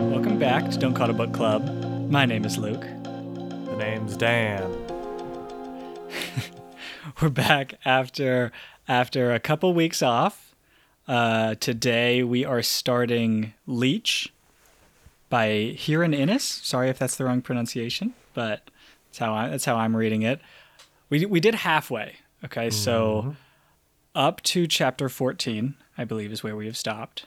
Welcome 0.00 0.38
back 0.38 0.70
to 0.70 0.78
Don't 0.78 0.94
Call 0.94 1.08
It 1.08 1.10
a 1.10 1.12
Book 1.12 1.34
Club. 1.34 2.10
My 2.10 2.24
name 2.24 2.46
is 2.46 2.56
Luke. 2.56 2.80
The 2.80 3.76
name's 3.76 4.16
Dan. 4.16 4.62
We're 7.20 7.28
back 7.28 7.74
after 7.84 8.50
after 8.88 9.32
a 9.34 9.38
couple 9.38 9.74
weeks 9.74 10.02
off. 10.02 10.54
Uh, 11.06 11.54
today 11.56 12.22
we 12.22 12.46
are 12.46 12.62
starting 12.62 13.52
Leech 13.66 14.32
by 15.28 15.76
Hiron 15.78 16.14
Ennes. 16.14 16.42
Sorry 16.42 16.88
if 16.88 16.98
that's 16.98 17.16
the 17.16 17.26
wrong 17.26 17.42
pronunciation, 17.42 18.14
but 18.32 18.70
that's 19.08 19.18
how 19.18 19.34
I 19.34 19.48
that's 19.48 19.66
how 19.66 19.76
I'm 19.76 19.94
reading 19.94 20.22
it. 20.22 20.40
We 21.10 21.26
we 21.26 21.40
did 21.40 21.56
halfway. 21.56 22.16
Okay, 22.42 22.70
so 22.70 23.36
up 24.14 24.40
to 24.44 24.66
chapter 24.66 25.10
14, 25.10 25.74
I 25.98 26.04
believe 26.04 26.32
is 26.32 26.42
where 26.42 26.56
we 26.56 26.64
have 26.64 26.76
stopped. 26.76 27.26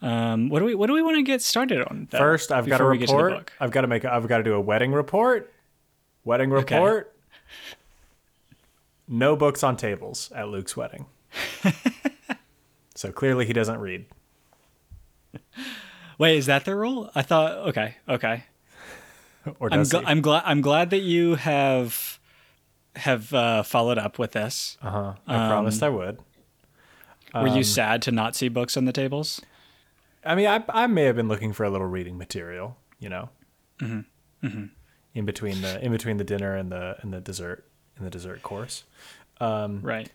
Um, 0.00 0.48
what 0.48 0.60
do 0.60 0.64
we 0.64 0.74
what 0.74 0.86
do 0.86 0.92
we 0.92 1.02
want 1.02 1.16
to 1.16 1.22
get 1.22 1.42
started 1.42 1.82
on? 1.82 2.06
though, 2.10 2.18
First, 2.18 2.52
I've 2.52 2.66
got 2.66 2.78
to 2.78 2.84
to 2.84 2.88
report. 2.90 3.32
book? 3.32 3.52
I've 3.60 3.70
got 3.72 3.80
to 3.82 3.86
make. 3.88 4.04
A, 4.04 4.12
I've 4.14 4.28
got 4.28 4.38
to 4.38 4.44
do 4.44 4.54
a 4.54 4.60
wedding 4.60 4.92
report. 4.92 5.52
Wedding 6.24 6.52
Okay. 6.52 6.76
report. 6.76 7.14
No 9.08 9.34
books 9.36 9.62
on 9.64 9.76
tables 9.76 10.30
at 10.34 10.48
Luke's 10.48 10.76
wedding. 10.76 11.06
so 12.94 13.10
clearly 13.10 13.46
he 13.46 13.52
doesn't 13.52 13.80
read. 13.80 14.04
Wait, 16.18 16.36
is 16.36 16.46
that 16.46 16.64
the 16.64 16.74
rule? 16.74 17.10
I 17.14 17.22
thought 17.22 17.52
okay, 17.68 17.96
okay. 18.08 18.44
Or 19.60 19.72
I'm 19.72 19.78
does 19.80 19.92
gl- 19.92 20.00
he? 20.00 20.06
I'm 20.06 20.20
glad 20.20 20.42
I'm 20.44 20.60
glad 20.60 20.90
that 20.90 21.00
you 21.00 21.36
have 21.36 22.18
have 22.96 23.32
uh, 23.32 23.62
followed 23.62 23.96
up 23.98 24.18
with 24.18 24.32
this. 24.32 24.76
uh-huh. 24.82 25.14
I 25.26 25.36
Um, 25.36 25.48
promised 25.48 25.82
I 25.82 25.88
would. 25.88 26.18
Were 27.34 27.48
Um, 27.48 27.56
you 27.56 27.62
sad 27.64 28.02
to 28.02 28.10
not 28.12 28.34
see 28.36 28.48
books 28.48 28.76
on 28.76 28.84
the 28.84 28.92
tables? 28.92 29.40
I 30.28 30.34
mean, 30.34 30.46
I, 30.46 30.62
I 30.68 30.86
may 30.86 31.04
have 31.04 31.16
been 31.16 31.28
looking 31.28 31.52
for 31.52 31.64
a 31.64 31.70
little 31.70 31.86
reading 31.86 32.16
material, 32.18 32.76
you 33.00 33.08
know, 33.08 33.30
Mm-hmm. 33.80 34.64
in 35.14 35.24
between 35.24 35.60
the 35.62 35.84
in 35.84 35.90
between 35.92 36.16
the 36.18 36.24
dinner 36.24 36.54
and 36.54 36.70
the 36.70 36.96
and 37.00 37.12
the 37.12 37.20
dessert 37.20 37.64
in 37.96 38.04
the 38.04 38.10
dessert 38.10 38.42
course. 38.42 38.84
Right. 39.40 40.10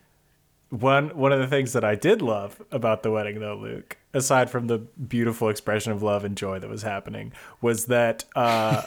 One 0.70 1.10
one 1.16 1.32
of 1.32 1.40
the 1.40 1.48
things 1.48 1.74
that 1.74 1.84
I 1.84 1.96
did 1.96 2.22
love 2.22 2.62
about 2.72 3.04
the 3.04 3.12
wedding, 3.12 3.40
though, 3.40 3.56
Luke, 3.56 3.98
aside 4.14 4.50
from 4.50 4.68
the 4.68 4.80
beautiful 4.80 5.50
expression 5.50 5.92
of 5.92 6.02
love 6.02 6.24
and 6.26 6.36
joy 6.36 6.60
that 6.60 6.70
was 6.70 6.82
happening, 6.84 7.32
was 7.62 7.86
that 7.86 8.26
uh, 8.36 8.82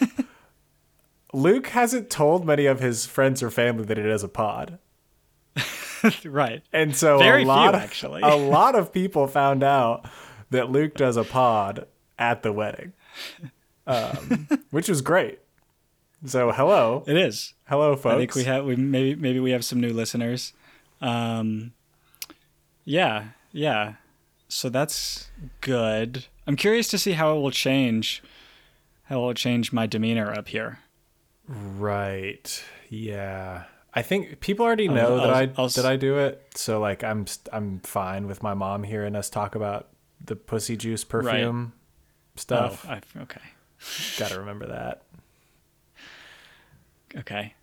Luke 1.32 1.68
hasn't 1.68 2.10
told 2.10 2.44
many 2.46 2.66
of 2.66 2.80
his 2.80 3.06
friends 3.06 3.42
or 3.42 3.50
family 3.50 3.84
that 3.84 3.96
he 3.96 4.02
does 4.02 4.22
a 4.24 4.28
pod, 4.28 4.78
right. 6.24 6.62
and 6.72 6.94
so 6.96 7.18
Very 7.18 7.42
a 7.42 7.44
few, 7.44 7.52
of, 7.52 7.74
actually. 7.74 8.22
a 8.22 8.34
lot 8.36 8.74
of 8.74 8.92
people 8.92 9.26
found 9.26 9.62
out 9.62 10.08
that 10.50 10.70
Luke 10.70 10.94
does 10.94 11.16
a 11.16 11.24
pod 11.24 11.86
at 12.18 12.42
the 12.42 12.52
wedding, 12.52 12.92
um, 13.86 14.48
which 14.70 14.88
was 14.88 15.00
great. 15.02 15.40
So 16.24 16.50
hello, 16.50 17.04
It 17.06 17.16
is. 17.16 17.54
hello, 17.68 17.94
folks. 17.94 18.14
I 18.14 18.18
think 18.18 18.34
we 18.34 18.44
have 18.44 18.64
we 18.64 18.74
maybe 18.76 19.14
maybe 19.14 19.38
we 19.40 19.50
have 19.52 19.64
some 19.64 19.80
new 19.80 19.92
listeners. 19.92 20.52
Um 21.00 21.72
yeah, 22.84 23.28
yeah. 23.52 23.94
So 24.48 24.68
that's 24.68 25.28
good. 25.60 26.24
I'm 26.46 26.56
curious 26.56 26.88
to 26.88 26.98
see 26.98 27.12
how 27.12 27.36
it 27.36 27.40
will 27.40 27.50
change 27.50 28.22
how 29.04 29.18
it 29.18 29.22
will 29.22 29.34
change 29.34 29.72
my 29.72 29.86
demeanor 29.86 30.32
up 30.32 30.48
here. 30.48 30.78
Right. 31.48 32.64
Yeah. 32.88 33.64
I 33.94 34.02
think 34.02 34.40
people 34.40 34.64
already 34.66 34.88
I'll- 34.88 34.94
know 34.94 35.16
that 35.18 35.30
I'll- 35.30 35.34
I 35.34 35.50
I'll- 35.58 35.68
that 35.68 35.86
I 35.86 35.96
do 35.96 36.18
it, 36.18 36.42
so 36.54 36.80
like 36.80 37.04
I'm 37.04 37.26
I'm 37.52 37.80
fine 37.80 38.26
with 38.26 38.42
my 38.42 38.54
mom 38.54 38.82
hearing 38.84 39.14
us 39.16 39.30
talk 39.30 39.54
about 39.54 39.88
the 40.24 40.36
pussy 40.36 40.76
juice 40.76 41.04
perfume 41.04 41.72
stuff. 42.36 42.84
Oh, 42.88 42.92
I, 42.92 43.00
okay. 43.22 43.40
Got 44.18 44.30
to 44.30 44.38
remember 44.40 44.66
that. 44.66 45.02
Okay. 47.16 47.54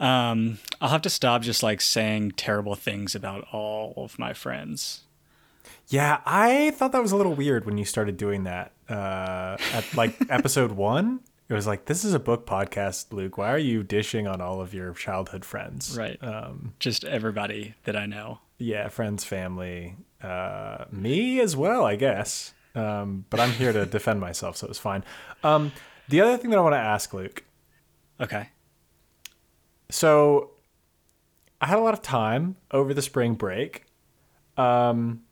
Um, 0.00 0.58
I'll 0.80 0.88
have 0.90 1.02
to 1.02 1.10
stop 1.10 1.42
just 1.42 1.62
like 1.62 1.80
saying 1.80 2.32
terrible 2.32 2.74
things 2.74 3.14
about 3.14 3.46
all 3.52 3.94
of 3.96 4.18
my 4.18 4.32
friends. 4.32 5.02
Yeah, 5.88 6.20
I 6.24 6.70
thought 6.72 6.92
that 6.92 7.02
was 7.02 7.12
a 7.12 7.16
little 7.16 7.34
weird 7.34 7.66
when 7.66 7.78
you 7.78 7.84
started 7.84 8.16
doing 8.16 8.44
that. 8.44 8.72
Uh, 8.88 9.56
at 9.72 9.84
like 9.94 10.16
episode 10.30 10.72
one, 10.72 11.20
it 11.48 11.54
was 11.54 11.66
like, 11.66 11.84
"This 11.84 12.04
is 12.04 12.14
a 12.14 12.18
book 12.18 12.46
podcast, 12.46 13.12
Luke. 13.12 13.38
Why 13.38 13.50
are 13.52 13.58
you 13.58 13.82
dishing 13.82 14.26
on 14.26 14.40
all 14.40 14.60
of 14.60 14.74
your 14.74 14.92
childhood 14.94 15.44
friends?" 15.44 15.96
Right. 15.96 16.18
Um, 16.22 16.74
Just 16.80 17.04
everybody 17.04 17.74
that 17.84 17.96
I 17.96 18.06
know. 18.06 18.40
yeah, 18.58 18.88
friends, 18.88 19.24
family, 19.24 19.96
uh, 20.24 20.86
me 20.90 21.40
as 21.40 21.56
well, 21.56 21.84
I 21.84 21.96
guess. 21.96 22.54
Um, 22.74 23.26
but 23.30 23.38
I'm 23.38 23.50
here 23.50 23.72
to 23.72 23.86
defend 23.98 24.20
myself, 24.20 24.56
so 24.56 24.66
it's 24.66 24.78
fine. 24.78 25.04
Um, 25.42 25.72
the 26.08 26.20
other 26.20 26.36
thing 26.36 26.50
that 26.50 26.58
I 26.58 26.62
want 26.62 26.74
to 26.74 26.78
ask, 26.78 27.12
Luke. 27.12 27.44
Okay. 28.20 28.48
So, 29.90 30.50
I 31.60 31.66
had 31.66 31.78
a 31.78 31.82
lot 31.82 31.94
of 31.94 32.02
time 32.02 32.56
over 32.70 32.94
the 32.94 33.02
spring 33.02 33.34
break, 33.34 33.84
um, 34.56 35.22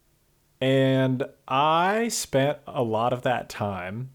and 0.61 1.25
I 1.49 2.09
spent 2.09 2.59
a 2.67 2.83
lot 2.83 3.13
of 3.13 3.23
that 3.23 3.49
time 3.49 4.11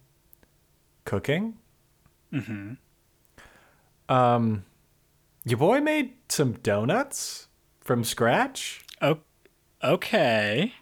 cooking. 1.05 1.57
Mm-hmm. 2.31 2.73
Um, 4.09 4.65
your 5.43 5.57
boy 5.57 5.81
made 5.81 6.13
some 6.29 6.53
donuts 6.53 7.47
from 7.81 8.03
scratch. 8.03 8.85
Oh, 9.01 9.19
okay. 9.83 10.73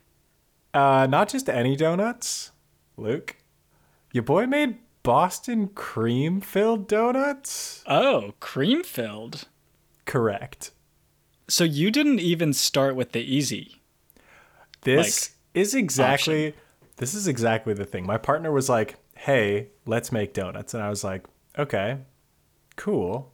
Uh, 0.73 1.07
not 1.09 1.29
just 1.29 1.49
any 1.49 1.75
donuts, 1.75 2.51
Luke. 2.97 3.37
Your 4.11 4.23
boy 4.23 4.45
made 4.45 4.77
Boston 5.03 5.67
cream 5.69 6.41
filled 6.41 6.87
donuts. 6.87 7.83
Oh, 7.85 8.33
cream 8.39 8.83
filled. 8.83 9.47
Correct. 10.05 10.71
So 11.47 11.63
you 11.63 11.91
didn't 11.91 12.19
even 12.19 12.53
start 12.53 12.95
with 12.95 13.11
the 13.11 13.21
easy. 13.21 13.81
This 14.81 15.35
is 15.53 15.75
exactly 15.75 16.55
this 16.97 17.13
is 17.13 17.27
exactly 17.27 17.73
the 17.73 17.85
thing. 17.85 18.05
My 18.05 18.17
partner 18.17 18.51
was 18.51 18.69
like, 18.69 18.95
"Hey, 19.15 19.69
let's 19.85 20.11
make 20.11 20.33
donuts," 20.33 20.73
and 20.73 20.81
I 20.81 20.89
was 20.89 21.03
like, 21.03 21.25
"Okay, 21.57 21.99
cool. 22.75 23.33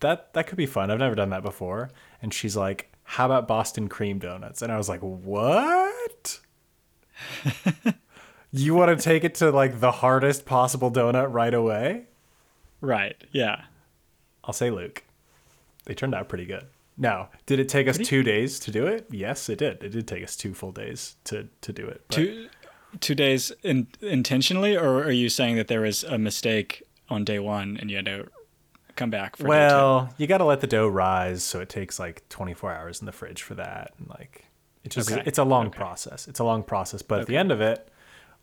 That 0.00 0.32
that 0.34 0.46
could 0.46 0.58
be 0.58 0.66
fun. 0.66 0.90
I've 0.90 0.98
never 0.98 1.14
done 1.14 1.30
that 1.30 1.42
before." 1.42 1.90
And 2.20 2.32
she's 2.32 2.56
like, 2.56 2.91
"How 3.04 3.26
about 3.26 3.46
Boston 3.48 3.88
cream 3.88 4.18
donuts?" 4.18 4.62
And 4.62 4.72
I 4.72 4.76
was 4.78 4.88
like, 4.88 5.00
"What?" 5.00 6.40
you 8.52 8.74
want 8.74 8.96
to 8.96 9.02
take 9.02 9.24
it 9.24 9.34
to 9.36 9.50
like 9.50 9.80
the 9.80 9.90
hardest 9.92 10.44
possible 10.44 10.90
donut 10.90 11.32
right 11.32 11.54
away? 11.54 12.04
Right. 12.80 13.16
Yeah. 13.32 13.62
I'll 14.44 14.52
say 14.52 14.70
Luke. 14.70 15.04
They 15.84 15.94
turned 15.94 16.14
out 16.14 16.28
pretty 16.28 16.44
good. 16.46 16.66
Now, 16.98 17.30
did 17.46 17.58
it 17.58 17.68
take 17.68 17.88
us 17.88 17.96
two 17.98 18.22
days 18.22 18.58
to 18.60 18.70
do 18.70 18.86
it? 18.86 19.06
Yes, 19.10 19.48
it 19.48 19.58
did. 19.58 19.82
It 19.82 19.90
did 19.90 20.06
take 20.06 20.22
us 20.22 20.36
two 20.36 20.54
full 20.54 20.72
days 20.72 21.16
to 21.24 21.48
to 21.62 21.72
do 21.72 21.86
it. 21.86 22.02
but- 22.08 22.16
Two 22.16 22.48
two 23.00 23.14
days 23.14 23.50
in, 23.62 23.86
intentionally, 24.02 24.76
or 24.76 25.02
are 25.02 25.10
you 25.10 25.30
saying 25.30 25.56
that 25.56 25.68
there 25.68 25.80
was 25.80 26.04
a 26.04 26.18
mistake 26.18 26.82
on 27.08 27.24
day 27.24 27.38
one 27.38 27.78
and 27.80 27.90
you 27.90 27.96
had 27.96 28.04
to 28.04 28.28
come 28.96 29.10
back 29.10 29.36
for 29.36 29.46
well, 29.48 30.14
you 30.18 30.26
got 30.26 30.38
to 30.38 30.44
let 30.44 30.60
the 30.60 30.66
dough 30.66 30.88
rise, 30.88 31.42
so 31.42 31.60
it 31.60 31.68
takes 31.68 31.98
like 31.98 32.28
24 32.28 32.72
hours 32.72 33.00
in 33.00 33.06
the 33.06 33.12
fridge 33.12 33.42
for 33.42 33.54
that, 33.54 33.92
and 33.98 34.08
like 34.08 34.46
it's 34.84 34.94
just 34.94 35.10
Okay. 35.10 35.22
it's 35.26 35.38
a 35.38 35.44
long 35.44 35.66
Okay. 35.68 35.78
process. 35.78 36.28
It's 36.28 36.40
a 36.40 36.44
long 36.44 36.62
process, 36.62 37.02
but 37.02 37.20
at 37.20 37.26
the 37.26 37.36
end 37.36 37.50
of 37.52 37.60
it, 37.60 37.88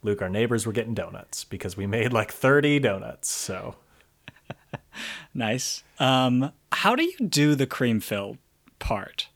Luke, 0.02 0.22
our 0.22 0.30
neighbors 0.30 0.66
were 0.66 0.72
getting 0.74 0.94
donuts 0.94 1.44
because 1.44 1.76
we 1.76 1.86
made 1.88 2.14
like 2.14 2.32
30 2.32 2.80
donuts. 2.80 3.30
So? 3.30 3.76
Nice. 5.34 5.84
Um, 6.00 6.52
how 6.72 6.96
do 6.96 7.04
you 7.04 7.18
do 7.28 7.56
the 7.56 7.68
cream 7.68 8.00
filled 8.00 8.38
part? 8.80 9.30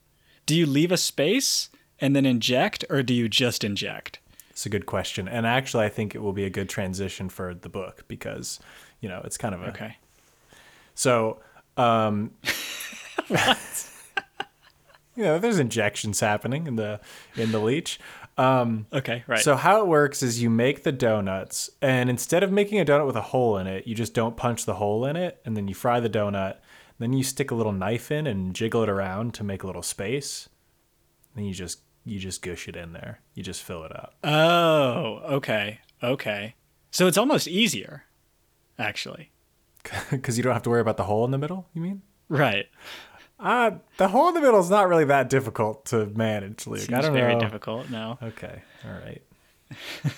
Do 0.45 0.55
you 0.55 0.65
leave 0.65 0.91
a 0.91 0.97
space 0.97 1.69
and 1.99 2.15
then 2.15 2.25
inject, 2.25 2.83
or 2.89 3.03
do 3.03 3.13
you 3.13 3.29
just 3.29 3.63
inject? 3.63 4.19
it's 4.49 4.65
a 4.65 4.69
good 4.69 4.85
question, 4.85 5.27
and 5.27 5.47
actually, 5.47 5.83
I 5.85 5.89
think 5.89 6.13
it 6.13 6.19
will 6.19 6.33
be 6.33 6.45
a 6.45 6.49
good 6.49 6.69
transition 6.69 7.27
for 7.29 7.53
the 7.55 7.69
book 7.69 8.03
because 8.07 8.59
you 8.99 9.09
know 9.09 9.21
it's 9.23 9.37
kind 9.37 9.55
of 9.55 9.61
a 9.63 9.67
Okay. 9.69 9.95
So, 10.95 11.39
um, 11.77 12.31
you 15.15 15.23
know, 15.23 15.39
there's 15.39 15.59
injections 15.59 16.19
happening 16.19 16.67
in 16.67 16.75
the 16.75 16.99
in 17.35 17.51
the 17.51 17.59
leech. 17.59 17.99
Okay. 18.93 19.23
Right. 19.27 19.39
So 19.39 19.55
how 19.55 19.81
it 19.81 19.87
works 19.87 20.23
is 20.23 20.41
you 20.41 20.49
make 20.49 20.83
the 20.83 20.91
donuts, 20.91 21.69
and 21.81 22.09
instead 22.09 22.43
of 22.43 22.51
making 22.51 22.79
a 22.79 22.85
donut 22.85 23.05
with 23.05 23.15
a 23.15 23.21
hole 23.21 23.57
in 23.57 23.67
it, 23.67 23.85
you 23.87 23.95
just 23.95 24.13
don't 24.13 24.35
punch 24.35 24.65
the 24.65 24.75
hole 24.75 25.05
in 25.05 25.15
it, 25.15 25.39
and 25.45 25.55
then 25.55 25.67
you 25.67 25.75
fry 25.75 25.99
the 25.99 26.09
donut. 26.09 26.57
Then 26.99 27.13
you 27.13 27.23
stick 27.23 27.51
a 27.51 27.55
little 27.55 27.71
knife 27.71 28.11
in 28.11 28.27
and 28.27 28.55
jiggle 28.55 28.83
it 28.83 28.89
around 28.89 29.33
to 29.35 29.43
make 29.43 29.63
a 29.63 29.67
little 29.67 29.81
space. 29.81 30.47
Then 31.35 31.45
you 31.45 31.53
just 31.53 31.79
you 32.05 32.19
just 32.19 32.41
gush 32.41 32.67
it 32.67 32.75
in 32.75 32.93
there. 32.93 33.19
You 33.33 33.43
just 33.43 33.63
fill 33.63 33.83
it 33.83 33.91
up. 33.95 34.15
oh. 34.23 35.21
Okay. 35.35 35.79
Okay. 36.01 36.55
So 36.91 37.07
it's 37.07 37.17
almost 37.17 37.47
easier, 37.47 38.03
actually. 38.77 39.31
Because 40.11 40.37
you 40.37 40.43
don't 40.43 40.53
have 40.53 40.63
to 40.63 40.69
worry 40.69 40.81
about 40.81 40.97
the 40.97 41.03
hole 41.03 41.25
in 41.25 41.31
the 41.31 41.37
middle. 41.37 41.67
You 41.73 41.81
mean? 41.81 42.01
Right. 42.29 42.67
Uh, 43.39 43.71
the 43.97 44.07
hole 44.07 44.29
in 44.29 44.33
the 44.33 44.41
middle 44.41 44.59
is 44.59 44.69
not 44.69 44.87
really 44.87 45.05
that 45.05 45.29
difficult 45.29 45.85
to 45.87 46.05
manage, 46.05 46.65
Luke. 46.67 46.91
I 46.91 47.01
don't 47.01 47.13
very 47.13 47.33
know. 47.33 47.39
difficult. 47.41 47.89
No. 47.89 48.17
Okay. 48.23 48.61
All 48.85 48.93
right. 48.93 49.21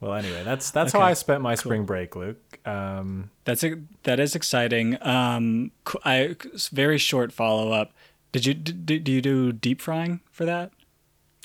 Well, 0.00 0.14
anyway, 0.14 0.44
that's 0.44 0.70
that's 0.70 0.94
Okay, 0.94 1.02
how 1.02 1.08
I 1.08 1.14
spent 1.14 1.42
my 1.42 1.56
spring 1.56 1.84
break, 1.84 2.14
Luke. 2.14 2.38
Um, 2.64 3.30
That's 3.44 3.64
a, 3.64 3.80
that 4.04 4.20
is 4.20 4.36
exciting. 4.36 4.96
Um, 5.04 5.72
I 6.04 6.36
very 6.70 6.98
short 6.98 7.32
follow 7.32 7.72
up. 7.72 7.92
Did 8.30 8.46
you 8.46 8.54
do, 8.54 9.00
do 9.00 9.10
you 9.10 9.20
do 9.20 9.52
deep 9.52 9.80
frying 9.80 10.20
for 10.30 10.44
that? 10.44 10.70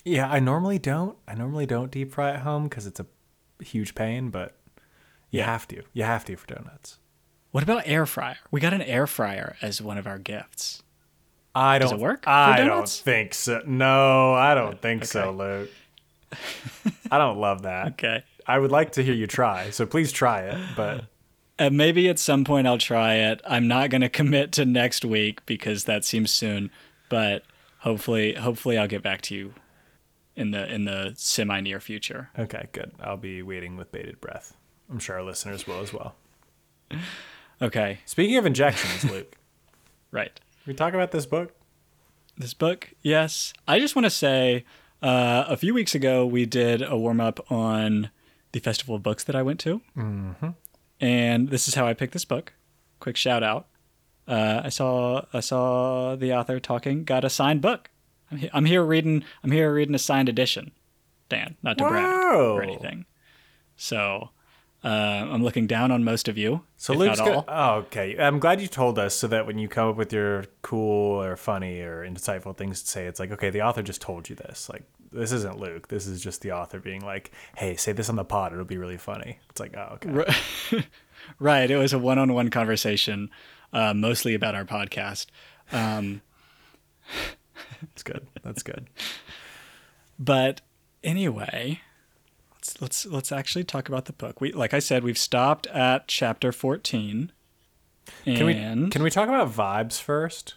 yeah, 0.06 0.30
I 0.30 0.40
normally 0.40 0.78
don't. 0.78 1.18
I 1.28 1.34
normally 1.34 1.66
don't 1.66 1.90
deep 1.90 2.12
fry 2.12 2.30
at 2.32 2.42
home 2.42 2.66
because 2.66 2.86
it's 2.86 3.00
a 3.00 3.08
huge 3.64 3.96
pain, 3.96 4.30
but 4.30 4.54
you 5.34 5.40
Yeah. 5.40 5.46
have 5.48 5.68
to. 5.70 5.82
You 5.94 6.04
have 6.04 6.24
to 6.26 6.36
for 6.38 6.48
donuts. 6.48 7.00
What 7.52 7.64
about 7.64 7.84
air 7.86 8.06
fryer? 8.06 8.38
We 8.52 8.60
got 8.62 8.74
an 8.74 8.82
air 8.82 9.06
fryer 9.08 9.56
as 9.62 9.82
one 9.82 9.98
of 9.98 10.08
our 10.08 10.18
gifts. 10.20 10.82
I 11.54 11.78
don't 11.78 11.94
it 11.94 12.00
work 12.00 12.24
I 12.28 12.58
don't 12.64 12.90
think 12.90 13.34
so. 13.36 13.62
No, 13.68 14.34
I 14.34 14.56
don't 14.56 14.82
think 14.82 15.06
so, 15.06 15.32
Luke. 15.32 15.70
I 17.12 17.18
don't 17.20 17.38
love 17.38 17.62
that. 17.64 17.88
Okay. 17.94 18.24
I 18.48 18.58
would 18.58 18.72
like 18.72 18.94
to 18.94 19.04
hear 19.04 19.14
you 19.14 19.28
try, 19.28 19.70
so 19.70 19.86
please 19.86 20.12
try 20.12 20.42
it. 20.42 20.58
But 20.76 21.06
And 21.60 21.78
maybe 21.78 22.10
at 22.10 22.18
some 22.20 22.44
point 22.44 22.66
I'll 22.68 22.80
try 22.80 23.16
it. 23.16 23.40
I'm 23.48 23.68
not 23.68 23.90
going 23.92 24.02
to 24.02 24.10
commit 24.10 24.52
to 24.54 24.66
next 24.66 25.06
week 25.06 25.46
because 25.46 25.84
that 25.86 26.04
seems 26.04 26.32
soon, 26.32 26.72
but 27.10 27.44
hopefully 27.80 28.34
hopefully 28.34 28.78
I'll 28.78 28.88
get 28.88 29.04
back 29.04 29.22
to 29.24 29.36
you 29.36 29.54
in 30.36 30.50
the 30.52 30.66
in 30.74 30.86
the 30.86 31.14
semi 31.18 31.62
near 31.62 31.80
future. 31.80 32.30
okay, 32.40 32.68
good. 32.72 32.92
I'll 33.00 33.16
be 33.18 33.44
waiting 33.44 33.78
with 33.78 33.92
bated 33.92 34.20
breath. 34.20 34.58
I'm 34.94 35.00
sure 35.00 35.16
our 35.16 35.24
listeners 35.24 35.66
will 35.66 35.80
as 35.82 35.92
well. 35.92 36.14
Okay. 37.62 37.98
Speaking 38.06 38.38
of 38.38 38.46
injections, 38.46 39.04
Luke, 39.12 39.36
Right. 40.12 40.40
we 40.68 40.76
talk 40.76 40.94
about 40.94 41.12
this 41.12 41.26
book. 41.26 41.54
This 42.38 42.54
book, 42.54 42.92
yes. 43.02 43.54
I 43.68 43.80
just 43.80 43.96
want 43.96 44.06
to 44.06 44.12
say 44.12 44.66
uh, 45.02 45.46
a 45.48 45.58
few 45.58 45.74
weeks 45.74 45.96
ago 45.96 46.26
we 46.28 46.46
did 46.46 46.84
a 46.84 46.96
warm 46.96 47.20
up 47.20 47.52
on 47.52 48.12
the 48.52 48.60
festival 48.60 48.94
of 48.96 49.02
books 49.04 49.24
that 49.24 49.36
I 49.36 49.42
went 49.42 49.60
to, 49.62 49.82
mm-hmm. 49.98 50.50
and 51.02 51.50
this 51.50 51.68
is 51.68 51.74
how 51.76 51.88
I 51.88 51.94
picked 51.96 52.14
this 52.14 52.26
book. 52.26 52.54
Quick 53.00 53.18
shout 53.18 53.42
out. 53.44 53.68
Uh, 54.28 54.62
I 54.64 54.70
saw 54.70 55.26
I 55.34 55.40
saw 55.42 56.16
the 56.16 56.34
author 56.34 56.60
talking. 56.60 57.04
Got 57.04 57.24
a 57.24 57.30
signed 57.30 57.62
book. 57.62 57.90
I'm, 58.32 58.38
he- 58.38 58.50
I'm 58.54 58.66
here 58.66 58.84
reading. 58.84 59.24
I'm 59.44 59.52
here 59.52 59.74
reading 59.74 59.94
a 59.96 60.00
signed 60.00 60.30
edition. 60.30 60.72
Dan, 61.30 61.56
not 61.64 61.78
to 61.80 61.88
brag 61.88 62.06
or 62.36 62.62
anything. 62.64 63.06
So 63.76 64.30
uh, 64.84 64.88
I'm 64.88 65.44
looking 65.44 65.66
down 65.66 65.92
on 65.92 66.04
most 66.04 66.28
of 66.28 66.38
you. 66.38 66.62
So 66.78 66.94
Luke's 66.94 67.20
gonna, 67.20 67.46
oh, 67.48 67.76
okay. 67.76 68.18
I'm 68.18 68.40
glad 68.40 68.60
you 68.60 68.68
told 68.68 69.00
us 69.00 69.16
so 69.16 69.28
that 69.28 69.48
when 69.48 69.58
you 69.58 69.68
come 69.68 69.90
up 69.90 69.96
with 69.96 70.12
your 70.12 70.46
cool 70.62 71.22
or 71.22 71.38
funny 71.38 71.80
or 71.82 72.06
insightful 72.06 72.56
things 72.56 72.82
to 72.82 72.88
say, 72.88 73.06
it's 73.06 73.20
like, 73.20 73.32
okay, 73.32 73.50
the 73.50 73.62
author 73.62 73.82
just 73.82 74.02
told 74.02 74.30
you 74.30 74.36
this. 74.36 74.70
Like, 74.70 74.84
this 75.12 75.32
isn't 75.32 75.58
Luke. 75.60 75.88
This 75.88 76.06
is 76.06 76.22
just 76.22 76.42
the 76.42 76.52
author 76.52 76.80
being 76.80 77.02
like, 77.02 77.32
hey, 77.56 77.76
say 77.76 77.94
this 77.94 78.10
on 78.10 78.16
the 78.16 78.26
pod. 78.26 78.52
It'll 78.52 78.66
be 78.66 78.78
really 78.78 78.98
funny. 78.98 79.40
It's 79.50 79.60
like, 79.60 79.76
oh, 79.78 79.98
okay. 80.04 80.86
Right. 81.40 81.72
It 81.72 81.78
was 81.78 81.94
a 81.94 82.00
one 82.00 82.20
on 82.20 82.34
one 82.34 82.50
conversation, 82.50 83.30
uh, 83.72 83.94
mostly 83.94 84.34
about 84.34 84.56
our 84.56 84.66
podcast. 84.66 85.28
Um, 85.72 86.22
That's 87.82 88.04
good. 88.04 88.28
That's 88.44 88.64
good. 88.64 88.88
but 90.20 90.62
anyway, 91.04 91.82
let's 92.64 92.82
let's 92.82 93.06
let's 93.06 93.32
actually 93.32 93.64
talk 93.64 93.90
about 93.90 94.06
the 94.06 94.14
book. 94.14 94.40
We 94.40 94.52
like 94.52 94.74
I 94.74 94.80
said, 94.80 95.04
we've 95.04 95.18
stopped 95.18 95.68
at 95.68 96.08
chapter 96.08 96.52
fourteen. 96.52 97.32
Can 98.26 98.46
we 98.46 98.54
can 98.90 99.04
we 99.04 99.10
talk 99.10 99.28
about 99.28 99.52
vibes 99.52 100.00
first? 100.02 100.56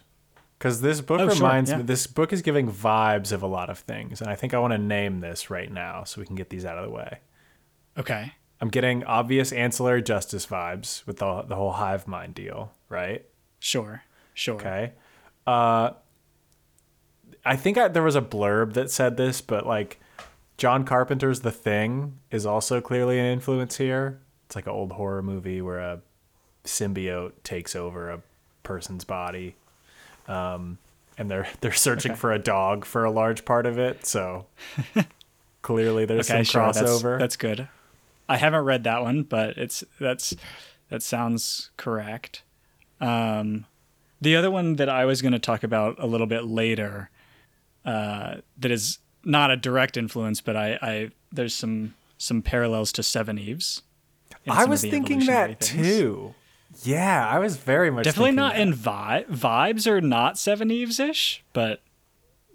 Because 0.57 0.81
this 0.81 1.01
book 1.01 1.19
Oh, 1.19 1.27
sure, 1.29 1.35
reminds 1.35 1.69
yeah. 1.69 1.77
me. 1.77 1.83
This 1.83 2.07
book 2.07 2.33
is 2.33 2.41
giving 2.41 2.71
vibes 2.71 3.31
of 3.31 3.43
a 3.43 3.47
lot 3.47 3.69
of 3.69 3.79
things, 3.79 4.21
and 4.21 4.29
I 4.29 4.35
think 4.35 4.53
I 4.53 4.59
want 4.59 4.71
to 4.73 4.77
name 4.77 5.19
this 5.19 5.49
right 5.49 5.71
now 5.71 6.03
so 6.03 6.19
we 6.19 6.25
can 6.27 6.35
get 6.35 6.49
these 6.49 6.65
out 6.65 6.77
of 6.77 6.85
the 6.85 6.91
way. 6.91 7.19
okay. 7.97 8.33
I'm 8.59 8.69
getting 8.69 9.03
obvious 9.03 9.51
ancillary 9.51 10.01
justice 10.01 10.47
vibes 10.47 11.05
with 11.05 11.17
the 11.17 11.43
the 11.43 11.55
whole 11.55 11.73
hive 11.73 12.07
mind 12.07 12.33
deal, 12.33 12.71
right? 12.89 13.23
Sure. 13.59 14.01
Sure. 14.33 14.55
Okay. 14.55 14.93
Uh, 15.45 15.91
I 17.45 17.55
think 17.55 17.77
I, 17.77 17.87
there 17.87 18.01
was 18.01 18.15
a 18.15 18.21
blurb 18.21 18.73
that 18.73 18.89
said 18.89 19.15
this, 19.15 19.41
but 19.41 19.67
like 19.67 19.99
John 20.57 20.85
Carpenter's 20.85 21.41
The 21.41 21.51
Thing 21.51 22.19
is 22.31 22.45
also 22.45 22.81
clearly 22.81 23.19
an 23.19 23.25
influence 23.25 23.77
here. 23.77 24.19
It's 24.47 24.55
like 24.55 24.65
an 24.65 24.71
old 24.73 24.93
horror 24.93 25.21
movie 25.21 25.61
where 25.61 25.79
a 25.79 25.99
symbiote 26.63 27.33
takes 27.43 27.75
over 27.75 28.09
a 28.09 28.21
person's 28.63 29.03
body, 29.03 29.55
um, 30.27 30.77
and 31.17 31.29
they're 31.29 31.47
they're 31.61 31.71
searching 31.73 32.11
Okay. 32.13 32.19
for 32.19 32.31
a 32.33 32.39
dog 32.39 32.85
for 32.85 33.03
a 33.03 33.11
large 33.11 33.45
part 33.45 33.65
of 33.65 33.77
it. 33.77 34.05
So 34.05 34.45
clearly, 35.61 36.05
there's 36.05 36.29
Okay, 36.29 36.39
some 36.39 36.43
sure. 36.43 36.65
That's, 36.73 36.81
crossover. 36.81 37.19
that's 37.19 37.35
good. 37.35 37.67
I 38.29 38.37
haven't 38.37 38.65
read 38.65 38.83
that 38.85 39.01
one, 39.03 39.23
but 39.23 39.57
it's 39.57 39.83
that's 39.99 40.35
that 40.89 41.03
sounds 41.03 41.69
correct. 41.77 42.43
Um, 42.99 43.65
the 44.19 44.35
other 44.35 44.49
one 44.49 44.77
that 44.77 44.89
I 44.89 45.05
was 45.05 45.21
going 45.21 45.33
to 45.33 45.39
talk 45.39 45.63
about 45.63 45.97
a 45.99 46.07
little 46.07 46.25
bit 46.27 46.45
later, 46.45 47.09
uh, 47.85 48.37
that 48.57 48.71
is 48.71 48.99
not 49.27 49.51
a 49.51 49.57
direct 49.57 49.97
influence, 49.97 50.41
but 50.41 50.55
I, 50.55 50.79
I 50.81 51.09
there's 51.31 51.53
some 51.53 51.93
some 52.17 52.41
parallels 52.41 52.91
to 52.93 53.01
Seveneves. 53.03 53.81
I 54.49 54.65
was 54.65 54.81
thinking 54.81 55.25
that 55.25 55.59
things. 55.59 55.69
too. 55.69 56.33
Yeah, 56.83 57.27
I 57.27 57.39
was 57.39 57.57
very 57.57 57.89
much 57.91 58.05
Definitely 58.05 58.31
not 58.31 58.53
that. 58.53 58.61
in 58.61 58.73
vi- 58.73 59.25
vibes 59.29 59.87
are 59.87 60.01
not 60.01 60.35
Seveneves 60.35 60.99
ish, 60.99 61.43
but 61.53 61.81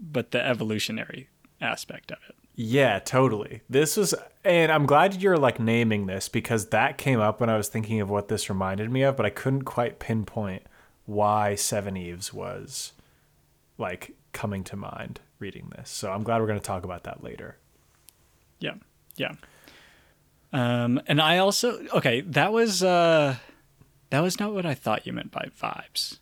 but 0.00 0.30
the 0.30 0.44
evolutionary 0.44 1.28
aspect 1.60 2.10
of 2.10 2.18
it. 2.28 2.34
Yeah, 2.54 2.98
totally. 2.98 3.62
This 3.68 3.96
was, 3.96 4.14
and 4.44 4.70
I'm 4.70 4.84
glad 4.84 5.22
you're 5.22 5.38
like 5.38 5.58
naming 5.58 6.06
this 6.06 6.28
because 6.28 6.66
that 6.66 6.98
came 6.98 7.18
up 7.20 7.40
when 7.40 7.48
I 7.48 7.56
was 7.56 7.68
thinking 7.68 8.00
of 8.00 8.10
what 8.10 8.28
this 8.28 8.50
reminded 8.50 8.90
me 8.90 9.02
of, 9.02 9.16
but 9.16 9.24
I 9.24 9.30
couldn't 9.30 9.62
quite 9.62 9.98
pinpoint 9.98 10.62
why 11.06 11.54
Seveneves 11.56 12.32
was 12.32 12.92
like 13.78 14.14
coming 14.32 14.64
to 14.64 14.76
mind 14.76 15.20
reading 15.42 15.70
this. 15.76 15.90
So 15.90 16.10
I'm 16.10 16.22
glad 16.22 16.40
we're 16.40 16.46
going 16.46 16.60
to 16.60 16.64
talk 16.64 16.84
about 16.84 17.02
that 17.02 17.22
later. 17.22 17.58
Yeah. 18.60 18.74
Yeah. 19.16 19.32
Um, 20.52 21.00
and 21.06 21.20
I 21.20 21.38
also 21.38 21.84
okay, 21.94 22.20
that 22.22 22.52
was 22.52 22.82
uh 22.82 23.36
that 24.10 24.20
was 24.20 24.38
not 24.38 24.54
what 24.54 24.64
I 24.64 24.74
thought 24.74 25.06
you 25.06 25.12
meant 25.12 25.30
by 25.30 25.48
vibes. 25.60 26.18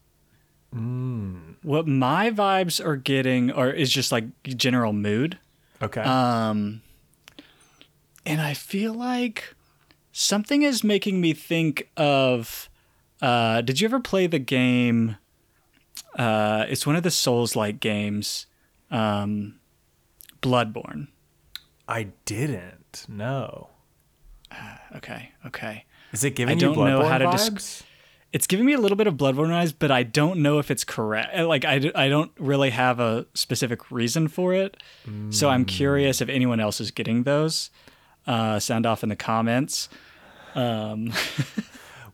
What 1.63 1.87
my 1.89 2.31
vibes 2.31 2.85
are 2.85 2.97
getting 2.97 3.51
or 3.51 3.71
is 3.71 3.91
just 3.91 4.13
like 4.13 4.25
general 4.45 4.93
mood. 4.93 5.39
Okay. 5.83 6.01
Um 6.01 6.83
and 8.25 8.41
I 8.41 8.55
feel 8.55 8.95
like 8.95 9.55
something 10.13 10.63
is 10.63 10.85
making 10.85 11.21
me 11.21 11.35
think 11.35 11.91
of 11.97 12.71
uh 13.21 13.61
did 13.63 13.81
you 13.81 13.89
ever 13.89 14.01
play 14.01 14.29
the 14.29 14.39
game 14.39 15.17
uh 16.17 16.67
it's 16.69 16.87
one 16.87 16.95
of 16.97 17.03
the 17.03 17.11
Souls 17.11 17.57
like 17.57 17.81
games 17.81 18.47
um 18.91 19.57
Bloodborne. 20.43 21.09
I 21.89 22.09
didn't. 22.25 23.05
No. 23.09 23.69
Okay, 24.97 25.31
okay. 25.47 25.85
Is 26.13 26.25
it 26.25 26.35
giving 26.35 26.57
I 26.57 26.59
don't 26.61 26.77
you 26.77 26.85
know 26.85 26.99
Bloodborne 27.01 27.09
how 27.09 27.19
to 27.19 27.25
vibes? 27.27 27.51
desc- 27.51 27.83
it's 28.33 28.49
giving 28.49 28.67
me 28.67 28.73
a 28.73 28.79
little 28.79 28.97
bit 28.97 29.07
of 29.07 29.15
Bloodborne 29.15 29.51
vibes, 29.51 29.73
but 29.79 29.93
I 29.93 30.03
don't 30.03 30.41
know 30.41 30.59
if 30.59 30.69
it's 30.73 30.83
correct. 30.83 31.37
Uh, 31.37 31.47
Like 31.47 31.65
I 31.65 32.09
don't 32.09 32.33
really 32.41 32.71
have 32.71 32.99
a 32.99 33.27
specific 33.35 33.93
reason 33.93 34.27
for 34.27 34.53
it, 34.53 34.77
so 35.31 35.49
I'm 35.49 35.65
curious 35.65 36.21
if 36.21 36.29
anyone 36.29 36.59
else 36.59 36.81
is 36.81 36.91
getting 36.91 37.23
those. 37.23 37.71
Uh, 38.27 38.59
sound 38.59 38.85
off 38.87 39.05
in 39.05 39.09
the 39.11 39.17
comments. 39.17 39.89
Um, 40.57 41.13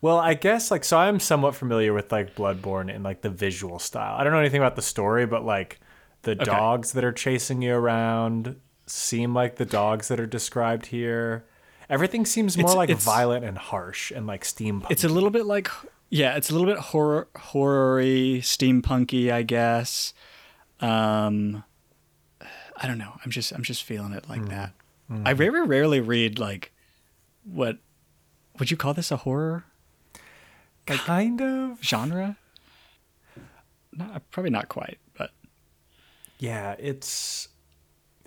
Well, 0.03 0.19
I 0.19 0.35
guess 0.35 0.71
like 0.71 0.85
so 0.85 0.99
I'm 0.99 1.19
somewhat 1.19 1.55
familiar 1.57 1.95
with 1.95 2.13
like 2.13 2.35
Bloodborne 2.37 2.95
and 2.95 3.03
like 3.03 3.23
the 3.23 3.31
visual 3.31 3.79
style. 3.79 4.17
I 4.19 4.25
don't 4.25 4.33
know 4.35 4.39
anything 4.39 4.61
about 4.61 4.77
the 4.77 4.83
story, 4.83 5.25
but 5.25 5.45
like 5.45 5.81
the 6.27 6.35
dogs 6.45 6.93
that 6.93 7.03
are 7.05 7.13
chasing 7.13 7.63
you 7.63 7.75
around 7.75 8.57
seem 8.87 9.33
like 9.35 9.57
the 9.57 9.65
dogs 9.65 10.09
that 10.09 10.21
are 10.21 10.27
described 10.27 10.87
here. 10.87 11.47
Everything 11.89 12.27
seems 12.27 12.57
more 12.57 12.65
It's- 12.67 12.77
like 12.77 12.91
it's- 12.91 13.05
violent 13.05 13.45
and 13.45 13.57
harsh 13.57 14.11
and 14.11 14.27
like 14.27 14.43
steampunk. 14.45 14.91
it's 14.91 15.05
a 15.05 15.09
little 15.09 15.31
bit 15.31 15.47
like 15.47 15.71
yeah, 16.11 16.37
it's 16.37 16.51
a 16.51 16.53
little 16.53 16.67
bit 16.69 16.79
horror 16.79 17.27
horror-y, 17.37 18.41
steampunky, 18.41 19.33
I 19.33 19.43
guess. 19.43 20.15
Um, 20.81 21.65
I 22.77 22.87
don't 22.87 22.99
know. 22.99 23.13
I'm 23.25 23.31
just 23.31 23.51
I'm 23.53 23.63
just 23.63 23.83
feeling 23.83 24.13
it 24.13 24.29
like 24.29 24.49
that. 24.49 24.73
I 25.25 25.33
very 25.35 25.65
rarely 25.67 26.01
read 26.01 26.39
like 26.39 26.73
what 27.45 27.79
would 28.59 28.71
you 28.71 28.77
call 28.77 28.93
this 28.95 29.11
a 29.13 29.17
horror 29.19 29.65
kind 30.87 31.41
of 31.41 31.83
genre? 31.83 32.37
Not, 33.93 34.29
probably 34.31 34.51
not 34.51 34.69
quite, 34.69 34.99
yeah, 36.39 36.75
it's 36.79 37.49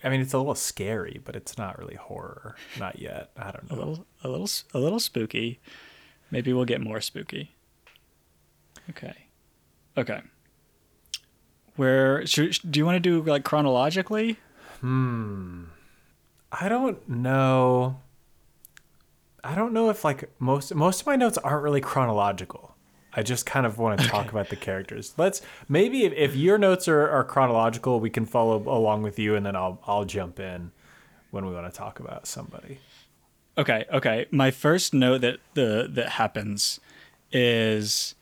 I 0.03 0.09
mean 0.09 0.21
it's 0.21 0.33
a 0.33 0.37
little 0.37 0.55
scary, 0.55 1.19
but 1.23 1.35
it's 1.35 1.57
not 1.57 1.77
really 1.77 1.95
horror. 1.95 2.55
Not 2.79 2.99
yet. 2.99 3.31
I 3.37 3.51
don't 3.51 3.69
know. 3.69 3.75
a 3.75 3.77
little, 3.77 4.05
a 4.23 4.29
little, 4.29 4.49
a 4.73 4.79
little 4.79 4.99
spooky. 4.99 5.59
Maybe 6.31 6.53
we'll 6.53 6.65
get 6.65 6.81
more 6.81 7.01
spooky. 7.01 7.55
Okay, 8.89 9.15
okay. 9.97 10.21
Where 11.75 12.25
should, 12.25 12.57
do 12.69 12.79
you 12.79 12.85
want 12.85 12.95
to 12.95 12.99
do 12.99 13.21
like 13.21 13.43
chronologically? 13.43 14.37
Hmm. 14.81 15.65
I 16.51 16.67
don't 16.67 17.07
know. 17.07 18.01
I 19.43 19.55
don't 19.55 19.73
know 19.73 19.89
if 19.89 20.03
like 20.03 20.29
most 20.39 20.73
most 20.73 21.01
of 21.01 21.07
my 21.07 21.15
notes 21.15 21.37
aren't 21.37 21.63
really 21.63 21.81
chronological. 21.81 22.75
I 23.13 23.23
just 23.23 23.45
kind 23.45 23.65
of 23.65 23.77
want 23.79 23.99
to 23.99 24.07
talk 24.07 24.21
Okay. 24.27 24.29
about 24.29 24.49
the 24.49 24.55
characters. 24.55 25.13
Let's 25.17 25.41
maybe 25.67 26.03
if, 26.05 26.13
if 26.13 26.35
your 26.35 26.57
notes 26.57 26.87
are, 26.87 27.09
are 27.09 27.23
chronological, 27.23 27.99
we 27.99 28.09
can 28.09 28.25
follow 28.25 28.57
along 28.67 29.01
with 29.03 29.17
you, 29.17 29.35
and 29.35 29.45
then 29.45 29.55
I'll 29.55 29.79
I'll 29.87 30.05
jump 30.05 30.39
in 30.39 30.71
when 31.31 31.45
we 31.45 31.53
want 31.53 31.71
to 31.71 31.77
talk 31.77 31.99
about 31.99 32.27
somebody. 32.27 32.79
Okay, 33.57 33.85
okay. 33.91 34.25
My 34.31 34.51
first 34.51 34.93
note 34.93 35.21
that 35.21 35.39
the 35.55 35.87
that 35.91 36.09
happens 36.09 36.79
is 37.31 38.15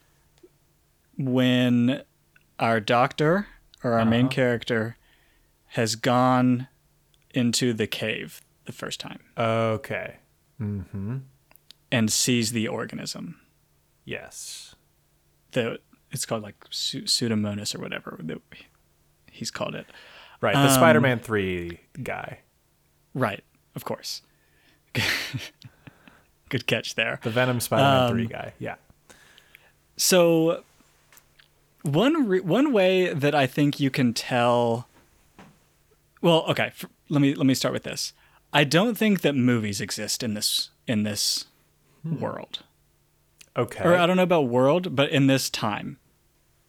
when 1.18 2.02
our 2.60 2.80
doctor 2.80 3.48
or 3.84 3.94
our 3.94 4.06
main 4.06 4.26
Uh-huh. 4.26 4.34
character 4.34 4.98
has 5.72 5.96
gone 5.96 6.68
into 7.34 7.74
the 7.74 7.88
cave 7.88 8.42
the 8.66 8.72
first 8.72 9.00
time 9.00 9.20
Okay. 9.38 10.16
Mm-hmm. 10.62 11.18
and 11.92 12.12
sees 12.12 12.52
the 12.52 12.68
organism. 12.68 13.40
Yes. 14.06 14.76
The 15.58 15.80
it's 16.12 16.26
called 16.26 16.44
like 16.44 16.56
Pseudomonas 16.70 17.76
or 17.76 17.80
whatever 17.80 18.20
that 18.24 18.42
he's 19.32 19.52
called 19.52 19.76
it. 19.76 19.86
Right. 20.40 20.54
The 20.54 20.62
Um, 20.62 20.70
Spider-Man 20.70 21.20
three 21.20 21.80
guy. 22.02 22.40
Right, 23.14 23.44
of 23.76 23.84
course. 23.84 24.22
Good 26.50 26.66
catch 26.68 26.96
there. 26.96 27.20
The 27.24 27.30
Venom 27.30 27.60
Spider-Man 27.60 28.04
Um, 28.04 28.12
three 28.12 28.28
guy. 28.28 28.54
Yeah. 28.60 28.76
So 29.98 30.64
one 31.82 32.28
re- 32.28 32.40
one 32.40 32.72
way 32.72 33.14
that 33.14 33.34
I 33.36 33.48
think 33.48 33.80
you 33.80 33.90
can 33.90 34.14
tell 34.14 34.88
well, 36.22 36.46
okay, 36.50 36.68
f- 36.68 36.86
let 37.10 37.22
me 37.22 37.34
let 37.36 37.46
me 37.46 37.54
start 37.54 37.74
with 37.74 37.84
this. 37.84 38.14
I 38.54 38.64
don't 38.64 38.96
think 38.98 39.22
that 39.22 39.34
movies 39.36 39.82
exist 39.82 40.24
in 40.24 40.34
this 40.36 40.70
in 40.88 41.04
this 41.04 41.46
world. 42.04 42.64
Okay. 43.58 43.84
Or 43.84 43.96
I 43.96 44.06
don't 44.06 44.18
know 44.18 44.24
about 44.24 44.48
world, 44.50 44.96
but 44.96 45.10
in 45.10 45.28
this 45.28 45.50
time. 45.50 45.98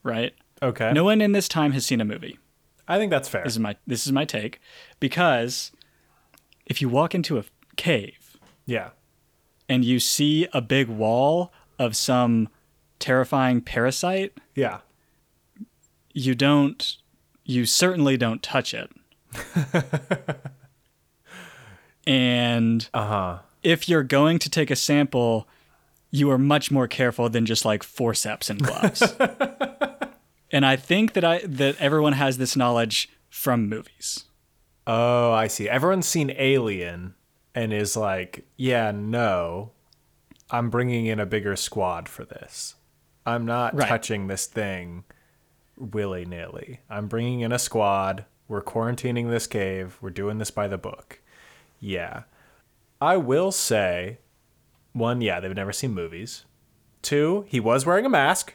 Right? 0.03 0.33
okay. 0.63 0.93
No 0.93 1.05
one 1.05 1.21
in 1.21 1.33
this 1.33 1.49
time 1.49 1.73
has 1.73 1.85
seen 1.85 2.01
a 2.01 2.05
movie. 2.05 2.39
I 2.87 2.97
think 2.99 3.11
that's 3.11 3.29
fair. 3.29 3.45
This 3.45 3.53
is 3.55 3.59
my 3.59 3.77
this 3.87 4.07
is 4.07 4.13
my 4.13 4.25
take 4.25 4.61
because 5.01 5.71
if 6.67 6.81
you 6.81 6.89
walk 6.89 7.15
into 7.15 7.39
a 7.39 7.45
cave 7.77 8.37
yeah. 8.67 8.91
and 9.69 9.85
you 9.85 10.01
see 10.01 10.49
a 10.55 10.61
big 10.63 10.89
wall 10.89 11.53
of 11.79 11.95
some 11.95 12.49
terrifying 12.99 13.61
parasite, 13.61 14.33
Yeah. 14.55 14.79
you 16.15 16.35
don't 16.35 16.97
you 17.45 17.67
certainly 17.67 18.17
don't 18.17 18.43
touch 18.43 18.73
it. 18.75 18.91
and 22.07 22.89
Uh 22.95 23.07
huh. 23.07 23.39
if 23.63 23.89
you're 23.89 24.03
going 24.03 24.39
to 24.39 24.51
take 24.51 24.71
a 24.71 24.77
sample, 24.77 25.47
you 26.11 26.31
are 26.31 26.39
much 26.39 26.71
more 26.71 26.89
careful 26.89 27.29
than 27.29 27.45
just 27.47 27.65
like 27.65 27.83
forceps 27.83 28.49
and 28.51 28.63
gloves. 28.63 29.03
and 30.51 30.65
I 30.67 30.77
think 30.77 31.13
that 31.15 31.25
I 31.25 31.41
that 31.45 31.77
everyone 31.81 32.15
has 32.15 32.39
this 32.39 32.57
knowledge 32.57 33.09
from 33.29 33.69
movies. 33.69 34.25
Oh, 34.87 35.33
I 35.33 35.49
see. 35.49 35.69
Everyone's 35.69 36.07
seen 36.09 36.33
Alien 36.39 37.15
and 37.55 37.73
is 37.73 37.97
like, 37.97 38.47
yeah, 38.57 38.91
no, 38.91 39.73
I'm 40.51 40.71
bringing 40.71 41.07
in 41.07 41.21
a 41.21 41.27
bigger 41.27 41.57
squad 41.57 42.09
for 42.09 42.25
this. 42.25 42.75
I'm 43.27 43.45
not 43.45 43.75
Right. 43.75 43.87
touching 43.87 44.27
this 44.29 44.47
thing 44.47 45.05
willy 45.77 46.25
nilly. 46.25 46.81
I'm 46.89 47.07
bringing 47.09 47.41
in 47.41 47.53
a 47.53 47.59
squad. 47.59 48.25
We're 48.49 48.63
quarantining 48.63 49.29
this 49.29 49.47
cave. 49.47 49.99
We're 50.01 50.09
doing 50.11 50.39
this 50.39 50.51
by 50.51 50.67
the 50.69 50.79
book. 50.79 51.21
Yeah. 51.79 52.23
I 53.01 53.19
will 53.19 53.53
say, 53.53 54.19
one, 54.93 55.21
yeah, 55.21 55.41
they've 55.41 55.55
never 55.55 55.73
seen 55.73 55.95
movies. 55.95 56.45
Two, 57.03 57.45
he 57.49 57.61
was 57.61 57.87
wearing 57.87 58.05
a 58.05 58.09
mask. 58.09 58.55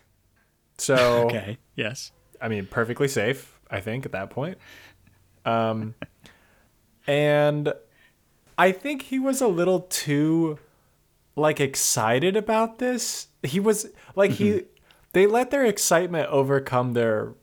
So 0.78 0.96
Okay. 1.26 1.58
Yes. 1.76 2.12
I 2.42 2.48
mean, 2.48 2.66
perfectly 2.66 3.08
safe, 3.08 3.60
I 3.70 3.80
think, 3.80 4.06
at 4.06 4.12
that 4.12 4.30
point. 4.30 4.58
Um, 5.46 5.96
and 7.08 7.74
I 8.58 8.72
think 8.72 9.04
he 9.04 9.20
was 9.20 9.42
a 9.42 9.48
little 9.48 9.82
too, 9.82 10.60
like, 11.36 11.60
excited 11.60 12.36
about 12.36 12.80
this. 12.80 13.28
He 13.44 13.60
was, 13.60 13.88
like, 14.16 14.32
he, 14.32 14.64
they 15.14 15.26
let 15.26 15.52
their 15.52 15.66
excitement 15.66 16.30
overcome 16.30 16.94
their 16.94 17.34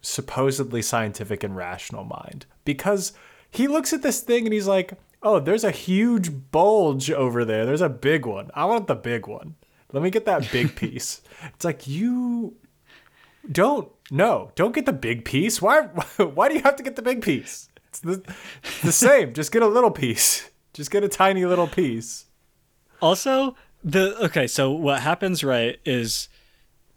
supposedly 0.00 0.82
scientific 0.82 1.42
and 1.42 1.56
rational 1.56 2.04
mind 2.04 2.46
because 2.64 3.12
he 3.50 3.66
looks 3.66 3.92
at 3.92 4.02
this 4.02 4.20
thing 4.20 4.44
and 4.44 4.52
he's 4.52 4.66
like, 4.66 4.94
oh, 5.24 5.40
there's 5.40 5.64
a 5.64 5.70
huge 5.72 6.30
bulge 6.52 7.10
over 7.10 7.44
there. 7.44 7.66
There's 7.66 7.80
a 7.80 7.88
big 7.88 8.26
one. 8.26 8.50
I 8.54 8.66
want 8.66 8.86
the 8.86 8.94
big 8.94 9.26
one. 9.26 9.56
Let 9.92 10.02
me 10.02 10.10
get 10.10 10.26
that 10.26 10.50
big 10.52 10.76
piece. 10.76 11.22
It's 11.54 11.64
like, 11.64 11.86
you 11.86 12.56
don't 13.50 13.90
no 14.10 14.50
don't 14.54 14.74
get 14.74 14.86
the 14.86 14.92
big 14.92 15.22
piece 15.22 15.60
why 15.60 15.82
why 16.16 16.48
do 16.48 16.54
you 16.54 16.62
have 16.62 16.76
to 16.76 16.82
get 16.82 16.96
the 16.96 17.02
big 17.02 17.20
piece 17.20 17.68
it's 17.88 18.00
the, 18.00 18.22
the 18.82 18.90
same 18.90 19.34
just 19.34 19.52
get 19.52 19.60
a 19.60 19.66
little 19.66 19.90
piece 19.90 20.48
just 20.72 20.90
get 20.90 21.04
a 21.04 21.08
tiny 21.08 21.44
little 21.44 21.66
piece 21.66 22.24
Also, 23.04 23.54
the 23.82 24.16
okay, 24.24 24.46
so 24.46 24.70
what 24.70 25.02
happens 25.02 25.44
right 25.44 25.78
is 25.84 26.28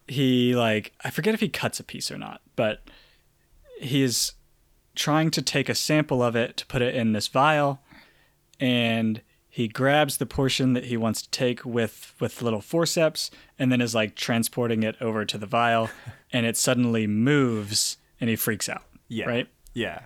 he 0.08 0.56
like 0.56 0.94
I 1.04 1.10
forget 1.10 1.34
if 1.34 1.42
he 1.42 1.50
cuts 1.50 1.82
a 1.82 1.84
piece 1.84 2.10
or 2.10 2.18
not, 2.18 2.42
but 2.56 2.82
he's 3.82 4.34
trying 4.96 5.30
to 5.32 5.42
take 5.42 5.68
a 5.68 5.76
sample 5.76 6.24
of 6.24 6.36
it 6.36 6.56
to 6.58 6.66
put 6.66 6.82
it 6.82 6.96
in 6.96 7.12
this 7.12 7.28
vial 7.28 7.82
and 8.60 9.22
he 9.50 9.68
grabs 9.68 10.18
the 10.18 10.26
portion 10.28 10.74
that 10.74 10.86
he 10.86 10.98
wants 10.98 11.22
to 11.24 11.30
take 11.32 11.66
with 11.66 12.14
with 12.20 12.42
little 12.44 12.62
forceps 12.62 13.32
and 13.58 13.72
then 13.72 13.82
is 13.82 13.96
like 13.96 14.14
transporting 14.16 14.84
it 14.84 14.96
over 15.02 15.26
to 15.26 15.38
the 15.38 15.48
vial 15.48 15.90
and 16.32 16.46
it 16.46 16.56
suddenly 16.58 17.08
moves 17.08 17.98
and 18.22 18.30
he 18.30 18.36
freaks 18.36 18.70
out. 18.70 18.84
yeah 19.08 19.26
Right? 19.26 19.48
yeah 19.74 20.02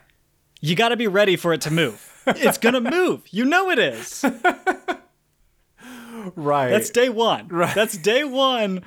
You 0.62 0.76
got 0.76 0.90
to 0.90 0.98
be 0.98 1.08
ready 1.08 1.36
for 1.36 1.52
it 1.54 1.62
to 1.62 1.72
move. 1.72 2.08
It's 2.28 2.60
going 2.60 2.76
to 2.76 2.82
move. 2.92 3.24
You 3.32 3.46
know 3.46 3.72
it 3.72 3.80
is. 3.80 4.24
right 6.36 6.70
That's 6.70 6.92
day 6.92 7.10
one. 7.10 7.48
Right. 7.48 7.74
That's 7.74 7.98
day 7.98 8.24
one 8.24 8.84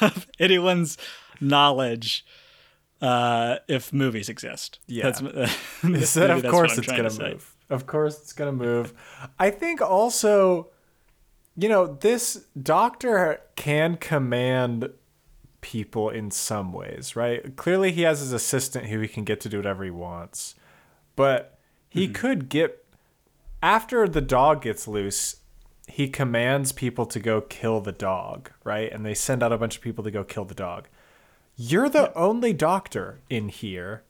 of 0.00 0.26
anyone's 0.38 0.96
knowledge 1.40 2.24
uh, 3.00 3.56
if 3.68 3.92
movies 3.92 4.28
exist. 4.28 4.78
Yeah. 4.86 5.10
That's, 5.10 5.20
Is 5.82 6.14
that 6.14 6.30
of 6.30 6.46
course 6.46 6.78
it's 6.78 6.86
gonna 6.86 7.10
to 7.10 7.30
move 7.32 7.55
of 7.70 7.86
course 7.86 8.20
it's 8.20 8.32
gonna 8.32 8.52
move. 8.52 8.92
I 9.38 9.50
think 9.50 9.80
also 9.80 10.68
you 11.56 11.68
know 11.68 11.86
this 11.86 12.46
doctor 12.60 13.40
can 13.56 13.96
command 13.96 14.90
people 15.60 16.10
in 16.10 16.30
some 16.30 16.72
ways 16.72 17.16
right? 17.16 17.56
Clearly 17.56 17.92
he 17.92 18.02
has 18.02 18.20
his 18.20 18.32
assistant 18.32 18.86
who 18.86 19.00
he 19.00 19.08
can 19.08 19.24
get 19.24 19.40
to 19.40 19.48
do 19.48 19.56
whatever 19.56 19.84
he 19.84 19.90
wants 19.90 20.54
but 21.16 21.58
he 21.88 22.04
mm-hmm. 22.04 22.12
could 22.12 22.48
get 22.48 22.84
after 23.62 24.06
the 24.06 24.20
dog 24.20 24.62
gets 24.62 24.86
loose 24.86 25.36
he 25.88 26.08
commands 26.08 26.72
people 26.72 27.06
to 27.06 27.20
go 27.20 27.40
kill 27.40 27.80
the 27.80 27.92
dog 27.92 28.50
right? 28.64 28.92
And 28.92 29.04
they 29.04 29.14
send 29.14 29.42
out 29.42 29.52
a 29.52 29.58
bunch 29.58 29.76
of 29.76 29.82
people 29.82 30.04
to 30.04 30.10
go 30.10 30.24
kill 30.24 30.44
the 30.44 30.54
dog. 30.54 30.88
You're 31.56 31.88
the 31.88 32.12
only 32.14 32.52
doctor 32.52 33.20
in 33.30 33.48
here 33.48 34.02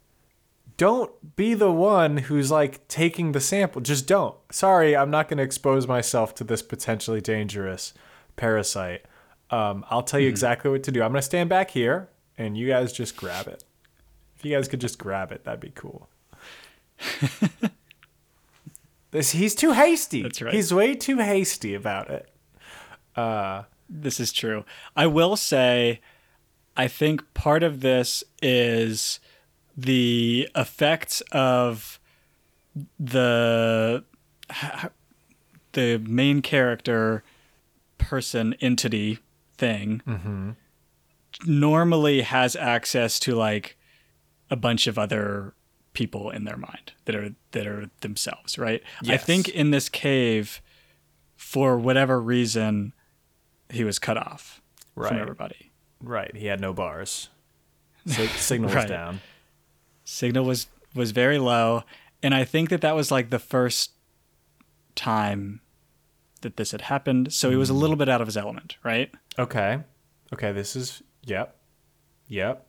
don't 0.77 1.35
be 1.35 1.53
the 1.53 1.71
one 1.71 2.17
who's 2.17 2.51
like 2.51 2.87
taking 2.87 3.31
the 3.31 3.41
sample. 3.41 3.81
Just 3.81 4.07
don't. 4.07 4.35
Sorry, 4.51 4.95
I'm 4.95 5.09
not 5.09 5.27
going 5.27 5.37
to 5.37 5.43
expose 5.43 5.87
myself 5.87 6.33
to 6.35 6.43
this 6.43 6.61
potentially 6.61 7.21
dangerous 7.21 7.93
parasite. 8.35 9.05
Um, 9.49 9.85
I'll 9.89 10.03
tell 10.03 10.19
you 10.19 10.29
exactly 10.29 10.69
what 10.71 10.83
to 10.83 10.91
do. 10.91 11.01
I'm 11.01 11.11
going 11.11 11.19
to 11.19 11.25
stand 11.25 11.49
back 11.49 11.71
here 11.71 12.09
and 12.37 12.57
you 12.57 12.67
guys 12.67 12.93
just 12.93 13.17
grab 13.17 13.47
it. 13.47 13.63
If 14.35 14.45
you 14.45 14.55
guys 14.55 14.67
could 14.67 14.81
just 14.81 14.99
grab 14.99 15.31
it, 15.31 15.43
that'd 15.45 15.59
be 15.59 15.71
cool. 15.73 16.09
this 19.11 19.31
he's 19.31 19.55
too 19.55 19.71
hasty. 19.71 20.21
That's 20.21 20.41
right. 20.41 20.53
He's 20.53 20.73
way 20.73 20.93
too 20.95 21.17
hasty 21.17 21.73
about 21.73 22.09
it. 22.09 22.29
This 23.89 24.19
is 24.19 24.31
true. 24.33 24.65
I 24.95 25.07
will 25.07 25.35
say, 25.35 26.01
I 26.75 26.87
think 26.87 27.33
part 27.33 27.63
of 27.63 27.81
this 27.81 28.23
is 28.41 29.19
the 29.77 30.49
effects 30.55 31.21
of 31.31 31.99
the 32.99 34.03
the 35.73 36.03
main 36.07 36.41
character 36.41 37.23
person 37.97 38.55
entity 38.55 39.19
thing 39.57 40.01
mm-hmm. 40.07 40.51
normally 41.45 42.21
has 42.21 42.55
access 42.55 43.19
to 43.19 43.35
like 43.35 43.77
a 44.49 44.55
bunch 44.55 44.87
of 44.87 44.97
other 44.97 45.53
people 45.93 46.29
in 46.29 46.43
their 46.43 46.57
mind 46.57 46.93
that 47.05 47.15
are 47.15 47.29
that 47.51 47.65
are 47.67 47.89
themselves 48.01 48.57
right 48.57 48.83
i 49.07 49.17
think 49.17 49.49
in 49.49 49.71
this 49.71 49.89
cave 49.89 50.61
for 51.35 51.77
whatever 51.77 52.21
reason 52.21 52.93
he 53.69 53.83
was 53.83 53.99
cut 53.99 54.17
off 54.17 54.61
Right. 54.95 55.09
from 55.09 55.17
everybody 55.19 55.67
Right. 56.01 56.35
He 56.35 56.45
had 56.47 56.61
no 56.61 56.73
bars. 56.73 57.29
Si- 58.05 58.27
signal 58.37 58.67
was 58.69 58.75
Right. 58.75 58.87
down. 58.87 59.21
Signal 60.07 60.45
was 60.45 60.67
was 60.95 61.11
very 61.11 61.37
low 61.37 61.83
and 62.23 62.33
i 62.33 62.43
think 62.43 62.69
that 62.69 62.81
that 62.81 62.95
was 62.95 63.11
like 63.11 63.29
the 63.29 63.39
first 63.39 63.91
time 64.95 65.61
that 66.41 66.57
this 66.57 66.71
had 66.71 66.81
happened. 66.81 67.31
So 67.33 67.49
he 67.49 67.55
was 67.55 67.69
a 67.69 67.73
hmm. 67.73 67.79
little 67.79 67.95
bit 67.95 68.09
out 68.09 68.21
of 68.21 68.27
his 68.27 68.37
element, 68.37 68.77
right? 68.83 69.11
Okay. 69.39 69.79
Okay, 70.33 70.51
this 70.51 70.75
is 70.75 71.01
yep. 71.25 71.55
Yep. 72.27 72.65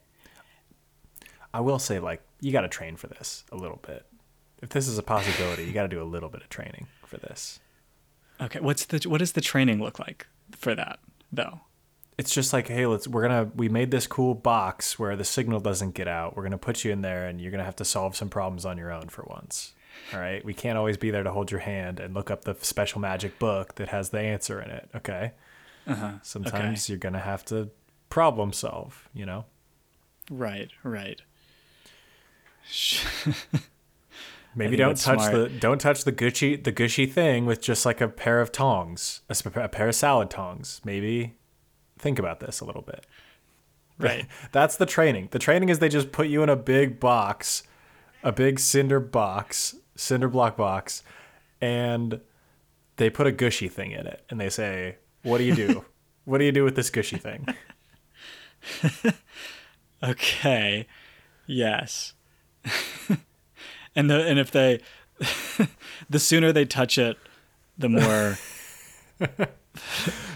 I 1.52 1.60
will 1.60 1.78
say 1.78 1.98
like 1.98 2.22
you 2.40 2.52
got 2.52 2.60
to 2.60 2.68
train 2.68 2.96
for 2.96 3.08
this 3.08 3.44
a 3.50 3.56
little 3.56 3.80
bit. 3.86 4.06
If 4.62 4.70
this 4.70 4.88
is 4.88 4.98
a 4.98 5.02
possibility, 5.02 5.64
you 5.64 5.72
got 5.72 5.82
to 5.82 5.88
do 5.88 6.02
a 6.02 6.04
little 6.04 6.28
bit 6.28 6.42
of 6.42 6.48
training 6.48 6.86
for 7.04 7.16
this. 7.16 7.60
Okay, 8.40 8.60
what's 8.60 8.84
the 8.84 9.08
what 9.08 9.18
does 9.18 9.32
the 9.32 9.40
training 9.40 9.82
look 9.82 9.98
like 9.98 10.26
for 10.52 10.74
that 10.74 11.00
though? 11.32 11.60
It's 12.18 12.34
just 12.34 12.52
like, 12.52 12.66
hey, 12.68 12.84
let's 12.86 13.06
we're 13.06 13.28
to 13.28 13.50
we 13.54 13.68
made 13.68 13.90
this 13.92 14.06
cool 14.08 14.34
box 14.34 14.98
where 14.98 15.14
the 15.16 15.24
signal 15.24 15.60
doesn't 15.60 15.94
get 15.94 16.08
out. 16.08 16.36
We're 16.36 16.42
going 16.42 16.50
to 16.52 16.58
put 16.58 16.84
you 16.84 16.90
in 16.90 17.00
there 17.02 17.26
and 17.26 17.40
you're 17.40 17.52
going 17.52 17.60
to 17.60 17.64
have 17.64 17.76
to 17.76 17.84
solve 17.84 18.16
some 18.16 18.28
problems 18.28 18.64
on 18.64 18.76
your 18.76 18.90
own 18.92 19.08
for 19.08 19.24
once. 19.30 19.72
All 20.12 20.18
right? 20.20 20.44
We 20.44 20.52
can't 20.52 20.76
always 20.76 20.96
be 20.96 21.10
there 21.10 21.22
to 21.22 21.30
hold 21.30 21.50
your 21.50 21.60
hand 21.60 22.00
and 22.00 22.14
look 22.14 22.30
up 22.30 22.42
the 22.44 22.56
special 22.60 23.00
magic 23.00 23.38
book 23.38 23.76
that 23.76 23.88
has 23.88 24.10
the 24.10 24.20
answer 24.20 24.60
in 24.60 24.70
it, 24.70 24.88
okay? 24.96 25.32
Uh-huh. 25.86 26.12
Sometimes 26.22 26.84
Okay. 26.84 26.92
you're 26.92 26.98
going 26.98 27.12
to 27.14 27.18
have 27.20 27.44
to 27.46 27.70
problem 28.10 28.52
solve, 28.52 29.08
you 29.14 29.24
know? 29.24 29.44
Right, 30.30 30.70
right. 30.82 31.20
Maybe 34.54 34.76
don't 34.76 34.96
touch 34.96 35.20
smart. 35.20 35.32
the 35.32 35.48
don't 35.48 35.80
touch 35.80 36.04
the 36.04 36.12
gushy 36.12 36.56
the 36.56 36.72
gushy 36.72 37.06
thing 37.06 37.46
with 37.46 37.60
just 37.62 37.86
like 37.86 38.00
a 38.00 38.08
pair 38.08 38.40
of 38.40 38.50
tongs, 38.50 39.20
a, 39.30 39.36
a 39.60 39.68
pair 39.68 39.88
of 39.88 39.94
salad 39.94 40.30
tongs. 40.30 40.80
Maybe 40.84 41.36
think 41.98 42.18
about 42.18 42.40
this 42.40 42.60
a 42.60 42.64
little 42.64 42.82
bit. 42.82 43.06
Right. 43.98 44.26
That's 44.52 44.76
the 44.76 44.86
training. 44.86 45.28
The 45.30 45.38
training 45.38 45.68
is 45.68 45.78
they 45.78 45.88
just 45.88 46.12
put 46.12 46.28
you 46.28 46.42
in 46.42 46.48
a 46.48 46.56
big 46.56 47.00
box, 47.00 47.62
a 48.22 48.32
big 48.32 48.58
cinder 48.58 49.00
box, 49.00 49.76
cinder 49.96 50.28
block 50.28 50.56
box, 50.56 51.02
and 51.60 52.20
they 52.96 53.10
put 53.10 53.26
a 53.26 53.32
gushy 53.32 53.68
thing 53.68 53.92
in 53.92 54.06
it, 54.06 54.24
and 54.30 54.40
they 54.40 54.50
say, 54.50 54.96
"What 55.22 55.38
do 55.38 55.44
you 55.44 55.54
do? 55.54 55.84
what 56.24 56.38
do 56.38 56.44
you 56.44 56.52
do 56.52 56.64
with 56.64 56.76
this 56.76 56.90
gushy 56.90 57.18
thing?" 57.18 57.48
Okay. 60.02 60.86
Yes. 61.46 62.14
and 63.96 64.10
the 64.10 64.24
and 64.24 64.38
if 64.38 64.50
they 64.50 64.80
the 66.10 66.18
sooner 66.18 66.52
they 66.52 66.64
touch 66.64 66.98
it, 66.98 67.16
the 67.76 67.88
more 67.88 68.38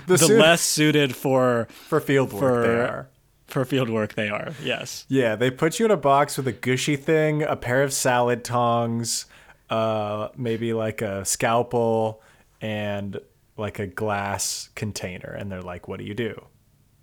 The, 0.07 0.15
the 0.17 0.19
soon- 0.19 0.39
less 0.41 0.61
suited 0.61 1.15
for 1.17 1.69
for 1.89 2.01
field 2.01 2.33
work 2.33 2.41
for- 2.41 2.63
they 2.67 2.81
are. 2.81 3.09
for 3.47 3.65
field 3.65 3.89
work 3.91 4.15
they 4.15 4.29
are. 4.29 4.53
Yes. 4.63 5.05
Yeah, 5.09 5.37
they 5.37 5.51
put 5.51 5.79
you 5.79 5.85
in 5.87 5.91
a 5.91 5.97
box 5.97 6.37
with 6.37 6.47
a 6.49 6.53
gushy 6.53 6.97
thing, 6.97 7.43
a 7.43 7.57
pair 7.57 7.83
of 7.83 7.93
salad 7.93 8.45
tongs, 8.45 9.27
uh, 9.71 10.29
maybe 10.37 10.73
like 10.73 11.03
a 11.03 11.25
scalpel, 11.25 12.23
and 12.61 13.19
like 13.57 13.79
a 13.79 13.87
glass 13.87 14.71
container. 14.75 15.31
And 15.39 15.51
they're 15.53 15.63
like, 15.63 15.87
"What 15.89 15.99
do 15.99 16.05
you 16.05 16.15
do?" 16.15 16.47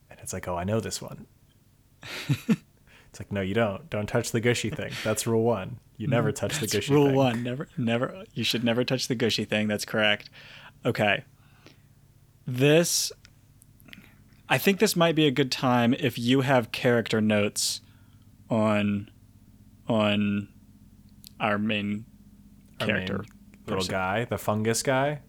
And 0.10 0.20
it's 0.22 0.34
like, 0.34 0.48
"Oh, 0.48 0.56
I 0.56 0.64
know 0.64 0.80
this 0.80 1.02
one." 1.02 1.26
it's 2.30 3.20
like, 3.20 3.32
"No, 3.32 3.42
you 3.42 3.54
don't. 3.54 3.90
Don't 3.90 4.08
touch 4.08 4.32
the 4.32 4.40
gushy 4.40 4.70
thing. 4.70 4.92
That's 5.04 5.28
rule 5.28 5.44
one. 5.44 5.80
You 5.98 6.08
never 6.08 6.32
touch 6.32 6.60
the 6.60 6.68
gushy 6.68 6.88
thing. 6.88 6.96
Rule 6.96 7.08
thing." 7.08 7.16
one: 7.16 7.44
never, 7.44 7.68
never. 7.78 8.24
You 8.34 8.44
should 8.44 8.64
never 8.64 8.84
touch 8.84 9.08
the 9.08 9.16
gushy 9.16 9.46
thing. 9.46 9.68
That's 9.68 9.86
correct. 9.86 10.30
Okay. 10.86 11.24
This, 12.52 13.12
I 14.50 14.58
think 14.58 14.80
this 14.80 14.96
might 14.96 15.16
be 15.16 15.28
a 15.28 15.32
good 15.32 15.52
time 15.52 15.94
if 16.00 16.18
you 16.18 16.42
have 16.42 16.72
character 16.72 17.22
notes 17.22 17.82
on, 18.50 19.10
on 19.88 20.48
our 21.40 21.58
main 21.60 22.06
Our 22.82 22.88
character. 22.88 23.18
main 23.20 23.26
little 23.68 23.78
person. 23.82 23.92
guy, 23.92 24.26
the 24.26 24.38
fungus 24.40 24.82
guy, 24.82 25.20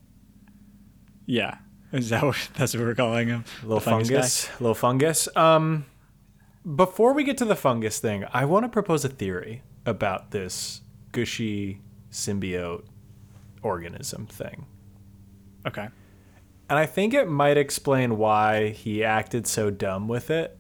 Yeah, 1.27 1.59
is 1.93 2.09
that 2.11 2.23
what 2.23 2.49
that's 2.55 2.75
what 2.75 2.83
we're 2.85 2.95
calling 2.95 3.29
him? 3.29 3.45
little 3.63 3.81
fungus 3.81 4.09
fungus, 4.47 4.61
little 4.61 4.75
fungus. 4.75 5.29
Um, 5.37 5.85
before 6.75 7.13
we 7.13 7.23
get 7.25 7.37
to 7.39 7.45
the 7.45 7.55
fungus 7.57 7.99
thing, 8.01 8.25
I 8.33 8.45
want 8.47 8.65
to 8.65 8.69
propose 8.71 9.05
a 9.05 9.09
theory 9.11 9.63
about 9.85 10.31
this 10.31 10.81
gushy 11.13 11.81
symbiote 12.11 12.85
organism 13.63 14.27
thing. 14.27 14.65
Okay. 15.67 15.89
And 16.71 16.79
I 16.79 16.87
think 16.87 17.13
it 17.13 17.29
might 17.29 17.57
explain 17.57 18.17
why 18.17 18.69
he 18.69 19.03
acted 19.03 19.47
so 19.49 19.71
dumb 19.71 20.07
with 20.07 20.31
it. 20.31 20.57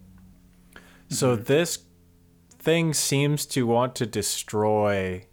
So 1.08 1.34
mm-hmm. 1.36 1.44
this 1.44 1.78
thing 2.58 2.92
seems 2.94 3.46
to 3.46 3.64
want 3.66 3.94
to 3.96 4.06
destroy 4.06 5.26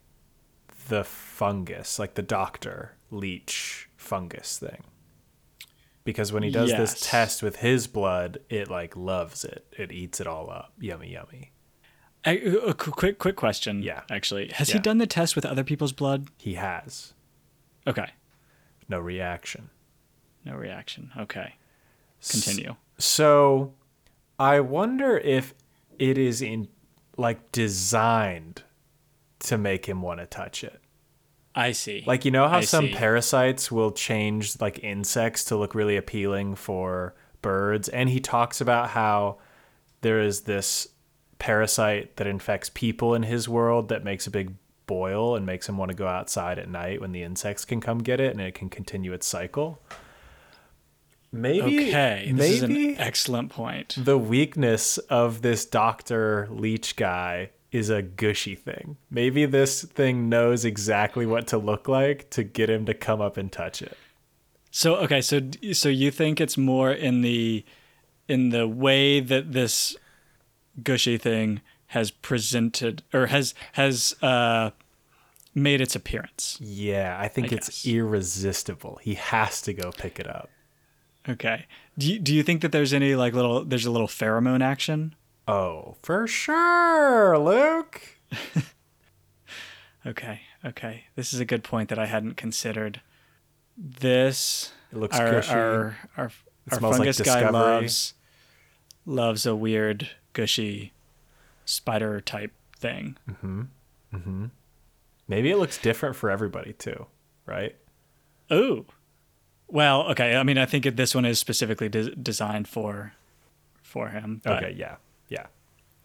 the 0.87 1.03
fungus, 1.03 1.97
like 1.97 2.13
the 2.13 2.21
doctor 2.21 2.95
leech 3.09 3.89
fungus 3.97 4.59
thing. 4.59 4.83
Because 6.03 6.31
when 6.31 6.43
he 6.43 6.51
does 6.51 6.69
Yes. 6.69 6.79
this 6.93 7.09
test 7.09 7.43
with 7.43 7.57
his 7.57 7.87
blood, 7.87 8.37
it 8.47 8.69
like 8.69 8.95
loves 8.95 9.43
it. 9.43 9.65
It 9.77 9.91
eats 9.91 10.21
it 10.21 10.27
all 10.27 10.49
up. 10.49 10.73
Yummy, 10.79 11.11
yummy. 11.11 11.51
A, 12.25 12.37
a 12.69 12.73
quick, 12.75 13.17
quick 13.17 13.35
question. 13.35 13.81
Yeah. 13.81 14.03
Actually, 14.11 14.49
has 14.53 14.69
Yeah. 14.69 14.75
he 14.75 14.79
done 14.79 14.99
the 14.99 15.07
test 15.07 15.35
with 15.35 15.45
other 15.45 15.63
people's 15.63 15.91
blood? 15.91 16.29
He 16.37 16.53
has 16.53 17.13
Okay. 17.87 18.11
no 18.87 18.99
reaction. 18.99 19.69
No 20.47 20.55
reaction. 20.55 21.11
Okay. 21.17 21.55
Continue. 22.27 22.75
So 22.97 23.73
I 24.39 24.59
wonder 24.61 25.17
if 25.17 25.53
it 25.99 26.17
is 26.17 26.41
in 26.41 26.67
like 27.17 27.51
designed 27.51 28.63
to 29.39 29.57
make 29.57 29.87
him 29.87 30.01
want 30.01 30.19
to 30.19 30.25
touch 30.25 30.63
it. 30.63 30.79
I 31.53 31.71
see. 31.71 32.03
Like 32.05 32.23
you 32.23 32.31
know 32.31 32.47
how 32.47 32.57
I 32.57 32.61
some 32.61 32.87
see. 32.87 32.93
parasites 32.93 33.71
will 33.71 33.91
change 33.91 34.59
like 34.61 34.83
insects 34.83 35.43
to 35.45 35.57
look 35.57 35.75
really 35.75 35.97
appealing 35.97 36.55
for 36.55 37.15
birds 37.41 37.89
and 37.89 38.09
he 38.09 38.19
talks 38.19 38.61
about 38.61 38.89
how 38.89 39.37
there 40.01 40.21
is 40.21 40.41
this 40.41 40.87
parasite 41.39 42.15
that 42.17 42.27
infects 42.27 42.69
people 42.69 43.13
in 43.13 43.23
his 43.23 43.47
world 43.49 43.89
that 43.89 44.03
makes 44.03 44.27
a 44.27 44.31
big 44.31 44.53
boil 44.85 45.35
and 45.35 45.45
makes 45.45 45.67
him 45.67 45.77
want 45.77 45.89
to 45.89 45.97
go 45.97 46.07
outside 46.07 46.57
at 46.57 46.69
night 46.69 47.01
when 47.01 47.11
the 47.11 47.21
insects 47.21 47.65
can 47.65 47.81
come 47.81 47.99
get 47.99 48.19
it 48.19 48.31
and 48.31 48.41
it 48.41 48.53
can 48.55 48.69
continue 48.69 49.13
its 49.13 49.27
cycle. 49.27 49.79
Maybe 51.31 51.89
okay. 51.89 52.31
This 52.33 52.61
maybe 52.61 52.85
is 52.89 52.95
an 52.95 52.99
excellent 52.99 53.49
point. 53.51 53.95
the 53.97 54.17
weakness 54.17 54.97
of 54.97 55.41
this 55.41 55.65
Dr. 55.65 56.47
Leech 56.49 56.95
guy 56.95 57.49
is 57.71 57.89
a 57.89 58.01
gushy 58.01 58.55
thing. 58.55 58.97
Maybe 59.11 59.45
this 59.45 59.83
thing 59.83 60.29
knows 60.29 60.63
exactly 60.63 61.25
what 61.25 61.47
to 61.47 61.57
look 61.57 61.87
like 61.87 62.29
to 62.31 62.43
get 62.43 62.69
him 62.69 62.85
to 62.85 62.93
come 62.93 63.19
up 63.21 63.35
and 63.37 63.51
touch 63.51 63.81
it. 63.81 63.97
So 64.71 64.95
okay, 64.97 65.21
so 65.21 65.41
so 65.73 65.89
you 65.89 66.11
think 66.11 66.39
it's 66.39 66.57
more 66.57 66.91
in 66.91 67.21
the 67.21 67.65
in 68.27 68.49
the 68.49 68.67
way 68.67 69.19
that 69.19 69.51
this 69.51 69.95
gushy 70.83 71.17
thing 71.17 71.61
has 71.87 72.11
presented 72.11 73.03
or 73.13 73.27
has 73.27 73.53
has 73.73 74.15
uh 74.21 74.71
made 75.55 75.81
its 75.81 75.95
appearance. 75.95 76.57
Yeah, 76.61 77.17
I 77.19 77.27
think 77.27 77.51
I 77.51 77.55
it's 77.57 77.67
guess. 77.83 77.87
irresistible. 77.93 78.99
He 79.01 79.15
has 79.15 79.61
to 79.63 79.73
go 79.73 79.91
pick 79.91 80.19
it 80.19 80.27
up. 80.27 80.49
Okay. 81.29 81.65
Do 81.97 82.11
you, 82.13 82.19
do 82.19 82.33
you 82.33 82.43
think 82.43 82.61
that 82.61 82.71
there's 82.71 82.93
any 82.93 83.15
like 83.15 83.33
little 83.33 83.63
there's 83.65 83.85
a 83.85 83.91
little 83.91 84.07
pheromone 84.07 84.61
action? 84.63 85.15
Oh, 85.47 85.95
for 86.03 86.27
sure, 86.27 87.37
Luke. 87.37 88.01
Okay. 90.05 90.41
Okay. 90.63 91.03
This 91.15 91.33
is 91.33 91.39
a 91.39 91.45
good 91.45 91.63
point 91.63 91.89
that 91.89 91.99
I 91.99 92.05
hadn't 92.05 92.37
considered. 92.37 93.01
This 93.77 94.71
It 94.91 94.97
looks 94.97 95.17
our 95.19 95.31
gushy. 95.31 95.53
our 95.53 95.97
our, 96.15 96.31
our 96.71 96.77
smells 96.79 96.83
like 96.83 96.97
fungus 96.99 97.21
guy 97.21 97.49
loves 97.49 98.13
loves 99.05 99.45
a 99.45 99.55
weird 99.55 100.09
gushy 100.33 100.93
spider 101.65 102.21
type 102.21 102.53
thing. 102.77 103.17
Mhm. 103.29 103.67
Mhm. 104.13 104.51
Maybe 105.27 105.51
it 105.51 105.57
looks 105.57 105.77
different 105.77 106.15
for 106.15 106.29
everybody 106.29 106.71
too, 106.73 107.07
right? 107.45 107.75
Ooh. 108.51 108.85
Well, 109.67 110.03
okay. 110.11 110.35
I 110.35 110.43
mean, 110.43 110.57
I 110.57 110.65
think 110.65 110.95
this 110.95 111.13
one 111.13 111.25
is 111.25 111.39
specifically 111.39 111.89
de- 111.89 112.15
designed 112.15 112.67
for 112.67 113.13
for 113.81 114.09
him. 114.09 114.41
Okay, 114.45 114.73
yeah. 114.77 114.95
Yeah. 115.29 115.47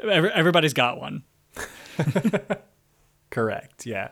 every- 0.02 0.32
everybody's 0.32 0.74
got 0.74 1.00
one. 1.00 1.22
Correct. 3.30 3.86
Yeah. 3.86 4.08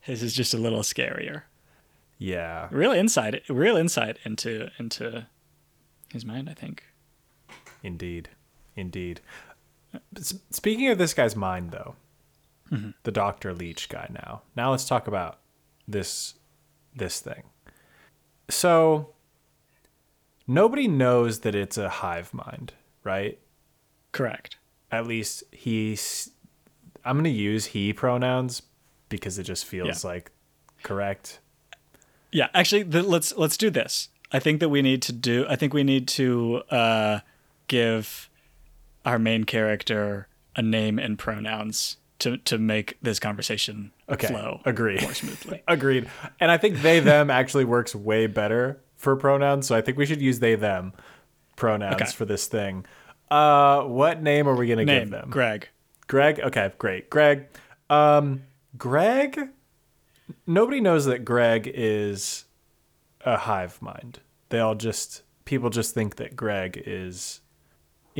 His 0.00 0.22
is 0.22 0.34
just 0.34 0.54
a 0.54 0.58
little 0.58 0.80
scarier. 0.80 1.42
Yeah. 2.18 2.68
Real 2.70 2.92
insight, 2.92 3.42
real 3.48 3.76
insight 3.76 4.18
into 4.24 4.70
into 4.78 5.26
his 6.12 6.24
mind. 6.24 6.48
I 6.48 6.54
think. 6.54 6.84
Indeed. 7.82 8.30
Indeed. 8.76 9.20
Speaking 10.50 10.88
of 10.88 10.98
this 10.98 11.14
guy's 11.14 11.34
mind, 11.34 11.70
though, 11.72 11.96
mm-hmm. 12.70 12.90
the 13.02 13.10
Dr. 13.10 13.52
Leech 13.52 13.88
guy 13.88 14.08
now. 14.10 14.42
Now 14.54 14.70
let's 14.70 14.84
talk 14.84 15.06
about 15.08 15.38
this 15.88 16.34
this 16.94 17.20
thing. 17.20 17.44
So 18.50 19.10
nobody 20.46 20.88
knows 20.88 21.40
that 21.40 21.54
it's 21.54 21.78
a 21.78 21.88
hive 21.88 22.32
mind, 22.34 22.72
right? 23.04 23.38
Correct. 24.12 24.56
At 24.90 25.06
least 25.06 25.44
he's 25.52 26.30
I'm 27.04 27.14
going 27.16 27.24
to 27.24 27.30
use 27.30 27.66
he 27.66 27.92
pronouns 27.92 28.62
because 29.08 29.38
it 29.38 29.44
just 29.44 29.64
feels 29.64 30.04
Yeah. 30.04 30.10
like 30.10 30.32
correct. 30.82 31.40
Yeah, 32.32 32.48
actually, 32.54 32.82
the, 32.84 33.02
let's 33.02 33.34
let's 33.36 33.56
do 33.56 33.70
this. 33.70 34.08
I 34.32 34.38
think 34.38 34.60
that 34.60 34.68
we 34.68 34.82
need 34.82 35.02
to 35.02 35.12
do. 35.12 35.44
I 35.48 35.56
think 35.56 35.74
we 35.74 35.82
need 35.82 36.06
to 36.08 36.62
uh, 36.70 37.20
give 37.66 38.28
our 39.04 39.18
main 39.18 39.44
character 39.44 40.28
a 40.54 40.62
name 40.62 40.98
and 40.98 41.18
pronouns 41.18 41.96
to 42.20 42.36
to 42.38 42.58
make 42.58 42.96
this 43.02 43.18
conversation 43.18 43.92
Okay. 44.08 44.28
flow 44.28 44.60
Agreed. 44.64 45.02
more 45.02 45.14
smoothly. 45.14 45.62
Agreed. 45.68 46.08
And 46.38 46.50
I 46.50 46.56
think 46.56 46.80
they 46.82 47.00
them 47.00 47.30
actually 47.30 47.64
works 47.64 47.94
way 47.94 48.26
better 48.26 48.80
for 48.96 49.16
pronouns, 49.16 49.66
so 49.66 49.74
I 49.76 49.80
think 49.80 49.98
we 49.98 50.06
should 50.06 50.20
use 50.20 50.38
they 50.40 50.54
them 50.54 50.92
pronouns 51.56 51.94
Okay. 52.00 52.10
for 52.12 52.24
this 52.24 52.46
thing. 52.46 52.86
Uh 53.30 53.82
what 53.82 54.22
name 54.22 54.48
are 54.48 54.54
we 54.56 54.66
going 54.66 54.78
to 54.78 54.84
give 54.84 55.02
name 55.02 55.10
them? 55.10 55.30
Greg. 55.30 55.68
Greg? 56.06 56.40
Okay, 56.40 56.72
great. 56.78 57.10
Greg. 57.10 57.46
Um 57.88 58.42
Greg 58.76 59.48
Nobody 60.46 60.80
knows 60.80 61.06
that 61.06 61.24
Greg 61.24 61.70
is 61.72 62.44
a 63.24 63.36
hive 63.36 63.80
mind. 63.82 64.20
They 64.48 64.58
all 64.60 64.74
just 64.76 65.22
people 65.44 65.70
just 65.70 65.92
think 65.94 66.16
that 66.16 66.36
Greg 66.36 66.80
is 66.86 67.39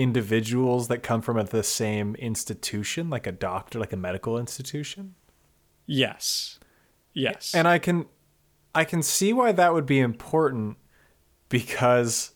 individuals 0.00 0.88
that 0.88 1.02
come 1.02 1.20
from 1.20 1.44
the 1.44 1.62
same 1.62 2.14
institution, 2.14 3.10
like 3.10 3.26
a 3.26 3.32
doctor, 3.32 3.78
like 3.78 3.92
a 3.92 3.98
medical 3.98 4.38
institution. 4.38 5.14
Yes. 5.84 6.58
Yes. 7.12 7.54
And 7.54 7.68
I 7.68 7.78
can 7.78 8.06
I 8.74 8.84
can 8.84 9.02
see 9.02 9.34
why 9.34 9.52
that 9.52 9.74
would 9.74 9.84
be 9.84 10.00
important 10.00 10.78
because 11.50 12.32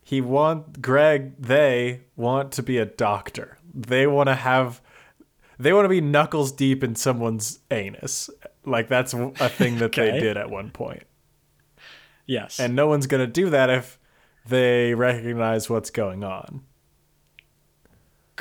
he 0.00 0.20
want 0.20 0.80
Greg 0.80 1.34
they 1.42 2.02
want 2.14 2.52
to 2.52 2.62
be 2.62 2.78
a 2.78 2.86
doctor. 2.86 3.58
They 3.74 4.06
want 4.06 4.28
to 4.28 4.36
have 4.36 4.80
they 5.58 5.72
want 5.72 5.86
to 5.86 5.88
be 5.88 6.00
knuckles 6.00 6.52
deep 6.52 6.84
in 6.84 6.94
someone's 6.94 7.58
anus. 7.72 8.30
Like 8.64 8.86
that's 8.86 9.12
a 9.12 9.48
thing 9.48 9.78
that 9.78 9.90
they 9.90 10.12
did 10.20 10.36
at 10.36 10.50
one 10.50 10.70
point. 10.70 11.02
yes. 12.26 12.60
And 12.60 12.76
no 12.76 12.86
one's 12.86 13.08
going 13.08 13.26
to 13.26 13.32
do 13.32 13.50
that 13.50 13.70
if 13.70 13.98
they 14.46 14.94
recognize 14.94 15.68
what's 15.68 15.90
going 15.90 16.22
on. 16.22 16.62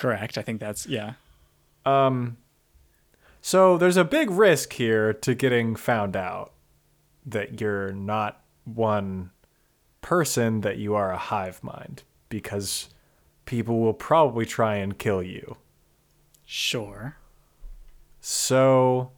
Correct. 0.01 0.37
I 0.37 0.41
think 0.41 0.59
that's 0.59 0.87
yeah. 0.87 1.13
Um, 1.85 2.37
so 3.39 3.77
there's 3.77 3.97
a 3.97 4.03
big 4.03 4.31
risk 4.31 4.73
here 4.73 5.13
to 5.13 5.35
getting 5.35 5.75
found 5.75 6.15
out 6.15 6.53
that 7.25 7.61
you're 7.61 7.91
not 7.91 8.41
one 8.65 9.29
person, 10.01 10.61
that 10.61 10.77
you 10.77 10.95
are 10.95 11.11
a 11.11 11.17
hive 11.17 11.63
mind, 11.63 12.01
because 12.29 12.89
people 13.45 13.79
will 13.79 13.93
probably 13.93 14.45
try 14.45 14.75
and 14.75 14.97
kill 14.97 15.21
you. 15.21 15.57
Sure. 16.45 17.17
So 18.19 19.11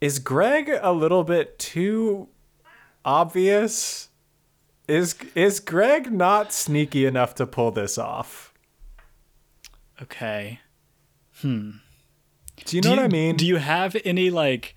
is 0.00 0.18
Greg 0.18 0.70
a 0.80 0.92
little 0.92 1.24
bit 1.24 1.58
too 1.58 2.28
obvious? 3.04 4.08
Is 4.88 5.14
is 5.34 5.60
Greg 5.60 6.10
not 6.10 6.54
sneaky 6.54 7.04
enough 7.04 7.34
to 7.34 7.46
pull 7.46 7.70
this 7.70 7.98
off? 7.98 8.45
Okay. 10.02 10.60
Hmm. 11.40 11.70
Do 12.64 12.76
you 12.76 12.82
know 12.82 12.90
do 12.90 12.96
what 12.96 13.04
I 13.04 13.08
mean? 13.08 13.36
Do 13.36 13.46
you 13.46 13.56
have 13.56 13.96
any 14.04 14.30
like 14.30 14.74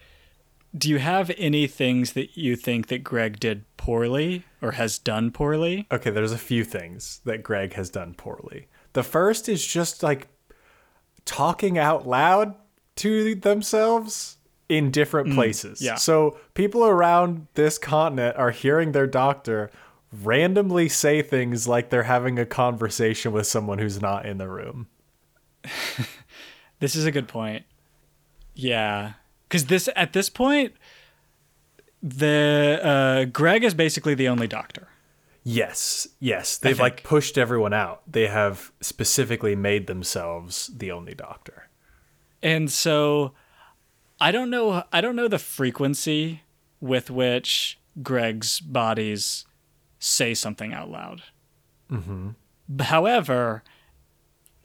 do 0.78 0.90
you 0.90 1.00
have 1.00 1.32
any 1.38 1.66
things 1.66 2.14
that 2.14 2.38
you 2.38 2.56
think 2.56 2.88
that 2.88 3.04
Greg 3.04 3.40
did 3.40 3.66
poorly 3.78 4.46
or 4.62 4.74
has 4.74 5.00
done 5.00 5.32
poorly? 5.32 5.88
Okay, 5.92 6.12
there's 6.12 6.32
a 6.32 6.38
few 6.38 6.64
things 6.64 7.22
that 7.26 7.42
Greg 7.42 7.74
has 7.74 7.90
done 7.90 8.14
poorly. 8.14 8.68
The 8.94 9.04
first 9.04 9.50
is 9.50 9.66
just 9.66 10.04
like 10.04 10.28
talking 11.26 11.78
out 11.78 12.08
loud 12.08 12.56
to 12.98 13.34
themselves 13.36 14.38
in 14.68 14.92
different 14.92 15.34
places. 15.34 15.82
yeah. 15.82 15.96
So 15.96 16.38
people 16.54 16.86
around 16.86 17.48
this 17.56 17.80
continent 17.80 18.38
are 18.38 18.52
hearing 18.52 18.92
their 18.92 19.08
doctor 19.08 19.72
randomly 20.24 20.90
say 20.90 21.22
things 21.22 21.68
like 21.68 21.90
they're 21.90 22.04
having 22.04 22.38
a 22.38 22.46
conversation 22.46 23.32
with 23.32 23.48
someone 23.48 23.80
who's 23.80 24.02
not 24.02 24.26
in 24.26 24.38
the 24.38 24.48
room. 24.48 24.88
This 26.80 26.96
is 26.96 27.06
a 27.06 27.12
good 27.12 27.28
point. 27.28 27.66
Yeah, 28.56 29.14
because 29.48 29.66
this 29.66 29.90
at 29.96 30.14
this 30.14 30.30
point, 30.30 30.74
the 32.02 32.80
uh, 32.82 33.26
Greg 33.26 33.64
is 33.64 33.74
basically 33.74 34.16
the 34.16 34.28
only 34.28 34.48
doctor. 34.48 34.88
Yes, 35.44 36.08
yes. 36.20 36.58
They've 36.58 36.80
like 36.80 37.04
pushed 37.04 37.38
everyone 37.38 37.74
out. 37.74 38.02
They 38.10 38.28
have 38.28 38.72
specifically 38.82 39.56
made 39.56 39.88
themselves 39.88 40.68
the 40.76 40.92
only 40.92 41.14
doctor. 41.14 41.70
And 42.42 42.72
so 42.72 43.34
I 44.20 44.32
don't 44.32 44.50
know 44.50 44.84
I 44.92 45.02
don't 45.02 45.16
know 45.16 45.28
the 45.28 45.40
frequency 45.40 46.44
with 46.80 47.10
which 47.10 47.80
Greg's 48.02 48.60
bodies 48.60 49.46
say 49.98 50.34
something 50.34 50.74
out 50.74 50.90
loud. 50.90 51.24
Mm-hmm. 51.92 52.30
However, 52.80 53.64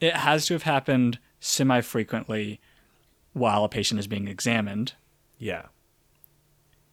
it 0.05 0.15
has 0.17 0.47
to 0.47 0.55
have 0.55 0.63
happened 0.65 1.19
semi 1.41 1.81
frequently 1.81 2.61
while 3.33 3.65
a 3.65 3.69
patient 3.69 3.99
is 3.99 4.07
being 4.07 4.29
examined, 4.29 4.95
Yeah. 5.39 5.67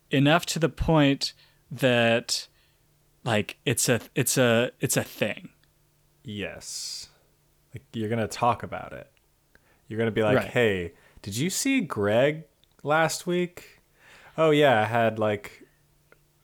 enough 0.09 0.45
to 0.47 0.59
the 0.59 0.69
point 0.69 1.33
that 1.69 2.47
like 3.23 3.57
it's 3.65 3.87
a 3.87 4.01
it's 4.15 4.37
a 4.37 4.71
it's 4.79 4.97
a 4.97 5.03
thing. 5.03 5.49
Yes. 6.23 7.09
Like 7.73 7.83
you're 7.93 8.09
gonna 8.09 8.27
talk 8.27 8.63
about 8.63 8.93
it. 8.93 9.09
You're 9.87 9.99
gonna 9.99 10.11
be 10.11 10.23
like, 10.23 10.37
Right. 10.37 10.47
"Hey, 10.47 10.93
did 11.21 11.37
you 11.37 11.49
see 11.49 11.81
Greg 11.81 12.43
last 12.83 13.27
week? 13.27 13.79
Oh 14.37 14.49
yeah, 14.51 14.81
I 14.81 14.85
had 14.85 15.19
like 15.19 15.63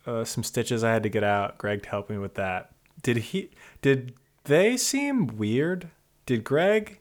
uh, 0.06 0.24
some 0.24 0.44
stitches 0.44 0.84
I 0.84 0.94
had 0.94 1.04
to 1.04 1.10
get 1.10 1.24
out. 1.24 1.58
Greg 1.58 1.86
helped 1.86 2.10
me 2.10 2.18
with 2.18 2.36
that. 2.36 2.72
Did 3.02 3.18
he? 3.18 3.50
Did 3.82 4.14
they 4.46 4.78
seem 4.78 5.28
weird? 5.28 5.90
Did 6.28 6.44
Greg? 6.44 7.00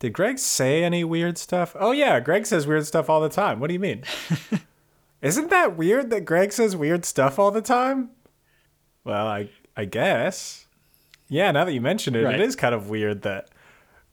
Did 0.00 0.12
Greg 0.12 0.40
say 0.40 0.82
any 0.82 1.04
weird 1.04 1.38
stuff? 1.38 1.76
Oh 1.78 1.92
yeah, 1.92 2.18
Greg 2.18 2.46
says 2.46 2.66
weird 2.66 2.84
stuff 2.86 3.08
all 3.08 3.20
the 3.20 3.28
time. 3.28 3.60
What 3.60 3.68
do 3.68 3.74
you 3.74 3.78
mean? 3.80 4.02
Isn't 5.22 5.48
that 5.50 5.76
weird 5.76 6.10
that 6.10 6.24
Greg 6.24 6.52
says 6.52 6.74
weird 6.76 7.04
stuff 7.04 7.38
all 7.38 7.50
the 7.52 7.62
time? 7.62 8.10
Well, 9.04 9.26
I 9.28 9.50
I 9.76 9.84
guess. 9.84 10.66
Yeah, 11.28 11.50
now 11.52 11.64
that 11.64 11.72
you 11.72 11.80
mention 11.80 12.14
it, 12.14 12.22
Right. 12.24 12.34
it 12.34 12.40
is 12.40 12.54
kind 12.56 12.74
of 12.74 12.90
weird 12.90 13.22
that 13.22 13.48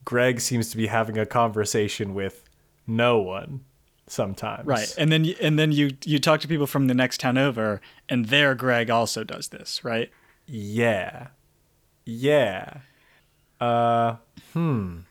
Greg 0.05 0.39
seems 0.39 0.69
to 0.71 0.77
be 0.77 0.87
having 0.87 1.17
a 1.17 1.25
conversation 1.25 2.13
with 2.13 2.43
no 2.87 3.19
one 3.19 3.61
sometimes. 4.07 4.65
Right. 4.65 4.93
And 4.97 5.11
then 5.11 5.25
and 5.41 5.57
then 5.59 5.71
you 5.71 5.91
you 6.05 6.19
talk 6.19 6.39
to 6.41 6.47
people 6.47 6.67
from 6.67 6.87
the 6.87 6.93
next 6.93 7.19
town 7.19 7.37
over 7.37 7.81
and 8.09 8.25
there 8.27 8.55
Greg 8.55 8.89
also 8.89 9.23
does 9.23 9.49
this, 9.49 9.83
right? 9.83 10.09
Yeah. 10.45 11.27
Yeah. 12.05 12.79
Uh 13.61 14.15
hmm. 14.53 15.01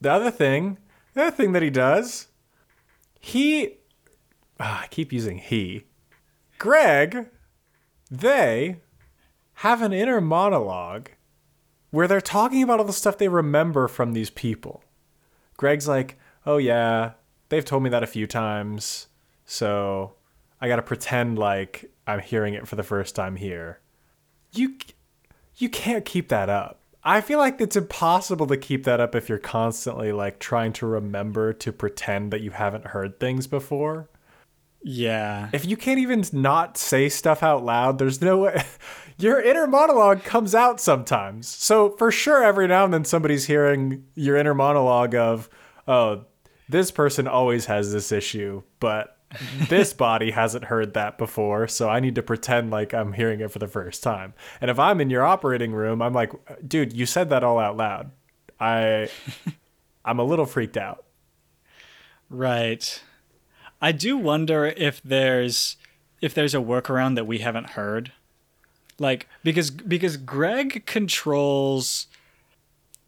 The 0.00 0.12
other 0.12 0.30
thing, 0.30 0.76
the 1.14 1.22
other 1.22 1.36
thing 1.36 1.52
that 1.52 1.62
he 1.62 1.70
does, 1.70 2.28
he 3.18 3.78
ah, 4.60 4.82
I 4.82 4.86
keep 4.88 5.12
using 5.12 5.38
he. 5.38 5.86
Greg, 6.58 7.28
they 8.10 8.76
have 9.54 9.80
an 9.80 9.92
inner 9.92 10.20
monologue 10.20 11.10
where 11.90 12.06
they're 12.06 12.20
talking 12.20 12.62
about 12.62 12.78
all 12.78 12.84
the 12.84 12.92
stuff 12.92 13.16
they 13.16 13.28
remember 13.28 13.88
from 13.88 14.12
these 14.12 14.30
people. 14.30 14.84
Greg's 15.56 15.88
like, 15.88 16.18
"Oh 16.44 16.58
yeah, 16.58 17.12
they've 17.48 17.64
told 17.64 17.82
me 17.82 17.90
that 17.90 18.02
a 18.02 18.06
few 18.06 18.26
times, 18.26 19.06
so 19.46 20.14
I 20.60 20.68
got 20.68 20.76
to 20.76 20.82
pretend 20.82 21.38
like 21.38 21.90
I'm 22.06 22.20
hearing 22.20 22.52
it 22.52 22.68
for 22.68 22.76
the 22.76 22.82
first 22.82 23.14
time 23.16 23.36
here." 23.36 23.80
You 24.52 24.76
you 25.56 25.70
can't 25.70 26.04
keep 26.04 26.28
that 26.28 26.50
up. 26.50 26.81
I 27.04 27.20
feel 27.20 27.38
like 27.38 27.60
it's 27.60 27.76
impossible 27.76 28.46
to 28.46 28.56
keep 28.56 28.84
that 28.84 29.00
up 29.00 29.14
if 29.14 29.28
you're 29.28 29.38
constantly 29.38 30.12
like 30.12 30.38
trying 30.38 30.72
to 30.74 30.86
remember 30.86 31.52
to 31.54 31.72
pretend 31.72 32.32
that 32.32 32.42
you 32.42 32.52
haven't 32.52 32.88
heard 32.88 33.18
things 33.18 33.46
before. 33.46 34.08
Yeah. 34.84 35.48
If 35.52 35.64
you 35.64 35.76
can't 35.76 35.98
even 35.98 36.24
not 36.32 36.76
say 36.76 37.08
stuff 37.08 37.42
out 37.42 37.64
loud, 37.64 37.98
there's 37.98 38.20
no 38.20 38.38
way. 38.38 38.62
Your 39.18 39.40
inner 39.40 39.66
monologue 39.66 40.24
comes 40.24 40.54
out 40.54 40.80
sometimes. 40.80 41.46
So 41.46 41.90
for 41.90 42.10
sure, 42.10 42.42
every 42.42 42.66
now 42.66 42.84
and 42.84 42.92
then 42.94 43.04
somebody's 43.04 43.46
hearing 43.46 44.04
your 44.14 44.36
inner 44.36 44.54
monologue 44.54 45.14
of, 45.14 45.48
oh, 45.86 46.24
this 46.68 46.90
person 46.90 47.28
always 47.28 47.66
has 47.66 47.92
this 47.92 48.10
issue, 48.10 48.62
but 48.80 49.18
this 49.68 49.92
body 49.92 50.30
hasn't 50.30 50.64
heard 50.64 50.94
that 50.94 51.18
before, 51.18 51.68
so 51.68 51.88
I 51.88 52.00
need 52.00 52.14
to 52.16 52.22
pretend 52.22 52.70
like 52.70 52.92
I'm 52.92 53.12
hearing 53.12 53.40
it 53.40 53.50
for 53.50 53.58
the 53.58 53.68
first 53.68 54.02
time. 54.02 54.34
And 54.60 54.70
if 54.70 54.78
I'm 54.78 55.00
in 55.00 55.10
your 55.10 55.24
operating 55.24 55.72
room, 55.72 56.02
I'm 56.02 56.12
like, 56.12 56.32
dude, 56.66 56.92
you 56.92 57.06
said 57.06 57.30
that 57.30 57.44
all 57.44 57.58
out 57.58 57.76
loud. 57.76 58.10
I, 58.60 59.08
I'm 60.04 60.18
a 60.18 60.24
little 60.24 60.46
freaked 60.46 60.76
out. 60.76 61.04
Right. 62.28 63.02
I 63.80 63.92
do 63.92 64.16
wonder 64.16 64.66
if 64.66 65.02
there's 65.02 65.76
if 66.20 66.32
there's 66.32 66.54
a 66.54 66.58
workaround 66.58 67.16
that 67.16 67.26
we 67.26 67.38
haven't 67.38 67.70
heard. 67.70 68.12
Like 68.98 69.28
because 69.42 69.70
because 69.70 70.16
Greg 70.16 70.86
controls 70.86 72.06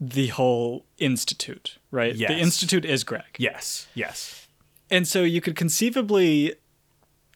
the 0.01 0.29
whole 0.29 0.85
institute, 0.99 1.79
right? 1.91 2.15
Yes. 2.15 2.31
The 2.31 2.39
institute 2.39 2.85
is 2.85 3.05
Greg. 3.05 3.37
Yes, 3.39 3.87
yes. 3.95 4.44
And 4.91 5.09
so 5.09 5.23
you 5.23 5.41
could 5.41 5.57
conceivably 5.57 6.55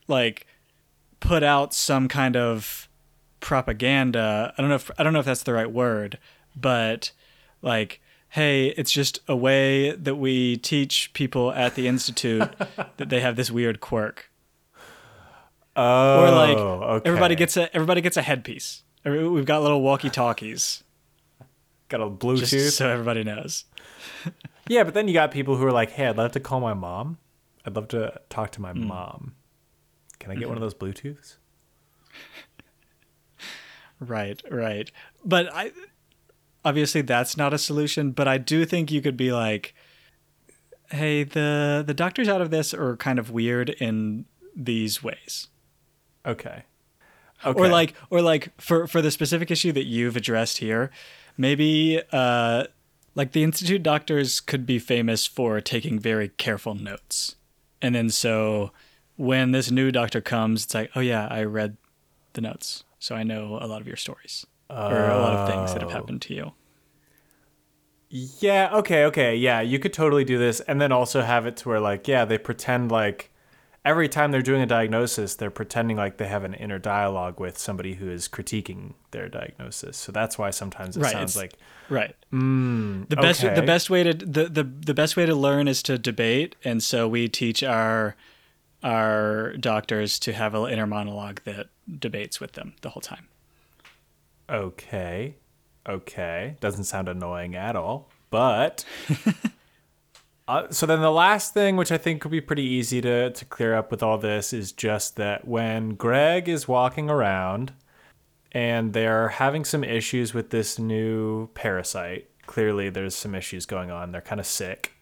like 0.06 0.46
put 1.20 1.42
out 1.42 1.74
some 1.74 2.08
kind 2.08 2.36
of 2.36 2.88
propaganda. 3.40 4.52
I 4.56 4.62
don't 4.62 4.68
know 4.68 4.76
if 4.76 4.90
I 4.98 5.02
don't 5.02 5.12
know 5.12 5.20
if 5.20 5.26
that's 5.26 5.42
the 5.42 5.54
right 5.54 5.70
word, 5.70 6.18
but 6.56 7.12
like 7.62 8.00
hey, 8.30 8.68
it's 8.76 8.92
just 8.92 9.20
a 9.26 9.36
way 9.36 9.92
that 9.92 10.16
we 10.16 10.56
teach 10.58 11.12
people 11.12 11.52
at 11.52 11.74
the 11.74 11.88
institute 11.88 12.48
that 12.96 13.08
they 13.08 13.20
have 13.20 13.36
this 13.36 13.50
weird 13.50 13.80
quirk. 13.80 14.30
Oh, 15.76 16.24
or 16.24 16.30
like 16.32 16.58
oh, 16.58 16.82
okay. 16.96 17.08
everybody 17.08 17.36
gets 17.36 17.56
a 17.56 17.74
everybody 17.74 18.00
gets 18.00 18.16
a 18.16 18.22
headpiece. 18.22 18.82
We've 19.04 19.44
got 19.44 19.62
little 19.62 19.80
walkie 19.80 20.10
talkies, 20.10 20.82
got 21.88 22.00
a 22.00 22.10
Bluetooth. 22.10 22.72
so 22.72 22.88
everybody 22.88 23.24
knows. 23.24 23.64
Yeah, 24.70 24.84
but 24.84 24.92
then 24.92 25.08
you 25.08 25.14
got 25.14 25.30
people 25.30 25.56
who 25.56 25.64
are 25.64 25.72
like, 25.72 25.92
"Hey, 25.92 26.08
I'd 26.08 26.18
love 26.18 26.32
to 26.32 26.40
call 26.40 26.60
my 26.60 26.74
mom. 26.74 27.16
I'd 27.64 27.74
love 27.76 27.88
to 27.88 28.20
talk 28.30 28.50
to 28.52 28.60
my 28.60 28.72
Hmm. 28.72 28.86
mom. 28.86 29.34
Can 30.18 30.30
I 30.30 30.34
get 30.34 30.48
one 30.48 30.56
of 30.56 30.62
Mm-hmm. 30.62 30.86
those 30.86 30.94
Bluetooths?" 30.94 31.36
Right, 34.00 34.40
right. 34.50 34.90
But 35.24 35.52
I 35.52 35.72
obviously 36.64 37.00
that's 37.02 37.36
not 37.36 37.52
a 37.52 37.58
solution, 37.58 38.12
but 38.12 38.28
I 38.28 38.38
do 38.38 38.64
think 38.64 38.92
you 38.92 39.00
could 39.00 39.16
be 39.16 39.32
like 39.32 39.74
hey, 40.90 41.22
the 41.24 41.82
the 41.86 41.92
doctors 41.94 42.28
out 42.28 42.40
of 42.40 42.50
this 42.50 42.72
are 42.72 42.96
kind 42.96 43.18
of 43.18 43.30
weird 43.30 43.70
in 43.70 44.24
these 44.56 45.02
ways. 45.02 45.48
Okay. 46.24 46.62
Okay. 47.44 47.58
Or 47.60 47.68
like 47.68 47.94
or 48.10 48.22
like 48.22 48.58
for 48.60 48.86
for 48.86 49.02
the 49.02 49.10
specific 49.10 49.50
issue 49.50 49.72
that 49.72 49.84
you've 49.86 50.16
addressed 50.16 50.58
here, 50.58 50.90
maybe 51.36 52.00
uh 52.12 52.64
like 53.16 53.32
the 53.32 53.42
institute 53.42 53.82
doctors 53.82 54.38
could 54.38 54.64
be 54.64 54.78
famous 54.78 55.26
for 55.26 55.60
taking 55.60 55.98
very 55.98 56.28
careful 56.28 56.76
notes. 56.76 57.34
And 57.82 57.94
then 57.94 58.10
so 58.10 58.72
when 59.16 59.52
this 59.52 59.70
new 59.70 59.90
doctor 59.90 60.20
comes, 60.20 60.64
it's 60.64 60.74
like, 60.74 60.90
"Oh 60.94 61.00
yeah, 61.00 61.26
I 61.30 61.44
read 61.44 61.76
the 62.34 62.40
notes." 62.40 62.84
So 62.98 63.14
I 63.14 63.22
know 63.22 63.58
a 63.60 63.66
lot 63.66 63.80
of 63.80 63.86
your 63.86 63.96
stories 63.96 64.46
or 64.88 65.08
a 65.08 65.18
lot 65.18 65.32
of 65.34 65.40
things 65.40 65.72
that 65.72 65.82
have 65.82 65.90
Oh. 65.90 65.94
happened 65.94 66.22
to 66.22 66.34
you. 66.34 66.52
Yeah, 68.10 68.70
okay, 68.72 69.04
okay. 69.06 69.36
Yeah, 69.36 69.60
you 69.60 69.78
could 69.78 69.92
totally 69.92 70.24
do 70.24 70.38
this 70.38 70.60
and 70.60 70.80
then 70.80 70.92
also 70.92 71.22
have 71.22 71.46
it 71.46 71.56
to 71.58 71.68
where 71.68 71.80
like, 71.80 72.08
yeah, 72.08 72.24
they 72.24 72.38
pretend 72.38 72.90
like 72.90 73.30
every 73.88 74.08
time 74.08 74.30
they're 74.32 74.42
doing 74.42 74.60
a 74.62 74.66
diagnosis, 74.66 75.34
they're 75.34 75.50
pretending 75.50 75.96
like 75.96 76.18
they 76.18 76.28
have 76.28 76.44
an 76.44 76.54
inner 76.54 76.78
dialogue 76.78 77.40
with 77.40 77.56
somebody 77.58 77.94
who 77.94 78.08
is 78.10 78.28
critiquing 78.28 78.92
their 79.12 79.28
diagnosis. 79.28 79.96
So 79.96 80.12
that's 80.12 80.36
why 80.38 80.50
sometimes 80.50 80.96
it 80.96 81.00
Right, 81.02 81.12
sounds 81.12 81.36
like 81.36 81.54
Right. 81.88 82.14
mm, 82.32 83.08
The 83.08 83.16
best 83.16 83.42
okay. 83.42 83.54
the 83.54 83.62
best 83.62 83.88
way 83.90 84.02
to 84.04 84.12
the, 84.12 84.44
the 84.48 84.64
the 84.64 84.94
best 84.94 85.16
way 85.16 85.24
to 85.26 85.34
learn 85.34 85.68
is 85.68 85.82
to 85.84 85.98
debate, 85.98 86.54
and 86.64 86.82
so 86.82 87.08
we 87.08 87.28
teach 87.28 87.62
our 87.62 88.14
our 88.82 89.56
doctors 89.56 90.18
to 90.20 90.32
have 90.32 90.54
an 90.54 90.68
inner 90.70 90.86
monologue 90.86 91.40
that 91.44 91.66
debates 91.98 92.40
with 92.40 92.52
them 92.52 92.74
the 92.82 92.90
whole 92.90 93.00
time. 93.02 93.26
Okay. 94.50 95.34
Okay. 95.88 96.56
Doesn't 96.60 96.84
sound 96.84 97.08
annoying 97.08 97.54
at 97.56 97.74
all. 97.74 98.08
But 98.30 98.84
uh, 100.48 100.70
so 100.70 100.86
then 100.86 101.00
the 101.00 101.12
last 101.12 101.54
thing, 101.54 101.76
which 101.76 101.92
I 101.92 101.98
think 101.98 102.20
could 102.20 102.32
be 102.32 102.40
pretty 102.40 102.64
easy 102.64 103.00
to, 103.02 103.30
to 103.30 103.44
clear 103.44 103.76
up 103.76 103.90
with 103.90 104.02
all 104.02 104.18
this, 104.18 104.52
is 104.52 104.72
just 104.72 105.16
that 105.16 105.46
when 105.46 105.90
Greg 105.90 106.48
is 106.48 106.66
walking 106.66 107.08
around 107.08 107.72
and 108.50 108.94
they're 108.94 109.28
having 109.28 109.64
some 109.64 109.84
issues 109.84 110.34
with 110.34 110.50
this 110.50 110.78
new 110.78 111.48
parasite, 111.48 112.28
clearly 112.46 112.88
there's 112.88 113.14
some 113.14 113.34
issues 113.34 113.66
going 113.66 113.90
on. 113.90 114.10
They're 114.10 114.20
kind 114.20 114.40
of 114.40 114.46
sick. 114.46 114.94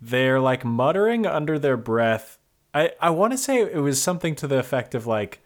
They're 0.00 0.40
like 0.40 0.64
muttering 0.64 1.26
under 1.26 1.58
their 1.58 1.76
breath. 1.76 2.38
I, 2.74 2.90
I 3.00 3.10
want 3.10 3.32
to 3.32 3.38
say 3.38 3.60
it 3.60 3.82
was 3.82 4.02
something 4.02 4.34
to 4.34 4.46
the 4.46 4.58
effect 4.58 4.94
of 4.94 5.06
like, 5.06 5.38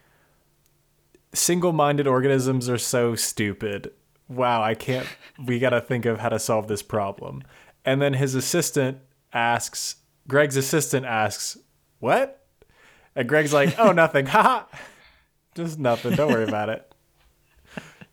single-minded 1.35 2.07
organisms 2.07 2.67
are 2.71 2.79
so 2.79 3.15
stupid. 3.15 3.93
Wow, 4.29 4.63
I 4.63 4.75
can't 4.75 5.07
we 5.45 5.59
got 5.59 5.71
to 5.71 5.81
think 5.83 6.07
of 6.07 6.21
how 6.21 6.31
to 6.31 6.39
solve 6.39 6.67
this 6.69 6.83
problem. 6.83 7.43
And 7.85 8.01
then 8.01 8.15
his 8.15 8.35
assistant 8.35 8.99
asks 9.37 9.97
Greg's 10.27 10.57
assistant 10.57 11.05
asks, 11.07 11.57
"What?" 12.01 12.43
And 13.15 13.29
Greg's 13.29 13.53
like, 13.53 13.79
"Oh, 13.79 13.93
nothing. 14.03 14.27
Haha. 14.35 14.65
Just 15.55 15.79
nothing. 15.79 16.15
Don't 16.15 16.33
worry 16.33 16.45
about 16.49 16.69
it." 16.71 16.93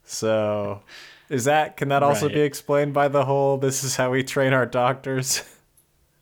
So, 0.03 0.81
is 1.29 1.45
that 1.45 1.77
can 1.77 1.87
that 1.89 2.03
also 2.03 2.25
Right. 2.27 2.35
be 2.35 2.41
explained 2.41 2.93
by 2.93 3.07
the 3.07 3.25
whole 3.25 3.57
this 3.57 3.83
is 3.83 3.95
how 3.95 4.11
we 4.11 4.23
train 4.23 4.53
our 4.53 4.65
doctors? 4.65 5.43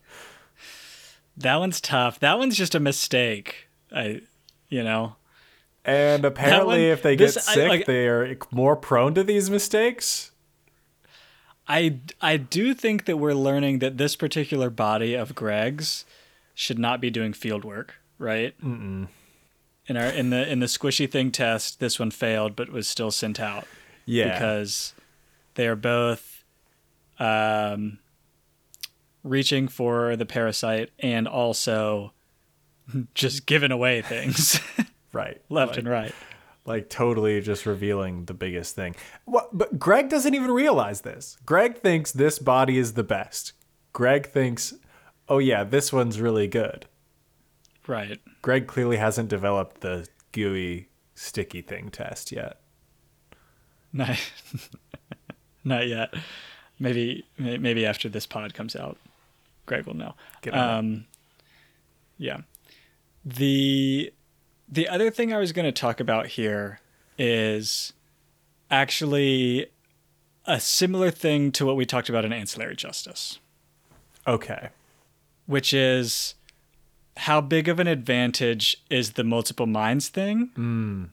That 1.38 1.58
one's 1.58 1.80
tough. 1.80 2.20
That 2.20 2.40
one's 2.40 2.58
just 2.58 2.74
a 2.74 2.80
mistake. 2.80 3.68
I, 3.92 4.22
you 4.70 4.84
know. 4.84 5.16
And 5.86 6.26
apparently 6.26 6.86
one- 6.86 6.92
if 6.94 7.04
they 7.04 7.16
get 7.16 7.34
this- 7.36 7.48
I- 7.48 7.54
sick, 7.54 7.70
like- 7.70 7.86
they 7.86 8.08
are 8.08 8.36
more 8.52 8.76
prone 8.76 9.14
to 9.14 9.24
these 9.24 9.48
mistakes. 9.50 10.32
I 11.68 12.00
I 12.22 12.38
do 12.38 12.74
think 12.74 13.06
that 13.06 13.18
we're 13.18 13.34
learning 13.34 13.80
that 13.80 13.98
this 13.98 14.16
particular 14.16 14.70
body 14.70 15.14
of 15.16 15.36
Greg's 15.36 16.06
should 16.56 16.80
not 16.80 17.02
be 17.02 17.10
doing 17.10 17.34
field 17.34 17.66
work, 17.66 17.96
right? 18.18 18.60
Mm-mm. 18.62 19.08
In 19.88 19.98
our 19.98 20.06
in 20.08 20.30
the 20.30 20.50
in 20.50 20.60
the 20.60 20.66
squishy 20.66 21.10
thing 21.10 21.32
test, 21.32 21.80
this 21.80 22.00
one 22.00 22.12
failed, 22.12 22.56
but 22.56 22.72
was 22.72 22.88
still 22.88 23.12
sent 23.12 23.40
out 23.40 23.66
Yeah. 24.06 24.34
because 24.34 24.94
they 25.56 25.68
are 25.68 25.76
both 25.76 26.44
um, 27.20 28.00
reaching 29.24 29.68
for 29.68 30.16
the 30.16 30.26
parasite 30.26 30.90
and 31.00 31.28
also 31.28 32.14
just 33.14 33.46
giving 33.46 33.72
away 33.72 34.02
things 34.02 34.60
right. 35.14 35.42
left 35.50 35.72
Like- 35.72 35.80
and 35.80 35.88
right. 35.90 36.16
Like 36.68 36.90
totally 36.90 37.40
just 37.42 37.66
revealing 37.66 38.26
the 38.26 38.34
biggest 38.34 38.76
thing. 38.76 38.94
What, 39.26 39.58
but 39.58 39.80
Greg 39.80 40.10
doesn't 40.10 40.36
even 40.36 40.52
realize 40.52 41.02
this. 41.02 41.38
Greg 41.46 41.78
thinks 41.78 42.12
this 42.12 42.38
body 42.38 42.78
is 42.78 42.94
the 42.94 43.04
best. 43.04 43.54
Greg 43.94 44.28
thinks, 44.28 44.74
oh 45.30 45.40
yeah, 45.40 45.64
this 45.64 45.94
one's 45.94 46.20
really 46.20 46.48
good. 46.48 46.86
Right. 47.88 48.20
Greg 48.42 48.68
clearly 48.68 48.98
hasn't 48.98 49.30
developed 49.30 49.80
the 49.80 50.08
gooey, 50.34 50.90
sticky 51.16 51.62
thing 51.62 51.90
test 51.90 52.34
yet. 52.34 52.60
Not, 53.94 54.20
not 55.64 55.88
yet. 55.88 56.14
Maybe 56.80 57.26
maybe 57.40 57.86
after 57.86 58.08
this 58.08 58.28
pod 58.28 58.54
comes 58.54 58.76
out, 58.76 58.98
Greg 59.66 59.88
will 59.88 59.96
know. 59.96 60.14
Um, 60.52 61.06
yeah. 62.20 62.42
The 63.26 64.14
the 64.68 64.88
other 64.88 65.10
thing 65.10 65.34
I 65.34 65.38
was 65.38 65.52
going 65.52 65.66
to 65.66 65.72
talk 65.72 66.00
about 66.00 66.28
here 66.28 66.80
is 67.18 67.94
actually 68.70 69.68
a 70.46 70.60
similar 70.60 71.10
thing 71.12 71.52
to 71.54 71.66
what 71.66 71.76
we 71.76 71.86
talked 71.86 72.10
about 72.10 72.26
in 72.26 72.32
ancillary 72.34 72.76
justice, 72.76 73.40
Okay. 74.26 74.70
which 75.46 75.74
is 75.74 76.36
how 77.18 77.42
big 77.42 77.68
of 77.68 77.80
an 77.80 77.88
advantage 77.88 78.82
is 78.90 79.14
the 79.14 79.24
multiple 79.24 79.66
minds 79.66 80.10
thing? 80.10 80.52
Mm. 80.58 81.10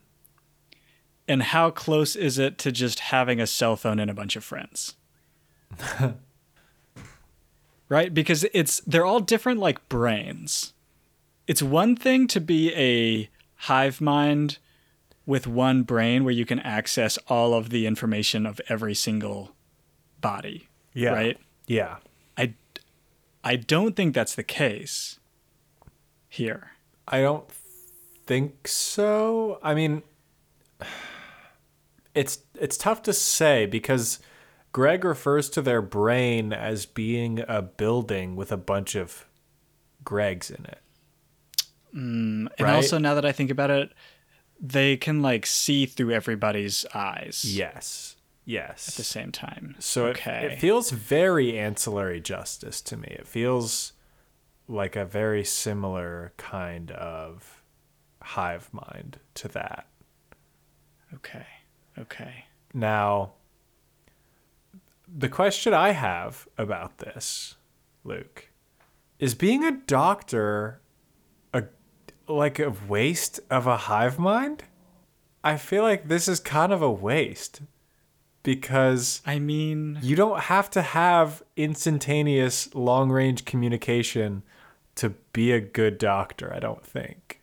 and 1.27 1.43
how 1.45 1.71
close 1.71 2.15
is 2.17 2.39
it 2.39 2.59
to 2.59 2.71
just 2.71 2.99
having 3.01 3.41
a 3.41 3.47
cell 3.47 3.77
phone 3.77 3.99
and 3.99 4.11
a 4.11 4.15
bunch 4.15 4.37
of 4.37 4.45
friends 4.45 4.95
right 7.89 8.13
because 8.15 8.45
it's 8.53 8.81
they're 8.81 9.05
all 9.07 9.21
different 9.21 9.59
like 9.61 9.89
brains 9.89 10.73
it's 11.47 11.63
one 11.63 11.97
thing 11.97 12.27
to 12.27 12.41
be 12.41 12.73
a 12.75 13.29
hive 13.65 14.01
mind 14.01 14.59
with 15.27 15.47
one 15.47 15.83
brain 15.83 16.25
where 16.25 16.35
you 16.35 16.45
can 16.45 16.59
access 16.61 17.17
all 17.29 17.55
of 17.55 17.71
the 17.71 17.87
information 17.87 18.45
of 18.47 18.61
every 18.69 18.95
single 18.95 19.53
body 20.21 20.69
Yeah. 20.93 21.11
right 21.11 21.39
Yeah. 21.67 21.97
i 22.37 22.55
i 23.43 23.57
don't 23.57 23.97
think 23.97 24.15
that's 24.15 24.35
the 24.35 24.43
case 24.45 25.19
here 26.29 26.71
I 27.07 27.21
don't 27.21 27.45
think 28.27 28.67
so. 28.67 29.59
I 29.63 29.75
mean, 29.75 30.03
it's 32.15 32.39
it's 32.59 32.77
tough 32.77 33.03
to 33.03 33.13
say 33.13 33.67
because 33.67 34.21
Greg 34.73 35.05
refers 35.05 35.51
to 35.51 35.63
their 35.63 35.83
brain 35.83 36.53
as 36.53 36.87
being 36.87 37.45
a 37.47 37.61
building 37.63 38.37
with 38.37 38.51
a 38.51 38.57
bunch 38.57 38.95
of 38.95 39.27
Gregs 40.05 40.51
in 40.51 40.65
it. 40.65 40.81
Mm, 41.95 42.49
and 42.59 42.61
Right? 42.61 42.75
also 42.75 42.99
now 42.99 43.15
that 43.15 43.25
i 43.25 43.31
think 43.33 43.51
about 43.51 43.71
it 43.71 43.93
they 44.61 44.97
can 44.97 45.23
like 45.23 45.47
see 45.47 45.87
through 45.87 46.11
everybody's 46.13 46.85
eyes 46.95 47.45
Yes. 47.45 48.17
Yes. 48.47 48.89
at 48.89 48.95
the 48.97 49.05
same 49.05 49.33
time. 49.33 49.75
So 49.79 50.07
it- 50.07 50.11
okay, 50.19 50.51
it, 50.53 50.59
feels 50.61 50.91
very 50.91 51.59
ancillary 51.59 52.21
justice 52.21 52.81
to 52.83 52.97
me. 52.97 53.09
It 53.09 53.27
feels 53.27 53.93
like 54.69 54.97
a 54.97 55.05
very 55.07 55.45
similar 55.45 56.33
kind 56.37 56.91
of 56.91 57.63
hive 58.23 58.69
mind 58.73 59.19
to 59.35 59.49
that. 59.49 59.87
okay, 61.15 61.47
okay. 61.99 62.45
Now, 62.75 63.33
the 65.09 65.29
question 65.29 65.73
I 65.75 65.91
have 65.93 66.47
about 66.59 66.99
this, 66.99 67.57
Luke, 68.05 68.49
is 69.19 69.35
being 69.35 69.65
a 69.65 69.73
doctor 69.87 70.81
like 72.29 72.59
a 72.59 72.75
waste 72.89 73.41
of 73.51 73.67
a 73.67 73.77
hive 73.77 74.19
mind? 74.19 74.65
I 75.43 75.57
feel 75.57 75.83
like 75.83 76.09
this 76.09 76.27
is 76.29 76.41
kind 76.41 76.73
of 76.73 76.81
a 76.83 76.91
waste 76.91 77.61
because 78.43 79.21
I 79.27 79.39
mean, 79.39 79.99
you 80.03 80.17
don't 80.17 80.41
have 80.41 80.71
to 80.71 80.83
have 80.83 81.43
instantaneous 81.57 82.75
long 82.75 83.11
range 83.11 83.45
communication 83.45 84.43
to 84.97 85.11
be 85.33 85.53
a 85.53 85.61
good 85.61 85.99
doctor, 85.99 86.53
I 86.55 86.61
don't 86.61 86.85
think. 86.87 87.41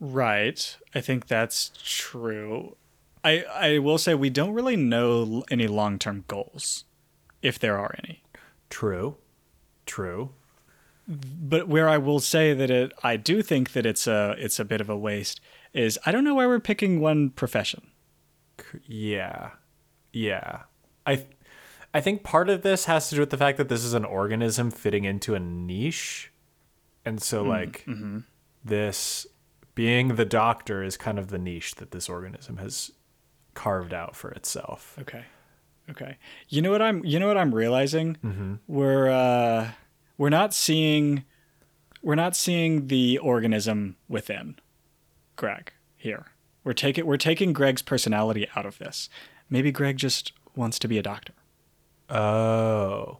right. 0.00 0.76
I 0.94 1.00
think 1.00 1.26
that's 1.28 1.70
true. 1.82 2.76
I 3.24 3.44
I 3.54 3.78
will 3.78 3.98
say 3.98 4.14
we 4.14 4.30
don't 4.30 4.52
really 4.52 4.76
know 4.76 5.44
any 5.50 5.66
long-term 5.68 6.24
goals 6.28 6.84
if 7.40 7.58
there 7.58 7.78
are 7.78 7.94
any. 8.04 8.22
True. 8.68 9.16
True. 9.86 10.30
But 11.08 11.68
where 11.68 11.88
I 11.88 11.98
will 11.98 12.20
say 12.20 12.54
that 12.54 12.70
it 12.70 12.92
I 13.02 13.16
do 13.16 13.42
think 13.42 13.72
that 13.72 13.86
it's 13.86 14.06
a 14.06 14.34
it's 14.38 14.60
a 14.60 14.64
bit 14.64 14.80
of 14.80 14.88
a 14.88 14.96
waste 14.96 15.40
is 15.72 15.98
I 16.06 16.12
don't 16.12 16.24
know 16.24 16.34
why 16.34 16.46
we're 16.46 16.60
picking 16.60 17.00
one 17.00 17.30
profession. 17.30 17.88
Yeah. 18.86 19.50
Yeah. 20.12 20.62
I 21.06 21.26
I 21.94 22.00
think 22.00 22.22
part 22.22 22.48
of 22.48 22.62
this 22.62 22.86
has 22.86 23.08
to 23.08 23.16
do 23.16 23.20
with 23.20 23.30
the 23.30 23.36
fact 23.36 23.58
that 23.58 23.68
this 23.68 23.84
is 23.84 23.94
an 23.94 24.04
organism 24.04 24.70
fitting 24.70 25.04
into 25.04 25.34
a 25.34 25.40
niche. 25.40 26.30
And 27.04 27.20
so 27.20 27.42
hmm. 27.42 27.48
like 27.48 27.84
mm-hmm. 27.86 28.18
this 28.64 29.26
being 29.74 30.16
the 30.16 30.24
doctor 30.24 30.82
is 30.82 30.96
kind 30.96 31.18
of 31.18 31.28
the 31.28 31.38
niche 31.38 31.76
that 31.76 31.90
this 31.90 32.08
organism 32.08 32.58
has 32.58 32.92
carved 33.54 33.92
out 33.92 34.14
for 34.14 34.30
itself. 34.30 34.96
Okay. 35.00 35.24
Okay. 35.90 36.16
You 36.48 36.62
know 36.62 36.70
what 36.70 36.82
I'm 36.82 37.04
you 37.04 37.18
know 37.18 37.26
what 37.26 37.36
I'm 37.36 37.54
realizing? 37.54 38.16
Mm-hmm. 38.24 38.54
We're 38.66 39.10
uh 39.10 39.70
we're 40.18 40.28
not 40.30 40.52
seeing 40.54 41.24
we're 42.02 42.14
not 42.16 42.34
seeing 42.34 42.88
the 42.88 43.18
organism 43.18 43.96
within 44.08 44.56
Greg 45.36 45.72
here. 45.96 46.26
We're 46.64 46.72
taking 46.72 47.06
we're 47.06 47.16
taking 47.16 47.52
Greg's 47.52 47.82
personality 47.82 48.48
out 48.56 48.66
of 48.66 48.78
this. 48.78 49.08
Maybe 49.50 49.70
Greg 49.72 49.96
just 49.96 50.32
wants 50.54 50.78
to 50.80 50.88
be 50.88 50.98
a 50.98 51.02
doctor. 51.02 51.32
Oh. 52.08 53.18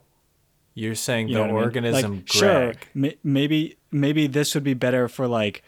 You're 0.75 0.95
saying 0.95 1.27
You 1.27 1.35
the 1.35 1.41
what 1.41 1.49
I 1.49 1.53
mean? 1.53 1.63
organism 1.63 2.15
Like, 2.17 2.31
sure, 2.31 2.73
Greg. 2.93 3.17
maybe 3.23 3.77
maybe 3.91 4.25
this 4.27 4.53
would 4.55 4.63
be 4.63 4.73
better 4.73 5.07
for 5.07 5.27
like 5.27 5.61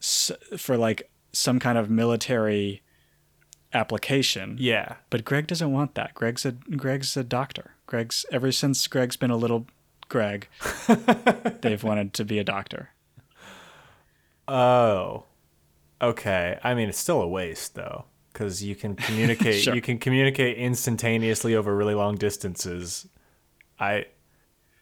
s- 0.00 0.30
for 0.56 0.76
like 0.76 1.10
some 1.32 1.58
kind 1.58 1.76
of 1.76 1.90
military 1.90 2.82
application. 3.72 4.56
Yeah. 4.60 4.96
But 5.10 5.24
Greg 5.24 5.46
doesn't 5.48 5.72
want 5.72 5.94
that. 5.96 6.14
Greg's 6.14 6.44
a 6.46 6.52
Greg's 6.52 7.16
a 7.16 7.24
doctor. 7.24 7.72
Greg's 7.86 8.24
ever 8.30 8.52
since 8.52 8.86
Greg's 8.86 9.16
been 9.16 9.30
a 9.30 9.36
little 9.36 9.66
Greg, 10.08 10.48
they've 11.60 11.82
wanted 11.82 12.14
to 12.14 12.24
be 12.24 12.38
a 12.38 12.44
doctor. 12.44 12.90
Oh. 14.48 15.24
Okay. 16.00 16.58
I 16.62 16.74
mean, 16.74 16.88
it's 16.88 16.98
still 16.98 17.20
a 17.20 17.28
waste 17.28 17.74
though, 17.74 18.04
because 18.32 18.62
you 18.62 18.74
can 18.74 18.94
communicate. 18.96 19.62
Sure. 19.62 19.74
You 19.74 19.82
can 19.82 19.98
communicate 19.98 20.58
instantaneously 20.58 21.54
over 21.54 21.74
really 21.74 21.94
long 21.94 22.16
distances. 22.16 23.08
I 23.78 24.06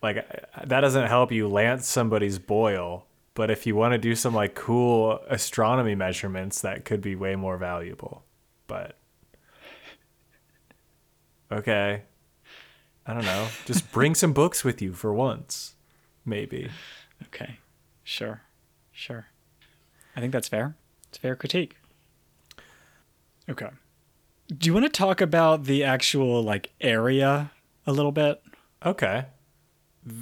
like 0.02 0.26
that 0.64 0.80
doesn't 0.80 1.06
help 1.06 1.32
you 1.32 1.48
lance 1.48 1.88
somebody's 1.88 2.38
boil, 2.38 3.06
but 3.34 3.50
if 3.50 3.66
you 3.66 3.74
want 3.74 3.92
to 3.92 3.98
do 3.98 4.14
some 4.14 4.34
like 4.34 4.54
cool 4.54 5.20
astronomy 5.28 5.94
measurements, 5.94 6.60
that 6.60 6.84
could 6.84 7.00
be 7.00 7.16
way 7.16 7.36
more 7.36 7.56
valuable. 7.56 8.22
But 8.66 8.98
okay, 11.52 12.02
I 13.06 13.12
don't 13.12 13.24
know. 13.24 13.48
Just 13.66 13.90
bring 13.92 14.14
some 14.14 14.32
books 14.32 14.64
with 14.64 14.80
you 14.80 14.94
for 14.94 15.12
once, 15.12 15.74
maybe. 16.24 16.70
Okay. 17.24 17.58
Sure. 18.02 18.42
Sure. 18.92 19.26
I 20.16 20.20
think 20.20 20.32
that's 20.32 20.48
fair. 20.48 20.76
It's 21.08 21.18
a 21.18 21.20
fair 21.20 21.36
critique. 21.36 21.76
Okay. 23.48 23.68
Do 24.48 24.66
you 24.66 24.74
want 24.74 24.86
to 24.86 24.90
talk 24.90 25.20
about 25.20 25.64
the 25.64 25.84
actual 25.84 26.42
like 26.42 26.72
area 26.80 27.50
a 27.86 27.92
little 27.92 28.12
bit? 28.12 28.42
Okay. 28.84 29.26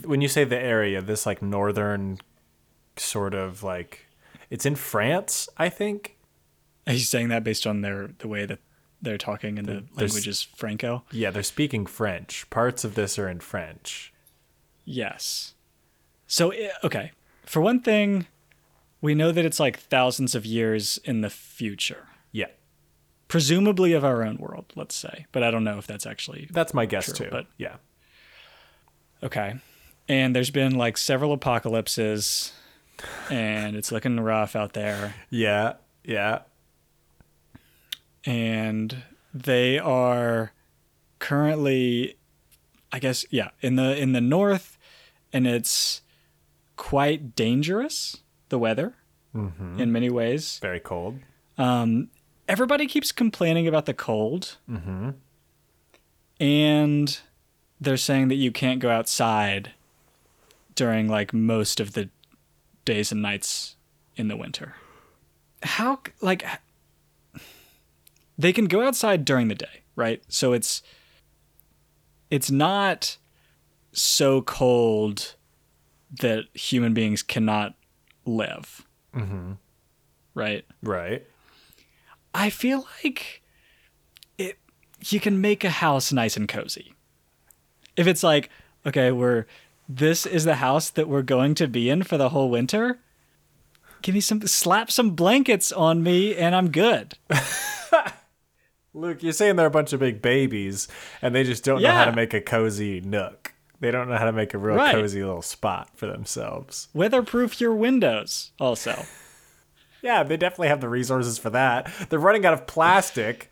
When 0.04 0.20
you 0.20 0.28
say 0.28 0.44
the 0.44 0.58
area, 0.58 1.02
this 1.02 1.26
like 1.26 1.42
northern 1.42 2.18
sort 2.96 3.34
of 3.34 3.62
like 3.62 4.06
it's 4.50 4.66
in 4.66 4.76
France, 4.76 5.48
I 5.56 5.68
think. 5.68 6.16
Are 6.86 6.92
you 6.92 7.00
saying 7.00 7.28
that 7.28 7.44
based 7.44 7.66
on 7.66 7.80
their 7.80 8.10
the 8.18 8.28
way 8.28 8.46
that 8.46 8.58
they're 9.02 9.18
talking 9.18 9.58
and 9.58 9.66
the 9.68 9.84
language 9.94 10.26
is 10.28 10.42
Franco? 10.42 11.02
Yeah, 11.10 11.30
they're 11.30 11.42
speaking 11.42 11.84
French. 11.86 12.48
Parts 12.50 12.84
of 12.84 12.94
this 12.94 13.18
are 13.18 13.28
in 13.28 13.40
French. 13.40 14.12
Yes. 14.84 15.54
So 16.26 16.50
eh, 16.50 16.70
okay, 16.84 17.12
for 17.44 17.60
one 17.60 17.80
thing, 17.80 18.26
we 19.00 19.14
know 19.14 19.32
that 19.32 19.44
it's 19.44 19.60
like 19.60 19.78
thousands 19.78 20.34
of 20.34 20.46
years 20.46 20.98
in 21.04 21.20
the 21.20 21.30
future, 21.30 22.06
Yeah. 22.30 22.46
presumably 23.28 23.92
of 23.92 24.04
our 24.04 24.22
own 24.24 24.36
world, 24.38 24.66
let's 24.76 24.94
say. 24.94 25.26
But 25.32 25.42
I 25.42 25.50
don't 25.50 25.64
know 25.64 25.78
if 25.78 25.86
that's 25.86 26.06
actually 26.06 26.48
That's 26.50 26.72
my 26.72 26.86
guess 26.86 27.06
True, 27.06 27.26
too. 27.26 27.28
but- 27.30 27.46
yeah. 27.58 27.76
okay. 29.22 29.54
And 30.08 30.34
there's 30.34 30.50
been 30.50 30.74
like 30.76 30.96
several 30.96 31.32
apocalypses, 31.32 32.52
and 33.30 33.76
it's 33.76 33.92
looking 33.92 34.18
rough 34.20 34.56
out 34.56 34.72
there. 34.72 35.14
Yeah. 35.30 35.74
Yeah. 36.04 36.40
And 38.24 39.02
they 39.35 39.78
are 39.78 40.52
currently 41.18 42.16
i 42.92 42.98
guess 42.98 43.24
yeah 43.30 43.50
in 43.61 43.76
the 43.76 43.96
in 43.96 44.12
the 44.12 44.20
north 44.20 44.76
and 45.32 45.46
it's 45.46 46.02
quite 46.76 47.35
dangerous 47.37 48.18
the 48.48 48.58
weather 48.58 48.94
in 49.35 49.90
many 49.90 50.11
ways. 50.11 50.58
Very 50.61 50.78
cold. 50.80 51.18
um, 51.56 52.08
everybody 52.48 52.87
keeps 52.87 53.12
complaining 53.12 53.66
about 53.66 53.87
the 53.87 53.94
cold. 53.94 54.58
And 56.38 57.18
they're 57.80 57.96
saying 57.96 58.28
that 58.28 58.35
you 58.35 58.52
can't 58.52 58.78
go 58.80 58.90
outside 58.90 59.72
during 60.74 61.08
like 61.08 61.32
most 61.32 61.80
of 61.80 61.92
the 61.94 62.11
days 62.85 63.11
and 63.12 63.22
nights 63.22 63.76
in 64.16 64.28
the 64.28 64.37
winter. 64.37 64.74
How 65.62 66.00
like 66.20 66.44
they 68.42 68.52
can 68.52 68.66
go 68.66 68.87
outside 68.87 69.24
during 69.24 69.48
the 69.48 69.55
day 69.55 69.83
right 69.96 70.22
so 70.28 70.52
it's 70.52 70.83
it's 72.31 72.50
not 72.50 73.16
so 73.92 74.42
cold 74.42 75.35
that 76.20 76.44
human 76.55 76.94
beings 76.94 77.22
cannot 77.22 77.74
live 78.24 78.87
mm-hmm. 79.14 79.52
right 80.35 80.64
Right. 80.83 81.24
I 82.35 82.50
feel 82.50 82.87
like 83.05 83.42
it 84.38 84.59
you 85.09 85.20
can 85.20 85.40
make 85.40 85.64
a 85.64 85.70
house 85.70 86.12
nice 86.12 86.37
and 86.37 86.48
cozy. 86.48 86.94
If 87.96 88.07
it's 88.07 88.22
like, 88.22 88.50
okay, 88.87 89.12
we're 89.12 89.46
this 89.88 90.26
is 90.26 90.44
the 90.44 90.57
house 90.57 90.90
that 90.90 91.09
we're 91.09 91.22
going 91.22 91.55
to 91.57 91.68
be 91.68 91.90
in 91.90 92.02
for 92.02 92.16
the 92.16 92.31
whole 92.31 92.48
winter, 92.48 92.98
give 94.00 94.14
me 94.14 94.20
some 94.20 94.46
slap 94.46 94.90
some 94.90 95.11
blankets 95.11 95.72
on 95.72 96.02
me 96.02 96.35
and 96.37 96.55
I'm 96.55 96.70
good. 96.70 97.14
Luke, 98.94 99.22
you're 99.22 99.33
saying 99.33 99.57
they're 99.57 99.66
a 99.66 99.70
bunch 99.70 99.92
of 99.92 100.00
big 100.00 100.20
babies 100.20 100.87
and 101.22 101.35
they 101.35 101.44
just 101.44 101.64
don't 101.64 101.81
know 101.83 101.90
how 101.92 102.05
to 102.05 102.12
make 102.12 102.35
a 102.35 102.40
cozy 102.40 103.00
nook. 103.00 103.55
They 103.81 103.90
don't 103.90 104.09
know 104.09 104.16
how 104.16 104.26
to 104.26 104.33
make 104.33 104.55
a 104.55 104.59
real 104.59 104.76
Right. 104.76 104.94
cozy 104.94 105.22
little 105.24 105.42
spot 105.42 105.88
for 105.96 106.07
themselves. 106.07 106.88
Weatherproof 106.94 107.61
your 107.61 107.74
windows 107.74 108.52
also. 108.61 109.07
Yeah, 110.02 110.22
they 110.22 110.37
definitely 110.37 110.68
have 110.68 110.81
the 110.81 110.88
resources 110.88 111.38
for 111.38 111.50
that. 111.50 111.90
They're 112.08 112.19
running 112.19 112.44
out 112.44 112.52
of 112.54 112.66
plastic 112.66 113.50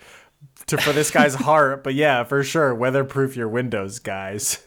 to 0.67 0.79
for 0.79 0.93
this 0.93 1.11
guy's 1.11 1.35
heart, 1.47 1.83
but 1.83 1.95
yeah, 1.95 2.23
for 2.25 2.43
sure, 2.45 2.75
weatherproof 2.75 3.35
your 3.37 3.49
windows, 3.49 3.99
guys. 3.99 4.67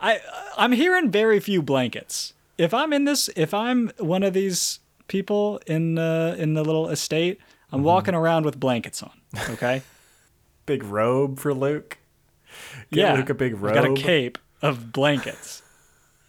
I 0.00 0.20
I'm 0.56 0.72
hearing 0.72 1.10
very 1.10 1.40
few 1.40 1.62
blankets. 1.62 2.34
If 2.58 2.74
I'm 2.74 2.92
in 2.92 3.04
this 3.04 3.28
if 3.36 3.54
I'm 3.54 3.90
one 3.98 4.22
of 4.22 4.32
these 4.34 4.80
people 5.08 5.60
in 5.66 5.94
the 5.94 6.34
in 6.38 6.54
the 6.54 6.64
little 6.64 6.88
estate, 6.88 7.40
I'm 7.72 7.78
mm-hmm. 7.78 7.86
walking 7.86 8.14
around 8.14 8.44
with 8.44 8.60
blankets 8.60 9.02
on, 9.02 9.12
okay? 9.50 9.82
Big 10.66 10.84
robe 10.84 11.38
for 11.38 11.54
Luke. 11.54 11.98
Get 12.90 13.00
yeah, 13.00 13.14
Luke 13.14 13.30
a 13.30 13.34
big 13.34 13.58
robe. 13.58 13.76
I've 13.76 13.82
got 13.82 13.98
a 13.98 14.00
cape 14.00 14.38
of 14.60 14.92
blankets. 14.92 15.62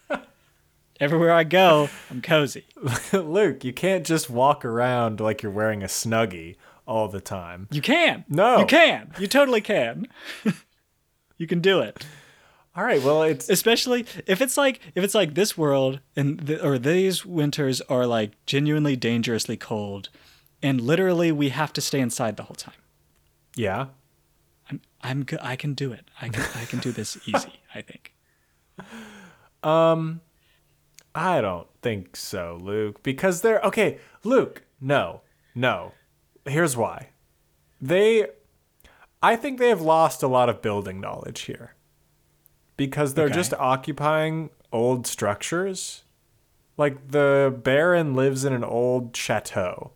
Everywhere 0.99 1.33
I 1.33 1.43
go, 1.43 1.89
I'm 2.09 2.21
cozy. 2.21 2.65
Luke, 3.13 3.63
you 3.63 3.73
can't 3.73 4.05
just 4.05 4.29
walk 4.29 4.63
around 4.63 5.19
like 5.19 5.43
you're 5.43 5.51
wearing 5.51 5.83
a 5.83 5.87
snuggie 5.87 6.55
all 6.87 7.09
the 7.09 7.19
time. 7.19 7.67
You 7.71 7.81
can. 7.81 8.23
No. 8.29 8.59
You 8.59 8.65
can. 8.65 9.11
You 9.19 9.27
totally 9.27 9.61
can. 9.61 10.07
you 11.37 11.45
can 11.45 11.59
do 11.59 11.81
it. 11.81 12.05
All 12.75 12.83
right, 12.83 13.03
well, 13.03 13.21
it's 13.21 13.49
Especially 13.49 14.05
if 14.25 14.41
it's 14.41 14.57
like 14.57 14.79
if 14.95 15.03
it's 15.03 15.13
like 15.13 15.35
this 15.35 15.57
world 15.57 15.99
and 16.15 16.39
the, 16.39 16.65
or 16.65 16.79
these 16.79 17.23
winters 17.23 17.81
are 17.81 18.07
like 18.07 18.31
genuinely 18.45 18.95
dangerously 18.95 19.57
cold 19.57 20.09
and 20.63 20.81
literally 20.81 21.31
we 21.31 21.49
have 21.49 21.71
to 21.73 21.81
stay 21.81 21.99
inside 21.99 22.37
the 22.37 22.43
whole 22.43 22.55
time. 22.55 22.81
yeah. 23.55 23.87
I'm 24.69 24.79
I'm 25.01 25.23
go- 25.23 25.37
I 25.41 25.57
can 25.57 25.73
do 25.73 25.91
it. 25.91 26.05
I 26.21 26.29
can 26.29 26.43
I 26.55 26.63
can 26.65 26.79
do 26.79 26.91
this 26.93 27.17
easy, 27.27 27.59
I 27.75 27.81
think. 27.81 28.13
Um 29.61 30.21
I 31.15 31.41
don't 31.41 31.67
think 31.81 32.15
so, 32.15 32.57
Luke. 32.61 33.03
Because 33.03 33.41
they're 33.41 33.59
okay, 33.61 33.99
Luke. 34.23 34.63
No, 34.81 35.21
no. 35.53 35.91
Here's 36.45 36.75
why. 36.75 37.09
They, 37.79 38.27
I 39.21 39.35
think 39.35 39.59
they 39.59 39.69
have 39.69 39.81
lost 39.81 40.23
a 40.23 40.27
lot 40.27 40.49
of 40.49 40.61
building 40.61 40.99
knowledge 40.99 41.41
here. 41.41 41.75
Because 42.77 43.13
they're 43.13 43.25
Okay. 43.25 43.35
just 43.35 43.53
occupying 43.53 44.49
old 44.71 45.05
structures. 45.05 46.03
Like 46.77 47.09
the 47.11 47.53
Baron 47.63 48.15
lives 48.15 48.43
in 48.43 48.53
an 48.53 48.63
old 48.63 49.15
chateau 49.15 49.91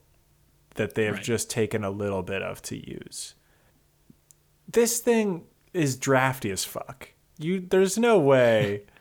that 0.77 0.95
they 0.95 1.05
have 1.05 1.15
Right. 1.15 1.23
just 1.23 1.49
taken 1.49 1.83
a 1.83 1.89
little 1.89 2.23
bit 2.23 2.41
of 2.41 2.61
to 2.63 2.75
use. 2.77 3.35
This 4.67 4.99
thing 4.99 5.45
is 5.73 5.95
drafty 5.97 6.51
as 6.51 6.65
fuck. 6.65 7.09
You, 7.37 7.59
there's 7.59 7.97
no 7.97 8.19
way. 8.19 8.83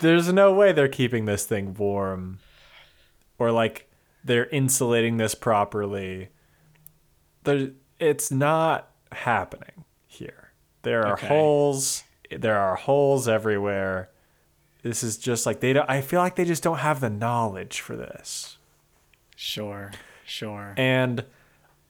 there's 0.00 0.32
no 0.32 0.52
way 0.52 0.72
they're 0.72 0.88
keeping 0.88 1.24
this 1.24 1.46
thing 1.46 1.74
warm, 1.74 2.38
or 3.38 3.50
like 3.52 3.88
they're 4.24 4.46
insulating 4.48 5.16
this 5.16 5.34
properly. 5.34 6.28
There, 7.44 7.70
it's 7.98 8.30
not 8.30 8.90
happening 9.12 9.84
here. 10.06 10.52
There 10.82 11.06
are 11.06 11.14
Okay. 11.14 11.28
holes. 11.28 12.04
There 12.30 12.58
are 12.58 12.76
holes 12.76 13.28
everywhere. 13.28 14.10
This 14.82 15.04
is 15.04 15.16
just 15.16 15.46
like 15.46 15.60
they 15.60 15.72
don't. 15.72 15.88
I 15.88 16.00
feel 16.00 16.20
like 16.20 16.34
they 16.36 16.44
just 16.44 16.62
don't 16.62 16.78
have 16.78 17.00
the 17.00 17.10
knowledge 17.10 17.80
for 17.80 17.96
this. 17.96 18.58
Sure, 19.44 19.90
sure. 20.24 20.72
And 20.76 21.24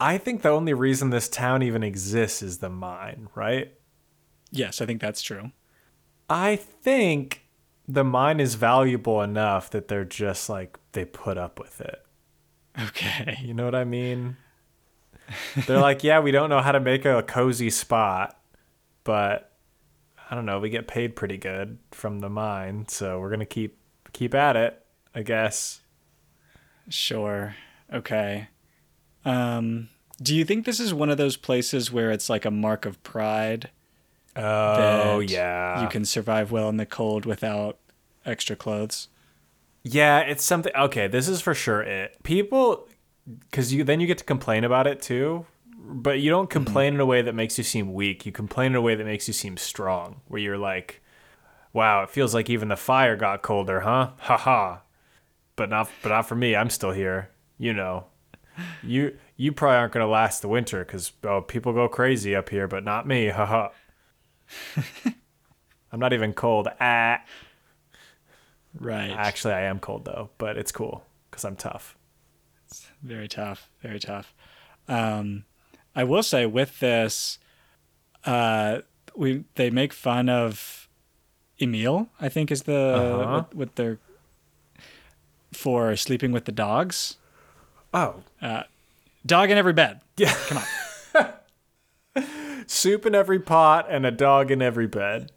I 0.01 0.17
think 0.17 0.41
the 0.41 0.49
only 0.49 0.73
reason 0.73 1.11
this 1.11 1.29
town 1.29 1.63
even 1.63 1.83
exists 1.83 2.41
is 2.43 2.59
the 2.59 2.71
mine, 2.71 3.29
right? 3.35 3.73
yes, 4.51 4.81
I 4.81 4.87
think 4.87 5.01
that's 5.01 5.21
true. 5.21 5.53
I 6.31 6.57
think 6.57 7.47
the 7.87 8.05
mine 8.05 8.41
is 8.41 8.55
valuable 8.55 9.21
enough 9.21 9.71
that 9.71 9.89
they're 9.89 10.05
just 10.05 10.49
like 10.49 10.79
they 10.93 11.05
put 11.05 11.37
up 11.37 11.59
with 11.59 11.81
it. 11.81 12.03
Okay. 12.81 13.37
You 13.43 13.53
know 13.53 13.67
what 13.67 13.75
I 13.75 13.85
mean? 13.85 14.39
They're 15.67 15.79
like, 15.79 16.03
yeah, 16.03 16.21
we 16.21 16.31
don't 16.31 16.49
know 16.49 16.61
how 16.61 16.73
to 16.73 16.81
make 16.81 17.05
a 17.05 17.23
cozy 17.23 17.69
spot, 17.69 18.41
but 19.05 19.53
I 20.31 20.35
don't 20.35 20.47
know, 20.47 20.59
we 20.59 20.71
get 20.71 20.89
paid 20.89 21.17
pretty 21.17 21.37
good 21.37 21.79
from 21.91 22.21
the 22.21 22.31
mine, 22.31 22.87
so 22.89 23.21
we're 23.21 23.31
gonna 23.31 23.45
keep 23.45 23.79
keep 24.15 24.35
at 24.35 24.57
it, 24.57 24.83
I 25.15 25.23
guess. 25.23 25.82
Sure. 26.93 27.57
Okay. 27.93 28.49
Um, 29.25 29.89
do 30.21 30.35
you 30.35 30.45
think 30.45 30.67
this 30.67 30.79
is 30.79 30.93
one 30.93 31.11
of 31.11 31.17
those 31.17 31.37
places 31.37 31.91
where 31.91 32.11
it's 32.11 32.29
like 32.29 32.45
a 32.45 32.51
mark 32.51 32.85
of 32.87 33.03
pride? 33.03 33.71
Oh 34.37 35.21
that 35.21 35.31
yeah, 35.31 35.83
You 35.83 35.89
can 35.89 36.05
survive 36.05 36.51
well 36.53 36.69
in 36.69 36.77
the 36.77 36.87
cold 36.87 37.27
without 37.27 37.79
extra 38.25 38.57
clothes. 38.57 39.09
Yeah, 39.83 40.21
it's 40.21 40.45
something. 40.45 40.73
Okay, 40.77 41.09
this 41.09 41.29
is 41.29 41.41
for 41.41 41.55
sure 41.55 41.83
it. 41.83 42.23
People, 42.23 42.89
because 43.41 43.73
you 43.73 43.85
then 43.85 44.01
you 44.01 44.07
get 44.07 44.19
to 44.19 44.25
complain 44.25 44.65
about 44.65 44.87
it 44.87 45.03
too, 45.03 45.47
but 45.77 46.21
you 46.21 46.31
don't 46.31 46.49
complain 46.49 46.95
in 46.95 47.01
a 47.01 47.07
way 47.07 47.23
that 47.23 47.35
makes 47.35 47.59
you 47.59 47.65
seem 47.65 47.93
weak. 47.93 48.25
You 48.25 48.33
complain 48.33 48.73
in 48.73 48.77
a 48.77 48.81
way 48.81 48.95
that 48.95 49.05
makes 49.05 49.27
you 49.27 49.35
seem 49.35 49.57
strong. 49.57 50.21
Where 50.29 50.41
you're 50.41 50.59
like, 50.59 51.03
"Wow, 51.73 52.03
it 52.03 52.11
feels 52.11 52.35
like 52.35 52.49
even 52.49 52.69
the 52.69 52.77
fire 52.77 53.17
got 53.17 53.43
colder, 53.43 53.81
huh? 53.81 54.11
Ha 54.19 54.37
ha." 54.37 54.82
But 55.63 55.71
not, 55.71 55.89
but 56.03 56.09
not 56.09 56.23
for 56.23 56.35
me. 56.35 56.57
I'm 56.57 56.71
still 56.71 56.91
here. 56.91 57.31
You 57.57 57.73
know, 57.73 58.07
you 58.83 59.17
you 59.37 59.53
probably 59.53 59.77
aren't 59.77 59.93
gonna 59.93 60.09
last 60.09 60.43
the 60.43 60.49
winter 60.49 60.85
because 60.85 61.13
oh, 61.23 61.41
people 61.41 61.73
go 61.73 61.87
crazy 61.89 62.35
up 62.35 62.49
here, 62.49 62.67
but 62.67 62.83
not 62.83 63.07
me. 63.07 63.29
Ha 63.29 63.47
ha. 63.47 63.71
I'm 65.93 66.01
not 66.01 66.13
even 66.13 66.33
cold. 66.33 66.67
Ah. 66.81 67.21
Right. 68.75 69.11
Actually, 69.13 69.55
I 69.55 69.61
am 69.63 69.79
cold 69.79 70.05
though, 70.05 70.31
but 70.37 70.57
it's 70.59 70.73
cool 70.73 71.05
because 71.31 71.45
I'm 71.45 71.55
tough. 71.55 71.97
It's 72.67 72.89
very 73.05 73.29
tough. 73.29 73.71
Very 73.83 74.01
tough. 74.01 74.35
Um, 74.89 75.45
I 75.95 76.03
will 76.03 76.25
say 76.25 76.45
with 76.45 76.81
this, 76.81 77.39
uh, 78.25 78.79
we 79.15 79.45
they 79.55 79.71
make 79.71 79.93
fun 79.93 80.29
of 80.29 80.89
Emil. 81.61 82.09
I 82.21 82.29
think 82.29 82.51
is 82.51 82.65
the 82.65 82.75
Uh-huh. 82.97 83.33
what, 83.35 83.55
what 83.55 83.77
they're 83.77 84.01
for 85.53 85.97
sleeping 85.97 86.33
with 86.33 86.45
the 86.45 86.53
dogs. 86.53 87.17
Oh, 87.95 88.23
Dog 89.25 89.51
in 89.51 89.59
every 89.59 89.73
bed. 89.73 90.01
yeah. 90.17 90.35
Come 90.49 90.59
on. 90.59 92.25
Soup 92.67 93.05
in 93.07 93.15
every 93.15 93.39
pot 93.39 93.87
and 93.89 94.05
a 94.07 94.11
dog 94.11 94.51
in 94.51 94.63
every 94.63 94.87
bed. 94.87 95.31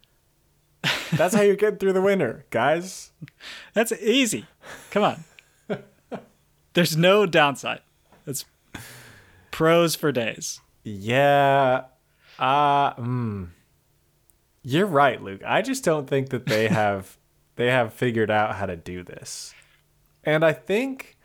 That's 1.14 1.36
how 1.36 1.42
you 1.42 1.56
get 1.56 1.80
through 1.80 1.94
the 1.94 2.02
winter, 2.02 2.46
guys. 2.50 3.12
That's 3.74 3.92
easy. 3.92 4.46
Come 4.92 5.04
on. 5.04 5.24
There's 6.74 6.98
no 6.98 7.26
downside. 7.26 7.82
It's 8.28 8.46
pros 9.52 9.96
for 9.96 10.12
days. 10.12 10.60
Yeah. 10.84 11.86
Uh, 12.38 12.94
mm. 12.96 13.50
You're 14.62 14.86
right, 14.86 15.22
Luke. 15.22 15.42
I 15.46 15.62
just 15.62 15.84
don't 15.84 16.08
think 16.08 16.30
that 16.30 16.48
they 16.48 16.68
have 16.68 17.18
they 17.56 17.68
have 17.68 17.94
figured 17.94 18.30
out 18.30 18.56
how 18.56 18.66
to 18.66 18.76
do 18.76 19.04
this. 19.04 19.54
And 20.26 20.44
I 20.44 20.54
think 20.54 21.18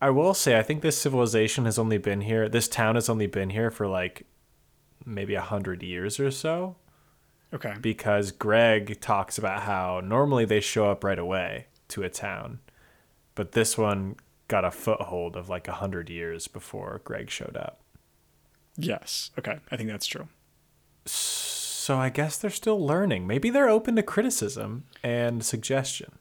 I 0.00 0.10
will 0.10 0.34
say 0.34 0.58
I 0.58 0.62
think 0.62 0.82
this 0.82 0.96
civilization 0.98 1.66
has 1.66 1.78
only 1.78 1.98
been 1.98 2.22
here. 2.22 2.48
This 2.48 2.68
town 2.68 2.94
has 2.94 3.08
only 3.08 3.26
been 3.26 3.50
here 3.50 3.70
for 3.70 3.86
like 3.86 4.26
maybe 5.04 5.34
a 5.34 5.42
hundred 5.42 5.82
years 5.82 6.18
or 6.18 6.30
so. 6.30 6.76
Okay. 7.52 7.74
because 7.80 8.30
Greg 8.30 9.00
talks 9.00 9.36
about 9.36 9.62
how 9.62 10.00
normally 10.04 10.44
they 10.44 10.60
show 10.60 10.88
up 10.88 11.02
right 11.02 11.18
away 11.18 11.66
to 11.88 12.04
a 12.04 12.08
town, 12.08 12.60
but 13.34 13.52
this 13.52 13.76
one 13.76 14.14
got 14.46 14.64
a 14.64 14.70
foothold 14.70 15.34
of 15.34 15.48
like 15.48 15.66
a 15.66 15.72
hundred 15.72 16.08
years 16.10 16.46
before 16.46 17.00
Greg 17.02 17.28
showed 17.28 17.56
up. 17.56 17.80
Yes. 18.76 19.32
Okay. 19.36 19.58
I 19.70 19.76
think 19.76 19.88
that's 19.88 20.06
true. 20.06 20.28
So 21.06 21.98
I 21.98 22.08
guess 22.08 22.38
they're 22.38 22.50
still 22.50 22.84
learning. 22.84 23.26
Maybe 23.26 23.50
they're 23.50 23.68
open 23.68 23.96
to 23.96 24.02
criticism 24.04 24.84
and 25.02 25.44
suggestion. 25.44 26.19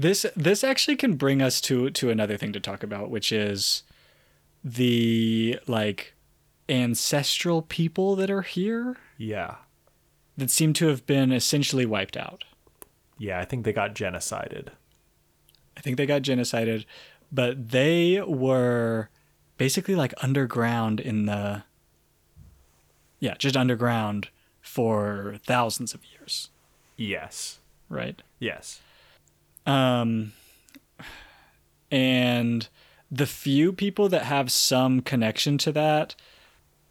This 0.00 0.24
this 0.36 0.62
actually 0.62 0.96
can 0.96 1.14
bring 1.16 1.42
us 1.42 1.60
to 1.62 1.90
to 1.90 2.08
another 2.08 2.36
thing 2.36 2.52
to 2.52 2.60
talk 2.60 2.84
about, 2.84 3.10
which 3.10 3.32
is 3.32 3.82
the 4.62 5.58
like 5.66 6.14
ancestral 6.68 7.62
people 7.62 8.14
that 8.16 8.30
are 8.30 8.42
here 8.42 8.96
Yeah. 9.16 9.56
that 10.36 10.50
seem 10.50 10.72
to 10.74 10.86
have 10.86 11.04
been 11.06 11.32
essentially 11.32 11.84
wiped 11.84 12.16
out. 12.16 12.44
Yeah, 13.18 13.40
I 13.40 13.44
think 13.44 13.64
they 13.64 13.72
got 13.72 13.94
genocided. 13.94 14.68
I 15.76 15.80
think 15.80 15.96
they 15.96 16.06
got 16.06 16.22
genocided, 16.22 16.84
but 17.32 17.70
they 17.70 18.20
were 18.20 19.08
basically 19.56 19.96
like 19.96 20.14
underground 20.22 21.00
in 21.00 21.26
the 21.26 21.64
yeah, 23.18 23.34
just 23.36 23.56
underground 23.56 24.28
for 24.60 25.38
thousands 25.44 25.92
of 25.94 26.02
years, 26.04 26.50
Yes. 26.96 27.58
right? 27.88 28.22
Yes. 28.38 28.80
Um, 29.68 30.32
and 31.90 32.68
the 33.10 33.26
few 33.26 33.72
people 33.72 34.08
that 34.08 34.24
have 34.24 34.50
some 34.52 35.00
connection 35.00 35.58
to 35.58 35.72
that 35.72 36.14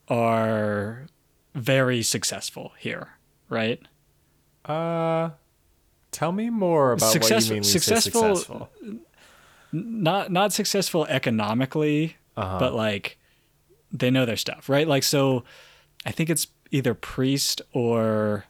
are 0.07 1.07
very 1.53 2.01
successful 2.03 2.73
here, 2.78 3.09
right? 3.49 3.82
Uh 4.65 5.32
tell 6.11 6.32
me 6.32 6.49
more 6.49 6.93
about 6.93 7.11
Success- 7.11 7.45
what 7.45 7.49
you 7.49 7.53
mean 7.55 7.63
successful- 7.63 8.36
successful. 8.36 8.69
Not 9.71 10.32
not 10.32 10.53
successful 10.53 11.05
economically, 11.07 12.15
Uh-huh. 12.36 12.59
but 12.59 12.73
like 12.73 13.17
they 13.91 14.09
know 14.11 14.25
their 14.25 14.38
stuff, 14.38 14.69
right? 14.69 14.88
Like 14.88 15.03
so, 15.03 15.43
I 16.05 16.11
think 16.11 16.30
it's 16.30 16.47
either 16.71 16.93
priest 16.93 17.61
or 17.73 18.45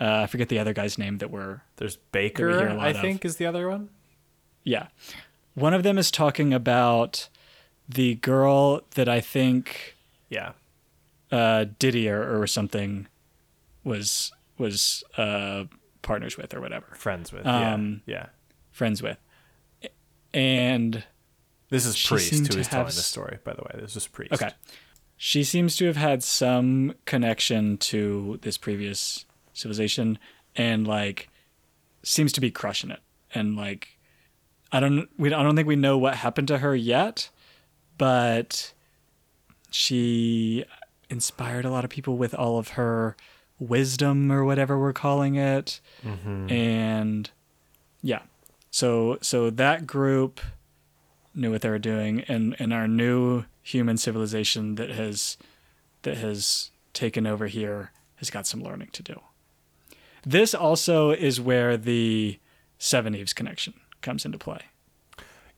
uh, 0.00 0.20
I 0.22 0.26
forget 0.26 0.48
the 0.48 0.58
other 0.58 0.72
guy's 0.72 0.98
name 0.98 1.18
that 1.18 1.30
we're 1.30 1.60
There's 1.76 1.96
Baker, 2.12 2.48
a 2.68 2.74
lot 2.74 2.86
I 2.86 2.90
of. 2.90 3.00
think, 3.00 3.24
is 3.24 3.36
the 3.36 3.46
other 3.46 3.68
one. 3.68 3.88
Yeah. 4.64 4.88
One 5.54 5.74
of 5.74 5.82
them 5.82 5.98
is 5.98 6.10
talking 6.10 6.52
about 6.54 7.28
the 7.88 8.14
girl 8.16 8.82
that 8.94 9.08
I 9.08 9.20
think 9.20 9.96
Yeah. 10.28 10.52
uh, 11.32 11.66
Didier 11.78 12.38
or 12.40 12.46
something 12.46 13.06
was 13.84 14.30
was 14.58 15.02
uh, 15.16 15.64
partners 16.02 16.36
with 16.36 16.52
or 16.54 16.60
whatever, 16.60 16.86
Friends 16.96 17.32
with. 17.32 17.46
Um, 17.46 18.02
yeah. 18.06 18.14
Yeah. 18.16 18.26
friends 18.70 19.02
with, 19.02 19.18
and 20.34 21.04
This 21.70 21.86
is 21.86 21.94
Priest 22.06 22.30
seemed 22.30 22.46
who 22.48 22.54
to 22.54 22.60
is 22.60 22.68
telling 22.68 22.86
have 22.86 22.94
the 22.94 23.00
story, 23.02 23.38
by 23.44 23.54
the 23.54 23.62
way. 23.62 23.80
This 23.80 23.96
is 23.96 24.06
Priest. 24.06 24.32
okay, 24.32 24.50
she 25.16 25.42
seems 25.44 25.76
to 25.76 25.86
have 25.86 25.96
had 25.96 26.22
some 26.22 26.94
connection 27.04 27.78
to 27.78 28.38
this 28.42 28.58
previous 28.58 29.24
civilization, 29.58 30.18
and 30.56 30.86
like 30.86 31.28
seems 32.02 32.32
to 32.32 32.40
be 32.40 32.50
crushing 32.50 32.90
it, 32.90 33.00
and 33.34 33.56
like 33.56 33.98
I 34.72 34.80
don't 34.80 35.08
we 35.18 35.32
I 35.32 35.42
don't 35.42 35.56
think 35.56 35.68
we 35.68 35.76
know 35.76 35.98
what 35.98 36.14
happened 36.16 36.48
to 36.48 36.58
her 36.58 36.74
yet, 36.74 37.30
but 37.98 38.72
she 39.70 40.64
inspired 41.10 41.64
a 41.64 41.70
lot 41.70 41.84
of 41.84 41.90
people 41.90 42.16
with 42.16 42.34
all 42.34 42.58
of 42.58 42.68
her 42.70 43.16
wisdom 43.58 44.30
or 44.30 44.44
whatever 44.44 44.78
we're 44.78 44.92
calling 44.92 45.34
it 45.34 45.80
Mm-hmm. 46.04 46.50
and 46.50 47.30
Yeah. 48.02 48.22
So 48.70 49.18
so 49.20 49.50
that 49.50 49.86
group 49.86 50.40
knew 51.34 51.50
what 51.50 51.62
they 51.62 51.70
were 51.70 51.78
doing 51.78 52.20
and 52.28 52.54
and 52.58 52.72
our 52.72 52.86
new 52.88 53.44
human 53.62 53.96
civilization 53.96 54.76
that 54.76 54.90
has 54.90 55.36
that 56.02 56.16
has 56.18 56.70
taken 56.92 57.26
over 57.26 57.46
here 57.46 57.90
has 58.16 58.30
got 58.30 58.46
some 58.46 58.62
learning 58.62 58.88
to 58.92 59.02
do. 59.02 59.20
This 60.28 60.54
also 60.54 61.10
is 61.10 61.40
where 61.40 61.78
the 61.78 62.38
Seveneves 62.78 63.34
connection 63.34 63.72
comes 64.02 64.26
into 64.26 64.36
play. 64.36 64.60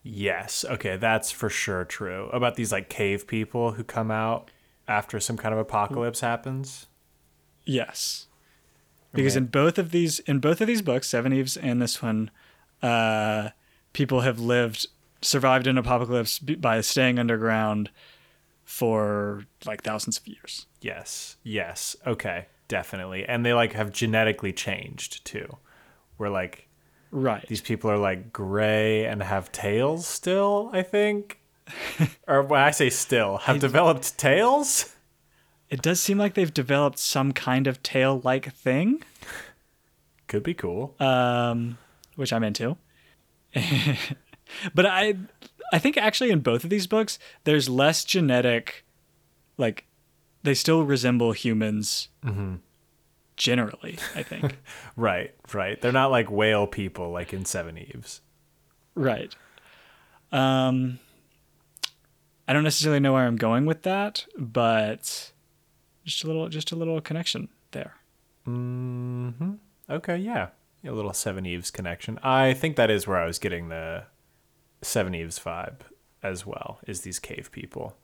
Yes. 0.05 0.65
Okay, 0.65 0.97
that's 0.97 1.33
for 1.33 1.51
sure 1.51 1.85
true. 1.85 2.29
About 2.33 2.55
these 2.55 2.71
like 2.71 2.89
cave 2.89 3.27
people 3.27 3.73
who 3.73 3.83
come 3.83 4.13
out 4.13 4.49
after 4.87 5.19
some 5.19 5.37
kind 5.37 5.53
of 5.53 5.59
apocalypse 5.59 6.21
happens. 6.21 6.87
Yes. 7.65 8.29
Because 9.13 9.33
Okay. 9.35 9.43
in 9.43 9.47
both 9.49 9.77
of 9.77 9.91
these 9.91 10.21
in 10.21 10.39
both 10.39 10.61
of 10.61 10.69
these 10.69 10.83
books, 10.83 11.09
Seveneves 11.09 11.59
and 11.61 11.83
this 11.83 12.01
one, 12.01 12.31
uh, 12.81 13.49
people 13.93 14.21
have 14.21 14.39
lived 14.39 14.87
survived 15.21 15.67
an 15.67 15.79
apocalypse 15.79 16.39
by 16.39 16.81
staying 16.81 17.19
underground 17.19 17.91
for 18.65 19.47
like 19.67 19.83
thousands 19.83 20.17
of 20.19 20.29
years. 20.29 20.67
Yes. 20.81 21.39
Yes. 21.43 21.97
Okay. 22.07 22.47
Definitely. 22.71 23.27
And 23.27 23.45
they 23.45 23.53
like 23.53 23.73
have 23.73 23.91
genetically 23.93 24.53
changed 24.53 25.25
too. 25.25 25.57
Where 26.17 26.31
like 26.31 26.69
Right. 27.11 27.45
these 27.49 27.61
people 27.61 27.91
are 27.91 27.99
like 27.99 28.33
gray 28.33 29.05
and 29.07 29.21
have 29.23 29.51
tails 29.51 30.07
still, 30.07 30.71
I 30.73 30.83
think. 30.83 31.41
or 32.29 32.43
when 32.43 32.61
I 32.61 32.71
say 32.71 32.89
still, 32.89 33.39
have 33.39 33.59
developed 33.59 34.17
tails? 34.17 34.95
It 35.69 35.83
does 35.83 36.01
seem 36.01 36.19
like 36.19 36.35
they've 36.35 36.55
developed 36.55 36.99
some 37.01 37.33
kind 37.33 37.67
of 37.67 37.83
tail-like 37.83 38.53
thing, 38.55 39.03
Could 40.29 40.43
be 40.45 40.55
cool. 40.55 40.95
um, 41.01 41.79
which 42.17 42.33
I'm 42.33 42.43
into. 42.45 42.77
but 44.75 44.87
I, 44.87 45.15
I 45.73 45.79
think 45.79 45.97
actually 45.97 46.31
in 46.31 46.41
both 46.41 46.63
of 46.65 46.71
these 46.71 46.87
books, 46.89 47.19
there's 47.45 47.69
less 47.69 48.05
genetic, 48.05 48.85
like, 49.59 49.87
they 50.43 50.55
still 50.55 50.83
resemble 50.85 51.33
humans. 51.33 52.09
Generally, 53.37 53.99
I 54.15 54.23
think. 54.23 54.59
right, 54.97 55.35
right. 55.55 55.81
They're 55.81 55.93
not 55.93 56.11
like 56.11 56.31
whale 56.31 56.67
people 56.67 57.11
like 57.11 57.33
in 57.33 57.45
Seveneves. 57.45 58.21
right. 58.95 59.35
Um, 60.33 60.99
I 62.47 62.53
don't 62.53 62.63
necessarily 62.65 63.01
know 63.01 63.13
where 63.15 63.27
I'm 63.27 63.37
going 63.37 63.67
with 63.67 63.83
that, 63.83 64.27
but 64.39 65.33
just 66.05 66.23
a 66.25 66.27
little, 66.27 66.49
just 66.49 66.71
a 66.71 66.77
little 66.77 67.01
connection 67.01 67.49
there. 67.73 67.95
Mm-hmm. 68.47 69.53
Okay, 69.89 70.17
yeah. 70.19 70.49
A 70.85 70.93
little 70.93 71.11
Seveneves 71.13 71.73
connection. 71.73 72.19
I 72.23 72.55
think 72.55 72.77
that 72.77 72.91
is 72.91 73.07
where 73.07 73.19
I 73.19 73.27
was 73.27 73.39
getting 73.39 73.69
the 73.71 74.05
Seveneves 74.83 75.41
vibe 75.41 75.81
as 76.23 76.47
well, 76.47 76.79
is 76.87 77.01
these 77.01 77.19
cave 77.19 77.51
people. 77.53 77.97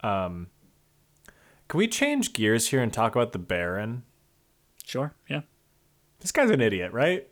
Um, 0.00 0.48
can 1.74 1.78
we 1.80 1.88
change 1.88 2.32
gears 2.34 2.68
here 2.68 2.80
and 2.80 2.92
talk 2.92 3.16
about 3.16 3.32
the 3.32 3.38
Baron? 3.40 4.04
Sure. 4.84 5.12
Yeah. 5.28 5.40
This 6.20 6.30
guy's 6.30 6.48
an 6.50 6.60
idiot, 6.60 6.92
right? 6.92 7.26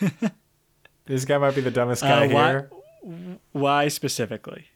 this 1.06 1.24
guy 1.24 1.38
might 1.38 1.56
be 1.56 1.60
the 1.60 1.72
dumbest 1.72 2.02
guy 2.02 2.26
Uh, 2.26 2.32
why- 2.32 2.48
here. 2.50 2.70
Why 3.50 3.88
specifically? 3.88 4.66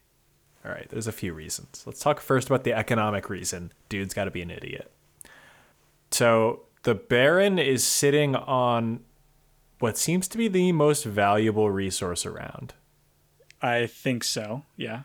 All 0.65 0.73
right, 0.73 0.89
there's 0.91 1.07
a 1.07 1.13
few 1.13 1.35
reasons. 1.35 1.85
Let's 1.87 2.01
talk 2.01 2.19
first 2.19 2.49
about 2.49 2.65
the 2.65 2.73
economic 2.73 3.31
reason. 3.31 3.71
Dude's 3.89 4.13
got 4.13 4.25
to 4.25 4.33
be 4.33 4.43
an 4.43 4.51
idiot. 4.51 4.91
So, 6.11 6.63
the 6.83 6.97
Baron 6.97 7.61
is 7.61 7.85
sitting 7.87 8.35
on 8.35 9.05
what 9.79 9.97
seems 9.97 10.27
to 10.29 10.37
be 10.37 10.49
the 10.49 10.73
most 10.73 11.05
valuable 11.05 11.71
resource 11.71 12.27
around. 12.27 12.75
I 13.63 13.87
think 13.87 14.25
so. 14.25 14.65
Yeah. 14.77 15.03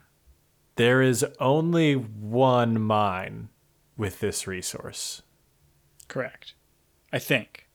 There 0.76 1.02
is 1.02 1.26
only 1.40 1.94
one 1.94 2.82
mine 2.82 3.50
with 3.98 4.20
this 4.20 4.48
resource. 4.48 5.22
Correct. 6.08 6.54
I 7.12 7.20
think. 7.20 7.68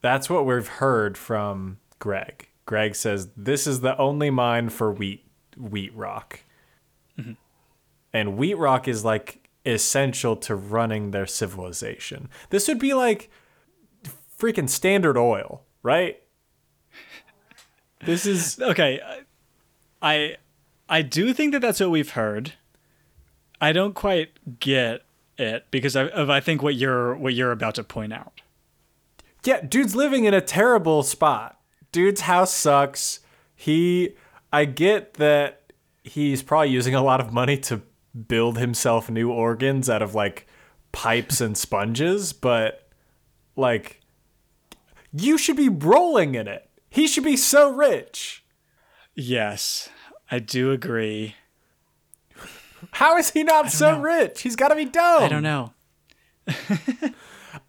That's 0.00 0.28
what 0.28 0.46
we've 0.46 0.66
heard 0.66 1.16
from 1.16 1.78
Greg. 1.98 2.48
Greg 2.66 2.94
says 2.94 3.28
this 3.36 3.66
is 3.66 3.80
the 3.80 3.96
only 3.98 4.30
mine 4.30 4.68
for 4.68 4.92
wheat 4.92 5.24
wheat 5.56 5.94
rock. 5.94 6.40
Mm-hmm. 7.18 7.32
And 8.12 8.36
wheat 8.36 8.54
rock 8.54 8.88
is 8.88 9.04
like 9.04 9.48
essential 9.66 10.36
to 10.36 10.54
running 10.54 11.10
their 11.10 11.26
civilization. 11.26 12.28
This 12.50 12.66
would 12.66 12.78
be 12.78 12.94
like 12.94 13.30
freaking 14.38 14.68
standard 14.68 15.16
oil, 15.16 15.64
right? 15.82 16.20
This 18.06 18.24
is 18.24 18.58
Okay. 18.58 18.98
I 20.00 20.36
I 20.90 21.02
do 21.02 21.32
think 21.32 21.52
that 21.52 21.60
that's 21.60 21.78
what 21.78 21.90
we've 21.90 22.10
heard. 22.10 22.54
I 23.60 23.72
don't 23.72 23.94
quite 23.94 24.58
get 24.58 25.02
it 25.38 25.66
because 25.70 25.94
of, 25.94 26.28
I 26.28 26.40
think 26.40 26.62
what 26.62 26.74
you're 26.74 27.14
what 27.14 27.32
you're 27.32 27.52
about 27.52 27.76
to 27.76 27.84
point 27.84 28.12
out. 28.12 28.40
Yeah, 29.44 29.60
dude's 29.60 29.94
living 29.94 30.24
in 30.24 30.34
a 30.34 30.40
terrible 30.40 31.02
spot. 31.02 31.58
Dude's 31.92 32.22
house 32.22 32.52
sucks. 32.52 33.20
He 33.54 34.16
I 34.52 34.64
get 34.64 35.14
that 35.14 35.72
he's 36.02 36.42
probably 36.42 36.70
using 36.70 36.94
a 36.94 37.02
lot 37.02 37.20
of 37.20 37.32
money 37.32 37.56
to 37.58 37.82
build 38.26 38.58
himself 38.58 39.08
new 39.08 39.30
organs 39.30 39.88
out 39.88 40.02
of 40.02 40.14
like 40.14 40.48
pipes 40.90 41.40
and 41.40 41.56
sponges, 41.56 42.32
but 42.32 42.88
like 43.54 44.00
you 45.12 45.38
should 45.38 45.56
be 45.56 45.68
rolling 45.68 46.34
in 46.34 46.48
it. 46.48 46.68
He 46.88 47.06
should 47.06 47.24
be 47.24 47.36
so 47.36 47.72
rich. 47.72 48.44
Yes, 49.14 49.88
I 50.30 50.38
do 50.38 50.70
agree. 50.70 51.34
How 52.92 53.16
is 53.16 53.30
he 53.30 53.42
not 53.42 53.70
so 53.70 53.96
know. 53.96 54.00
rich? 54.00 54.42
He's 54.42 54.56
got 54.56 54.68
to 54.68 54.76
be 54.76 54.84
dumb. 54.84 55.22
I 55.22 55.28
don't 55.28 55.42
know. 55.42 55.72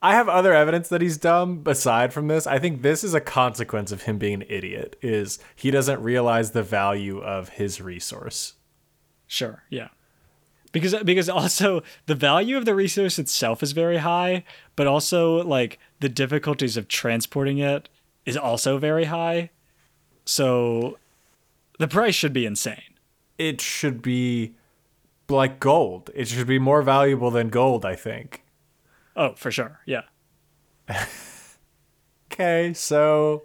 I 0.01 0.14
have 0.16 0.30
other 0.30 0.53
evidence 0.53 0.89
that 0.89 1.01
he's 1.01 1.18
dumb 1.18 1.64
aside 1.66 2.14
from 2.14 2.28
this. 2.28 2.47
I 2.47 2.59
think 2.59 2.82
this 2.82 3.03
is 3.03 3.14
a 3.14 3.22
consequence 3.22 3.91
of 3.91 4.03
him 4.03 4.18
being 4.18 4.36
an 4.36 4.45
idiot 4.47 4.95
is 5.01 5.39
he 5.55 5.72
doesn't 5.72 6.01
realize 6.01 6.51
the 6.51 6.64
value 6.64 7.20
of 7.20 7.49
his 7.49 7.82
resource. 7.82 8.53
Sure. 9.28 9.64
Yeah. 9.70 9.89
Because 10.72 10.95
because 11.03 11.30
also 11.30 11.84
the 12.05 12.16
value 12.16 12.57
of 12.57 12.66
the 12.66 12.76
resource 12.76 13.20
itself 13.20 13.62
is 13.62 13.74
very 13.74 13.97
high, 13.97 14.43
but 14.76 14.88
also 14.88 15.43
like 15.43 15.80
the 15.99 16.09
difficulties 16.09 16.78
of 16.78 16.88
transporting 16.88 17.57
it 17.57 17.89
is 18.26 18.38
also 18.38 18.78
very 18.78 19.05
high. 19.05 19.49
So 20.26 20.97
the 21.82 21.88
price 21.88 22.16
should 22.16 22.34
be 22.34 22.46
insane. 22.46 22.96
It 23.38 23.62
should 23.62 24.02
be 24.02 24.56
like 25.30 25.60
gold. 25.60 26.10
It 26.14 26.28
should 26.28 26.48
be 26.48 26.60
more 26.60 26.82
valuable 26.82 27.32
than 27.32 27.50
gold, 27.50 27.86
I 27.86 27.96
think. 27.96 28.44
Oh, 29.16 29.34
for 29.36 29.52
sure. 29.52 29.80
Yeah. 29.86 30.04
Okay, 32.32 32.74
so 32.74 33.44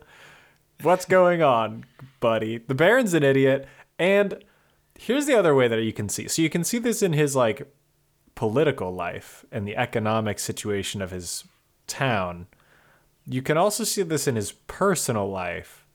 what's 0.82 1.04
going 1.04 1.42
on, 1.42 1.84
buddy? 2.20 2.58
The 2.58 2.74
Baron's 2.74 3.14
an 3.14 3.24
idiot, 3.24 3.66
and 3.98 4.44
here's 4.98 5.26
the 5.26 5.34
other 5.34 5.54
way 5.54 5.66
that 5.66 5.82
you 5.82 5.92
can 5.92 6.08
see. 6.08 6.28
So 6.28 6.40
you 6.40 6.48
can 6.48 6.62
see 6.62 6.78
this 6.78 7.02
in 7.02 7.12
his 7.12 7.34
like 7.34 7.72
political 8.36 8.94
life 8.94 9.44
and 9.50 9.66
the 9.66 9.76
economic 9.76 10.38
situation 10.38 11.02
of 11.02 11.10
his 11.10 11.44
town. 11.88 12.46
You 13.26 13.42
can 13.42 13.56
also 13.56 13.82
see 13.82 14.02
this 14.02 14.28
in 14.28 14.36
his 14.36 14.52
personal 14.52 15.28
life. 15.28 15.85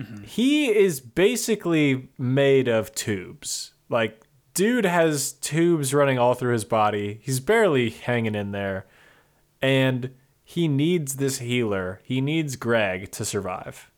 Mm-hmm. 0.00 0.24
He 0.24 0.70
is 0.70 1.00
basically 1.00 2.10
made 2.18 2.68
of 2.68 2.94
tubes. 2.94 3.74
Like 3.88 4.22
dude 4.54 4.84
has 4.84 5.32
tubes 5.32 5.94
running 5.94 6.18
all 6.18 6.34
through 6.34 6.52
his 6.52 6.64
body. 6.64 7.20
He's 7.22 7.40
barely 7.40 7.90
hanging 7.90 8.34
in 8.34 8.52
there 8.52 8.86
and 9.62 10.10
he 10.42 10.68
needs 10.68 11.16
this 11.16 11.38
healer. 11.38 12.00
He 12.02 12.20
needs 12.20 12.56
Greg 12.56 13.12
to 13.12 13.24
survive. 13.24 13.90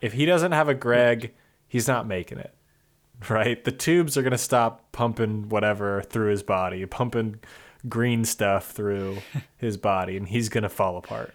If 0.00 0.12
he 0.12 0.26
doesn't 0.26 0.52
have 0.52 0.68
a 0.68 0.74
Greg, 0.74 1.34
he's 1.66 1.88
not 1.88 2.06
making 2.06 2.38
it. 2.38 2.54
Right? 3.28 3.64
The 3.64 3.72
tubes 3.72 4.16
are 4.16 4.22
going 4.22 4.30
to 4.30 4.38
stop 4.38 4.92
pumping 4.92 5.48
whatever 5.48 6.02
through 6.02 6.30
his 6.30 6.44
body, 6.44 6.86
pumping 6.86 7.40
green 7.88 8.24
stuff 8.24 8.70
through 8.70 9.18
his 9.56 9.76
body, 9.76 10.16
and 10.16 10.28
he's 10.28 10.48
going 10.48 10.62
to 10.62 10.68
fall 10.68 10.96
apart. 10.96 11.34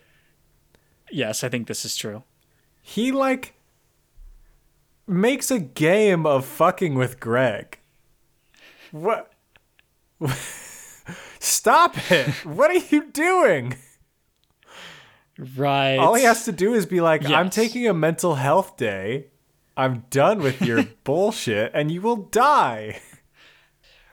Yes, 1.11 1.43
I 1.43 1.49
think 1.49 1.67
this 1.67 1.83
is 1.83 1.97
true. 1.97 2.23
He, 2.81 3.11
like, 3.11 3.55
makes 5.07 5.51
a 5.51 5.59
game 5.59 6.25
of 6.25 6.45
fucking 6.45 6.95
with 6.95 7.19
Greg. 7.19 7.79
What? 8.91 9.31
Stop 11.39 12.11
it. 12.11 12.29
What 12.45 12.71
are 12.71 12.95
you 12.95 13.11
doing? 13.11 13.75
Right. 15.57 15.97
All 15.97 16.13
he 16.13 16.23
has 16.23 16.45
to 16.45 16.51
do 16.51 16.73
is 16.73 16.85
be 16.85 17.01
like, 17.01 17.25
I'm 17.25 17.49
taking 17.49 17.87
a 17.87 17.93
mental 17.93 18.35
health 18.35 18.77
day. 18.77 19.27
I'm 19.75 20.05
done 20.09 20.41
with 20.41 20.61
your 20.61 20.83
bullshit, 21.03 21.71
and 21.73 21.91
you 21.91 22.01
will 22.01 22.15
die. 22.17 23.01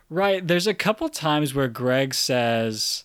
Right. 0.09 0.47
There's 0.47 0.67
a 0.67 0.75
couple 0.75 1.09
times 1.11 1.55
where 1.55 1.69
Greg 1.69 2.15
says, 2.15 3.05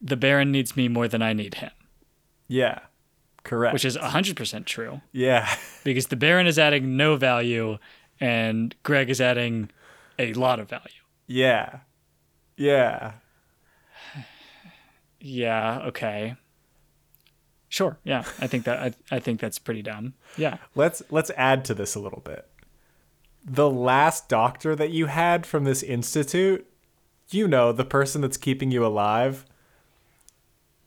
"The 0.00 0.16
Baron 0.16 0.52
needs 0.52 0.76
me 0.76 0.86
more 0.88 1.08
than 1.08 1.20
I 1.20 1.32
need 1.32 1.56
him." 1.56 1.72
Yeah. 2.46 2.78
Correct. 3.44 3.72
which 3.72 3.84
is 3.84 3.96
100% 3.96 4.64
true 4.66 5.00
yeah. 5.12 5.56
because 5.84 6.06
the 6.06 6.16
Baron 6.16 6.46
is 6.46 6.58
adding 6.58 6.96
no 6.96 7.16
value 7.16 7.78
and 8.20 8.74
Greg 8.82 9.10
is 9.10 9.20
adding 9.20 9.70
a 10.18 10.32
lot 10.34 10.60
of 10.60 10.68
value. 10.68 11.02
Yeah. 11.26 11.80
Yeah. 12.56 13.12
Yeah, 15.24 15.82
okay. 15.86 16.34
Sure. 17.72 17.96
Yeah, 18.04 18.24
I 18.38 18.48
think 18.48 18.64
that 18.64 18.78
I, 18.80 19.16
I 19.16 19.18
think 19.18 19.40
that's 19.40 19.58
pretty 19.58 19.80
dumb. 19.80 20.12
Yeah. 20.36 20.58
Let's 20.74 21.02
let's 21.10 21.30
add 21.38 21.64
to 21.66 21.74
this 21.74 21.94
a 21.94 22.00
little 22.00 22.20
bit. 22.20 22.46
The 23.42 23.70
last 23.70 24.28
doctor 24.28 24.76
that 24.76 24.90
you 24.90 25.06
had 25.06 25.46
from 25.46 25.64
this 25.64 25.82
institute, 25.82 26.66
you 27.30 27.48
know, 27.48 27.72
the 27.72 27.84
person 27.84 28.20
that's 28.20 28.36
keeping 28.36 28.72
you 28.72 28.84
alive. 28.84 29.46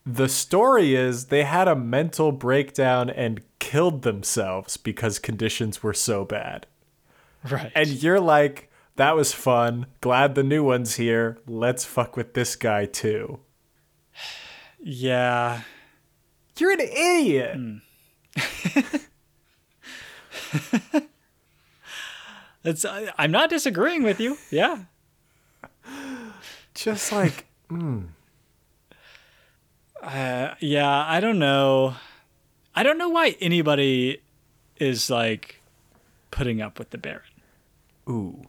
The 0.06 0.30
story 0.30 0.96
is 0.96 1.26
they 1.26 1.44
had 1.44 1.68
a 1.68 1.76
mental 1.76 2.32
breakdown 2.32 3.10
and 3.10 3.42
killed 3.60 4.04
themselves 4.04 4.78
because 4.78 5.18
conditions 5.18 5.82
were 5.82 5.94
so 5.94 6.26
bad. 6.26 6.68
Right. 7.50 7.72
And 7.76 7.90
you're 7.90 8.20
like, 8.20 8.70
that 8.98 9.16
was 9.16 9.34
fun. 9.34 9.88
Glad 10.02 10.36
the 10.36 10.44
new 10.44 10.64
one's 10.64 10.96
here. 10.96 11.40
Let's 11.48 11.86
fuck 11.86 12.16
with 12.16 12.34
this 12.34 12.56
guy 12.56 12.86
too. 12.86 13.40
yeah. 14.80 15.62
You're 16.58 16.72
an 16.72 16.80
idiot. 16.82 17.56
Hmm. 17.56 17.78
It's 22.66 22.84
I, 22.84 23.14
I'm 23.18 23.32
not 23.32 23.52
disagreeing 23.52 24.02
with 24.02 24.20
you. 24.20 24.38
Yeah. 24.50 24.80
Just 26.74 27.12
like, 27.12 27.46
hmm. 27.70 28.06
Uh, 30.06 30.54
yeah, 30.60 31.06
I 31.08 31.20
don't 31.20 31.40
know. 31.40 31.96
I 32.76 32.84
don't 32.84 32.98
know 32.98 33.10
why 33.10 33.36
anybody 33.42 34.22
is 34.78 35.10
like 35.10 35.62
putting 36.32 36.62
up 36.62 36.78
with 36.78 36.92
the 36.92 36.98
Baron. 36.98 37.22
ooh, 38.10 38.44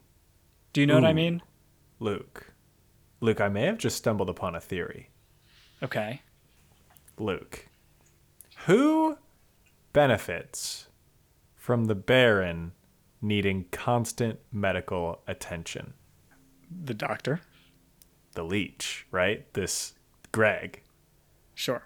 Do 0.72 0.80
you 0.82 0.86
know 0.86 0.94
what 0.96 1.04
I 1.04 1.12
mean? 1.12 1.40
Luke. 1.98 2.52
Luke, 3.20 3.40
I 3.40 3.48
may 3.48 3.62
have 3.64 3.78
just 3.78 3.96
stumbled 3.96 4.28
upon 4.28 4.54
a 4.54 4.60
theory. 4.60 5.08
Okay. 5.82 6.20
Luke. 7.18 7.66
Who 8.66 9.16
benefits 9.94 10.88
from 11.54 11.86
the 11.86 11.94
Baron 11.94 12.72
needing 13.22 13.64
constant 13.72 14.40
medical 14.52 15.20
attention? 15.26 15.94
The 16.84 16.92
doctor. 16.94 17.40
The 18.34 18.42
leech, 18.44 19.06
right? 19.10 19.50
This 19.54 19.94
Greg. 20.32 20.82
Sure. 21.56 21.84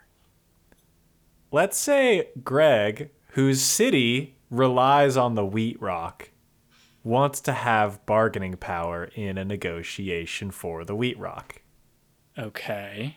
Let's 1.52 1.78
say 1.78 2.30
Greg, 2.42 3.10
whose 3.28 3.62
city 3.62 4.36
relies 4.50 5.16
on 5.16 5.36
the 5.36 5.46
wheat 5.46 5.80
rock, 5.80 6.30
wants 7.04 7.40
to 7.42 7.52
have 7.52 8.04
bargaining 8.04 8.56
power 8.56 9.04
in 9.14 9.38
a 9.38 9.44
negotiation 9.44 10.50
for 10.50 10.84
the 10.84 10.96
wheat 10.96 11.16
rock. 11.20 11.62
Okay. 12.36 13.16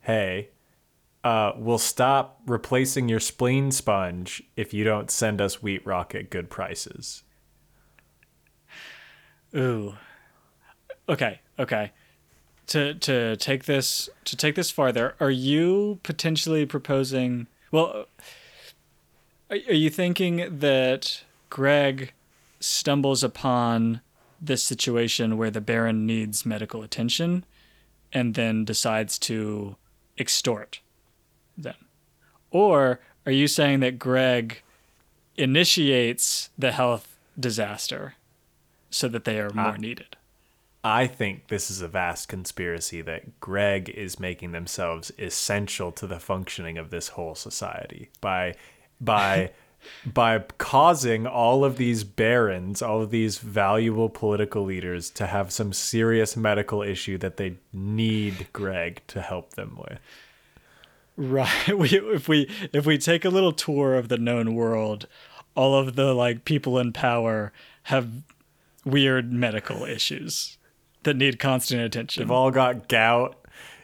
Hey, 0.00 0.48
uh, 1.22 1.52
we'll 1.56 1.76
stop 1.76 2.40
replacing 2.46 3.10
your 3.10 3.20
spleen 3.20 3.70
sponge 3.70 4.42
if 4.56 4.72
you 4.72 4.84
don't 4.84 5.10
send 5.10 5.38
us 5.38 5.62
wheat 5.62 5.86
rock 5.86 6.14
at 6.14 6.30
good 6.30 6.48
prices. 6.48 7.24
Ooh. 9.54 9.94
Okay. 11.10 11.40
Okay. 11.58 11.92
To 12.68 12.94
to 12.94 13.36
take 13.36 13.64
this 13.64 14.08
to 14.24 14.36
take 14.36 14.54
this 14.54 14.70
farther, 14.70 15.14
are 15.20 15.30
you 15.30 16.00
potentially 16.02 16.64
proposing? 16.64 17.46
Well, 17.70 18.06
are, 19.50 19.58
are 19.68 19.74
you 19.74 19.90
thinking 19.90 20.58
that 20.60 21.24
Greg 21.50 22.12
stumbles 22.60 23.22
upon 23.22 24.00
this 24.40 24.62
situation 24.62 25.36
where 25.36 25.50
the 25.50 25.60
Baron 25.60 26.06
needs 26.06 26.46
medical 26.46 26.82
attention, 26.82 27.44
and 28.12 28.34
then 28.34 28.64
decides 28.64 29.18
to 29.20 29.76
extort 30.16 30.80
them, 31.58 31.86
or 32.50 33.00
are 33.26 33.32
you 33.32 33.46
saying 33.46 33.80
that 33.80 33.98
Greg 33.98 34.62
initiates 35.36 36.50
the 36.58 36.72
health 36.72 37.16
disaster 37.38 38.14
so 38.90 39.08
that 39.08 39.24
they 39.24 39.38
are 39.38 39.50
more 39.50 39.74
ah. 39.74 39.76
needed? 39.76 40.16
I 40.84 41.06
think 41.06 41.48
this 41.48 41.70
is 41.70 41.80
a 41.80 41.88
vast 41.88 42.28
conspiracy 42.28 43.00
that 43.00 43.40
Greg 43.40 43.88
is 43.88 44.20
making 44.20 44.52
themselves 44.52 45.10
essential 45.18 45.90
to 45.92 46.06
the 46.06 46.20
functioning 46.20 46.76
of 46.76 46.90
this 46.90 47.08
whole 47.08 47.34
society 47.34 48.10
by 48.20 48.54
by 49.00 49.50
by 50.06 50.40
causing 50.58 51.26
all 51.26 51.64
of 51.64 51.78
these 51.78 52.04
barons, 52.04 52.82
all 52.82 53.00
of 53.00 53.10
these 53.10 53.38
valuable 53.38 54.10
political 54.10 54.62
leaders 54.62 55.08
to 55.10 55.26
have 55.26 55.50
some 55.50 55.72
serious 55.72 56.36
medical 56.36 56.82
issue 56.82 57.16
that 57.16 57.38
they 57.38 57.56
need 57.72 58.48
Greg 58.52 59.00
to 59.06 59.22
help 59.22 59.54
them 59.54 59.78
with. 59.78 59.98
Right. 61.16 61.68
We 61.74 61.88
if 61.88 62.28
we 62.28 62.50
if 62.74 62.84
we 62.84 62.98
take 62.98 63.24
a 63.24 63.30
little 63.30 63.52
tour 63.52 63.94
of 63.94 64.08
the 64.08 64.18
known 64.18 64.54
world, 64.54 65.06
all 65.54 65.74
of 65.76 65.96
the 65.96 66.12
like 66.12 66.44
people 66.44 66.78
in 66.78 66.92
power 66.92 67.54
have 67.84 68.10
weird 68.84 69.32
medical 69.32 69.84
issues 69.84 70.58
that 71.04 71.16
need 71.16 71.38
constant 71.38 71.82
attention. 71.82 72.22
They've 72.22 72.30
all 72.30 72.50
got 72.50 72.88
gout. 72.88 73.36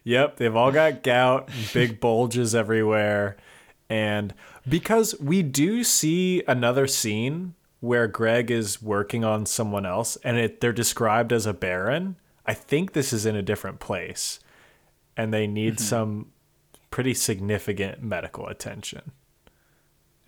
Yep, 0.04 0.36
they've 0.36 0.56
all 0.56 0.72
got 0.72 1.02
gout, 1.02 1.50
big 1.74 2.00
bulges 2.00 2.54
everywhere. 2.54 3.36
And 3.88 4.34
because 4.68 5.18
we 5.20 5.42
do 5.42 5.84
see 5.84 6.42
another 6.46 6.86
scene 6.86 7.54
where 7.80 8.06
Greg 8.06 8.50
is 8.50 8.82
working 8.82 9.24
on 9.24 9.46
someone 9.46 9.84
else 9.86 10.16
and 10.22 10.36
it, 10.36 10.60
they're 10.60 10.72
described 10.72 11.32
as 11.32 11.46
a 11.46 11.52
baron, 11.52 12.16
I 12.46 12.54
think 12.54 12.92
this 12.92 13.12
is 13.12 13.26
in 13.26 13.36
a 13.36 13.42
different 13.42 13.80
place. 13.80 14.40
And 15.16 15.34
they 15.34 15.46
need 15.46 15.74
mm-hmm. 15.74 15.84
some 15.84 16.32
pretty 16.90 17.14
significant 17.14 18.02
medical 18.02 18.46
attention. 18.46 19.12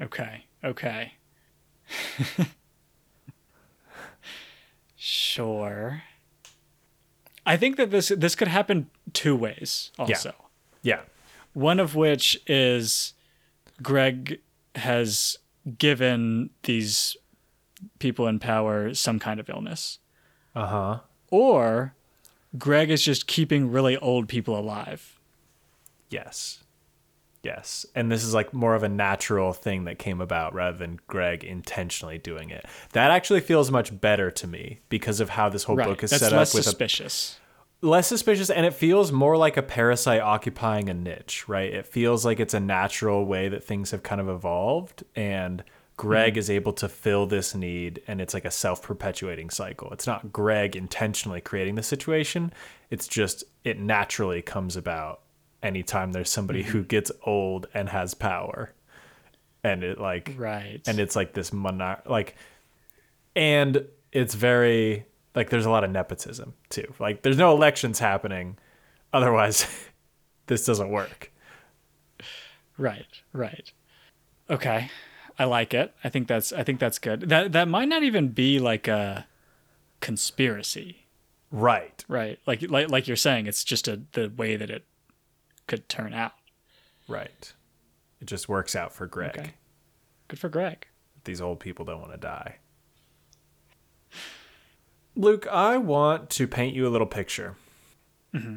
Okay. 0.01 0.45
Okay. 0.65 1.15
sure. 4.97 6.03
I 7.45 7.57
think 7.57 7.77
that 7.77 7.91
this 7.91 8.09
this 8.17 8.35
could 8.35 8.49
happen 8.49 8.89
two 9.13 9.35
ways 9.37 9.91
also. 9.99 10.35
Yeah. 10.83 11.01
One 11.55 11.81
of 11.81 11.95
which 11.95 12.41
is 12.47 13.15
Greg 13.83 14.41
has 14.75 15.37
given 15.79 16.51
these 16.63 17.17
people 17.99 18.27
in 18.27 18.39
power 18.39 18.95
some 18.95 19.19
kind 19.19 19.41
of 19.41 19.49
illness. 19.49 19.99
Uh 20.55 20.67
huh. 20.67 21.01
Or 21.31 21.95
Greg 22.59 22.91
is 22.91 23.03
just 23.03 23.27
keeping 23.27 23.71
really 23.71 23.97
old 23.97 24.29
people 24.29 24.59
alive. 24.59 25.19
Yes. 26.11 26.62
Yes. 27.43 27.85
And 27.95 28.11
this 28.11 28.23
is 28.23 28.35
like 28.35 28.53
more 28.55 28.75
of 28.75 28.83
a 28.83 28.89
natural 28.89 29.53
thing 29.53 29.85
that 29.85 29.99
came 29.99 30.21
about 30.21 30.55
rather 30.55 30.79
than 30.79 31.01
Greg 31.09 31.43
intentionally 31.43 32.19
doing 32.19 32.51
it. 32.51 32.65
That 32.93 33.11
actually 33.11 33.41
feels 33.41 33.71
much 33.71 34.01
better 34.01 34.31
to 34.31 34.47
me 34.47 34.81
because 34.89 35.19
of 35.21 35.31
how 35.31 35.49
this 35.49 35.65
whole 35.65 35.77
Right. 35.77 35.89
book 35.89 36.03
is 36.05 36.11
That's 36.11 36.23
set 36.23 36.33
up 36.33 36.41
with 36.41 36.55
Less 36.55 36.65
suspicious. 36.65 37.39
a 37.83 37.87
less 37.87 38.07
suspicious 38.07 38.49
and 38.49 38.65
it 38.65 38.75
feels 38.75 39.11
more 39.11 39.37
like 39.37 39.57
a 39.57 39.63
parasite 39.63 40.21
occupying 40.21 40.89
a 40.89 40.95
niche, 40.95 41.49
right? 41.49 41.73
It 41.73 41.87
feels 41.87 42.25
like 42.25 42.39
it's 42.39 42.55
a 42.55 42.61
natural 42.61 43.25
way 43.27 43.49
that 43.49 43.65
things 43.65 43.91
have 43.91 44.05
kind 44.05 44.21
of 44.21 44.29
evolved 44.29 45.03
and 45.17 45.65
Greg 45.97 46.35
mm-hmm. 46.35 46.39
is 46.39 46.49
able 46.49 46.73
to 46.75 46.89
fill 46.89 47.27
this 47.27 47.57
need 47.57 48.03
and 48.07 48.21
it's 48.21 48.35
like 48.35 48.45
a 48.45 48.51
self-perpetuating 48.53 49.51
cycle. 49.51 49.91
It's 49.91 50.07
not 50.07 50.33
Greg 50.33 50.77
intentionally 50.77 51.41
creating 51.41 51.75
the 51.75 51.83
situation. 51.83 52.53
It's 52.89 53.09
just 53.09 53.43
it 53.65 53.81
naturally 53.81 54.43
comes 54.43 54.77
about 54.77 55.21
anytime 55.63 56.13
there's 56.13 56.31
somebody 56.31 56.63
mm-hmm. 56.63 56.73
who 56.73 56.85
gets 56.85 57.13
old 57.25 57.67
and 57.75 57.89
has 57.89 58.15
power. 58.15 58.73
And 59.65 59.85
it 59.85 60.01
like 60.01 60.35
Right. 60.37 60.81
and 60.89 60.99
it's 60.99 61.15
like 61.15 61.35
this 61.35 61.51
monar 61.51 62.05
like 62.05 62.35
and 63.37 63.87
it's 64.11 64.35
very 64.35 65.07
like 65.37 65.51
there's 65.51 65.67
a 65.67 65.71
lot 65.71 65.85
of 65.85 65.91
nepotism 65.91 66.55
too 66.69 66.93
like 66.99 67.23
there's 67.23 67.39
no 67.39 67.55
elections 67.55 68.01
happening 68.01 68.59
otherwise 69.13 69.69
this 70.49 70.67
doesn't 70.67 70.91
work 70.91 71.33
Right, 72.79 73.21
right. 73.33 73.71
Okay. 74.49 74.91
I 75.39 75.45
like 75.45 75.75
it. 75.75 75.95
I 76.03 76.09
think 76.09 76.29
that's 76.29 76.53
I 76.53 76.63
think 76.63 76.79
that's 76.79 76.99
good. 76.99 77.29
That 77.29 77.53
that 77.53 77.69
might 77.69 77.89
not 77.89 78.03
even 78.03 78.29
be 78.29 78.59
like 78.59 78.87
a 78.89 79.27
conspiracy, 80.01 81.07
right 81.51 82.05
right? 82.09 82.39
Like 82.47 82.63
like 82.71 82.91
like 82.91 83.07
you're 83.07 83.17
saying 83.17 83.47
it's 83.47 83.65
just 83.65 83.89
a 83.89 84.03
the 84.13 84.29
way 84.37 84.57
that 84.57 84.71
it 84.71 84.85
could 85.77 85.89
turn 85.89 86.13
out. 86.15 86.33
right 87.09 87.53
it 88.21 88.27
just 88.27 88.49
works 88.49 88.77
out 88.77 88.93
for 88.93 89.07
greg 89.07 89.39
Okay. 89.39 89.51
Good 90.29 90.39
for 90.39 90.49
Greg. 90.49 90.87
these 91.25 91.41
old 91.41 91.61
people 91.61 91.85
don't 91.85 92.01
want 92.01 92.13
to 92.13 92.19
die 92.19 92.57
luke 95.17 95.47
i 95.51 95.77
want 95.77 96.31
to 96.31 96.47
paint 96.47 96.75
you 96.75 96.87
a 96.87 96.91
little 96.91 97.07
picture 97.07 97.57
mm-hmm. 98.35 98.57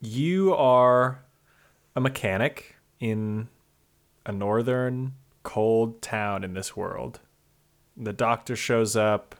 you 0.00 0.54
are 0.54 1.22
a 1.94 2.00
mechanic 2.00 2.76
in 3.00 3.48
a 4.26 4.32
northern 4.32 5.14
cold 5.42 6.02
town 6.02 6.42
in 6.42 6.54
this 6.54 6.76
world. 6.76 7.20
The 7.96 8.12
doctor 8.12 8.56
shows 8.56 8.96
up, 8.96 9.34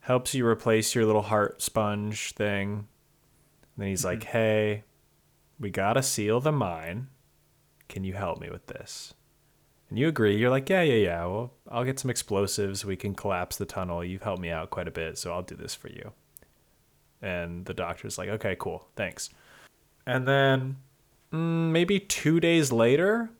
helps 0.00 0.34
you 0.34 0.46
replace 0.46 0.94
your 0.94 1.04
little 1.04 1.22
heart 1.22 1.60
sponge 1.60 2.32
thing. 2.32 2.70
And 2.70 2.86
then 3.76 3.88
he's 3.88 4.04
like, 4.04 4.20
mm-hmm. 4.20 4.30
"Hey, 4.30 4.84
we 5.58 5.70
got 5.70 5.94
to 5.94 6.02
seal 6.02 6.40
the 6.40 6.52
mine. 6.52 7.08
Can 7.88 8.04
you 8.04 8.14
help 8.14 8.40
me 8.40 8.50
with 8.50 8.66
this?" 8.66 9.14
And 9.88 9.98
you 9.98 10.08
agree. 10.08 10.36
You're 10.36 10.50
like, 10.50 10.68
"Yeah, 10.68 10.82
yeah, 10.82 10.94
yeah. 10.94 11.24
Well, 11.26 11.52
I'll 11.70 11.84
get 11.84 11.98
some 11.98 12.10
explosives. 12.10 12.84
We 12.84 12.96
can 12.96 13.14
collapse 13.14 13.56
the 13.56 13.66
tunnel. 13.66 14.04
You've 14.04 14.22
helped 14.22 14.42
me 14.42 14.50
out 14.50 14.70
quite 14.70 14.88
a 14.88 14.92
bit, 14.92 15.18
so 15.18 15.32
I'll 15.32 15.42
do 15.42 15.54
this 15.54 15.74
for 15.74 15.88
you." 15.88 16.12
And 17.22 17.64
the 17.66 17.74
doctor's 17.74 18.18
like, 18.18 18.28
"Okay, 18.28 18.56
cool. 18.58 18.88
Thanks." 18.96 19.30
And 20.06 20.26
then 20.26 20.76
mm, 21.32 21.70
maybe 21.70 21.98
2 21.98 22.40
days 22.40 22.72
later, 22.72 23.30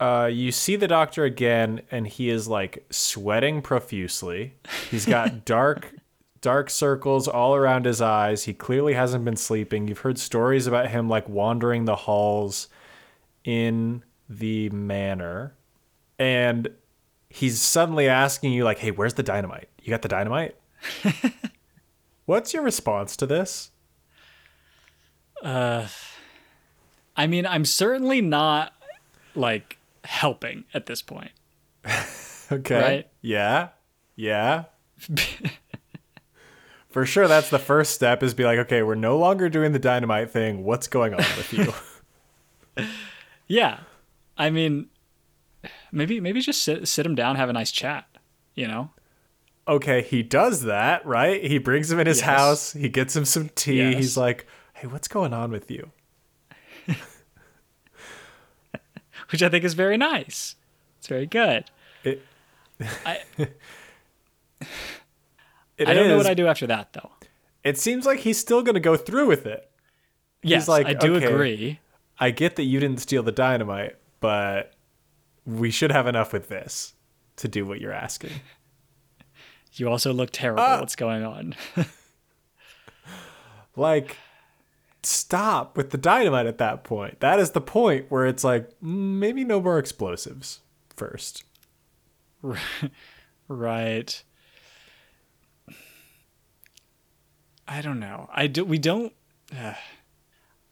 uh, 0.00 0.30
you 0.32 0.52
see 0.52 0.76
the 0.76 0.88
doctor 0.88 1.24
again, 1.24 1.82
and 1.90 2.06
he 2.06 2.30
is 2.30 2.46
like 2.48 2.84
sweating 2.90 3.62
profusely. 3.62 4.54
He's 4.90 5.06
got 5.06 5.44
dark, 5.44 5.94
dark 6.40 6.70
circles 6.70 7.28
all 7.28 7.54
around 7.54 7.84
his 7.84 8.00
eyes. 8.00 8.44
He 8.44 8.54
clearly 8.54 8.94
hasn't 8.94 9.24
been 9.24 9.36
sleeping. 9.36 9.88
You've 9.88 9.98
heard 10.00 10.18
stories 10.18 10.66
about 10.66 10.90
him 10.90 11.08
like 11.08 11.28
wandering 11.28 11.84
the 11.84 11.96
halls 11.96 12.68
in 13.44 14.04
the 14.28 14.70
manor, 14.70 15.54
and 16.18 16.68
he's 17.30 17.60
suddenly 17.60 18.08
asking 18.08 18.52
you 18.52 18.64
like, 18.64 18.78
"Hey, 18.78 18.90
where's 18.90 19.14
the 19.14 19.22
dynamite? 19.22 19.68
You 19.82 19.90
got 19.90 20.02
the 20.02 20.08
dynamite?" 20.08 20.56
What's 22.26 22.52
your 22.52 22.62
response 22.62 23.16
to 23.16 23.26
this? 23.26 23.70
Uh, 25.42 25.86
I 27.16 27.26
mean, 27.26 27.46
I'm 27.46 27.64
certainly 27.64 28.20
not 28.20 28.74
like 29.34 29.78
helping 30.04 30.64
at 30.74 30.86
this 30.86 31.02
point. 31.02 31.32
Okay. 32.50 32.80
Right. 32.80 33.08
Yeah. 33.20 33.68
Yeah. 34.16 34.64
For 36.98 37.06
sure, 37.06 37.28
that's 37.28 37.48
the 37.48 37.60
first 37.60 37.92
step 37.92 38.24
is 38.24 38.34
be 38.34 38.42
like, 38.44 38.58
okay, 38.58 38.82
we're 38.82 38.96
no 38.96 39.16
longer 39.18 39.48
doing 39.48 39.70
the 39.70 39.78
dynamite 39.78 40.32
thing. 40.32 40.64
What's 40.64 40.88
going 40.88 41.14
on 41.14 41.20
with 41.20 41.52
you? 41.52 42.84
Yeah, 43.46 43.78
I 44.36 44.50
mean, 44.50 44.88
maybe 45.92 46.18
maybe 46.20 46.40
just 46.40 46.62
sit 46.64 46.88
sit 46.88 47.06
him 47.06 47.14
down, 47.14 47.36
have 47.36 47.48
a 47.48 47.52
nice 47.52 47.70
chat. 47.70 48.06
You 48.56 48.66
know. 48.66 48.90
okay, 49.68 50.02
he 50.02 50.24
does 50.24 50.62
that, 50.62 51.06
right? 51.06 51.40
He 51.42 51.58
brings 51.58 51.88
him 51.90 52.00
in 52.00 52.08
his 52.08 52.18
Yes. 52.18 52.26
house. 52.26 52.72
He 52.72 52.88
gets 52.88 53.14
him 53.16 53.24
some 53.24 53.48
tea. 53.54 53.78
Yes. 53.78 53.94
He's 53.96 54.16
like, 54.16 54.46
hey, 54.74 54.88
what's 54.88 55.06
going 55.06 55.32
on 55.32 55.52
with 55.52 55.70
you? 55.70 55.92
which 59.30 59.42
I 59.42 59.48
think 59.48 59.64
is 59.64 59.74
very 59.74 59.96
nice. 59.96 60.56
It's 60.98 61.06
very 61.06 61.26
good. 61.26 61.64
It, 62.02 62.22
I, 63.06 63.20
it 65.78 65.88
I 65.88 65.94
don't 65.94 66.08
know 66.08 66.16
what 66.16 66.26
I 66.26 66.34
do 66.34 66.46
after 66.46 66.66
that 66.66 66.92
though. 66.92 67.10
It 67.64 67.78
seems 67.78 68.06
like 68.06 68.20
he's 68.20 68.38
still 68.38 68.62
going 68.62 68.74
to 68.74 68.80
go 68.80 68.96
through 68.96 69.26
with 69.26 69.46
it. 69.46 69.70
Yes, 70.42 70.68
like, 70.68 70.86
I 70.86 70.94
do 70.94 71.16
okay. 71.16 71.26
agree. 71.26 71.80
I 72.18 72.30
get 72.30 72.56
that 72.56 72.62
you 72.62 72.78
didn't 72.78 73.00
steal 73.00 73.22
the 73.22 73.32
dynamite, 73.32 73.96
but 74.20 74.74
we 75.44 75.70
should 75.70 75.90
have 75.90 76.06
enough 76.06 76.32
with 76.32 76.48
this 76.48 76.94
to 77.36 77.48
do 77.48 77.66
what 77.66 77.80
you're 77.80 77.92
asking. 77.92 78.30
You 79.74 79.88
also 79.88 80.12
look 80.12 80.30
terrible. 80.32 80.60
Ah. 80.60 80.80
What's 80.80 80.96
going 80.96 81.22
on? 81.22 81.54
like 83.76 84.16
stop 85.04 85.76
with 85.76 85.90
the 85.90 85.98
dynamite 85.98 86.46
at 86.46 86.58
that 86.58 86.82
point 86.82 87.20
that 87.20 87.38
is 87.38 87.52
the 87.52 87.60
point 87.60 88.06
where 88.08 88.26
it's 88.26 88.42
like 88.42 88.68
mm, 88.80 89.18
maybe 89.18 89.44
no 89.44 89.60
more 89.60 89.78
explosives 89.78 90.60
first 90.96 91.44
right. 93.48 94.22
I 97.68 97.82
don't 97.82 98.00
know. 98.00 98.30
I 98.32 98.46
do. 98.46 98.64
We 98.64 98.78
don't. 98.78 99.12
Uh, 99.56 99.74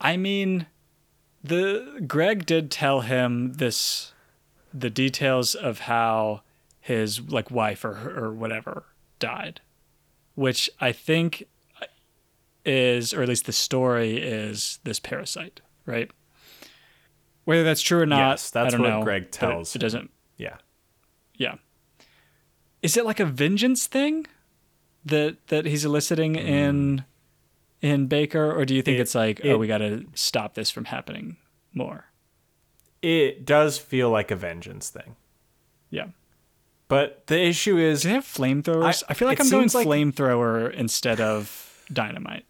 I 0.01 0.17
mean, 0.17 0.67
the 1.45 2.03
Greg 2.07 2.47
did 2.47 2.71
tell 2.71 3.03
him 3.03 3.53
this, 3.55 4.13
the 4.73 4.91
details 4.91 5.55
of 5.55 5.81
how 5.81 6.43
his 6.81 7.21
like 7.21 7.51
wife 7.51 7.85
or 7.85 8.25
or 8.27 8.33
whatever 8.33 8.85
died, 9.19 9.61
which 10.35 10.71
I 10.81 10.93
think 10.93 11.45
is, 12.65 13.13
or 13.13 13.23
at 13.23 13.29
least 13.29 13.47
the 13.47 13.53
story 13.53 14.17
is 14.17 14.79
this 14.85 14.99
parasite, 14.99 15.61
right? 15.85 16.11
Whether 17.45 17.63
that's 17.63 17.83
true 17.83 18.01
or 18.01 18.07
not, 18.07 18.31
Yes, 18.31 18.51
that's 18.51 18.75
I 18.75 18.77
don't 18.77 18.83
what 18.83 18.91
know, 18.99 19.03
Greg 19.05 19.31
tells 19.31 19.77
It 19.77 19.79
doesn't 19.79 20.11
yeah 20.37 20.57
yeah. 21.37 21.57
Is 22.83 22.97
it 22.97 23.05
like 23.05 23.21
a 23.21 23.25
vengeance 23.25 23.87
thing 23.87 24.27
that 25.07 25.39
that 25.49 25.65
he's 25.65 25.85
eliciting 25.85 26.35
mm. 26.35 26.45
in 26.45 27.05
in 27.83 28.07
Baker, 28.07 28.53
or 28.53 28.65
do 28.65 28.75
you 28.75 28.83
think. 28.83 28.99
It- 28.99 29.03
it's 29.03 29.15
like, 29.15 29.41
oh, 29.45 29.49
it- 29.49 29.53
oh, 29.53 29.59
we 29.59 29.67
got 29.67 29.79
to 29.79 30.05
stop 30.15 30.55
this 30.55 30.71
from 30.71 30.85
happening 30.87 31.37
more? 31.75 32.07
it 33.03 33.45
does 33.45 33.77
feel 33.79 34.11
like 34.11 34.31
a 34.31 34.37
vengeance 34.37 34.89
thing 34.89 35.15
Yeah. 35.91 36.07
but 36.89 37.27
the 37.27 37.39
issue 37.39 37.77
is 37.77 38.01
Do 38.03 38.09
they 38.09 38.15
have 38.15 38.25
flamethrowers? 38.25 39.03
I, 39.07 39.11
I- 39.11 39.15
feel 39.15 39.29
like 39.29 39.39
I'm 39.39 39.51
going 39.51 39.69
like- 39.75 39.87
flamethrower 39.87 40.73
instead 40.73 41.21
of 41.21 41.85
dynamite. 41.93 42.47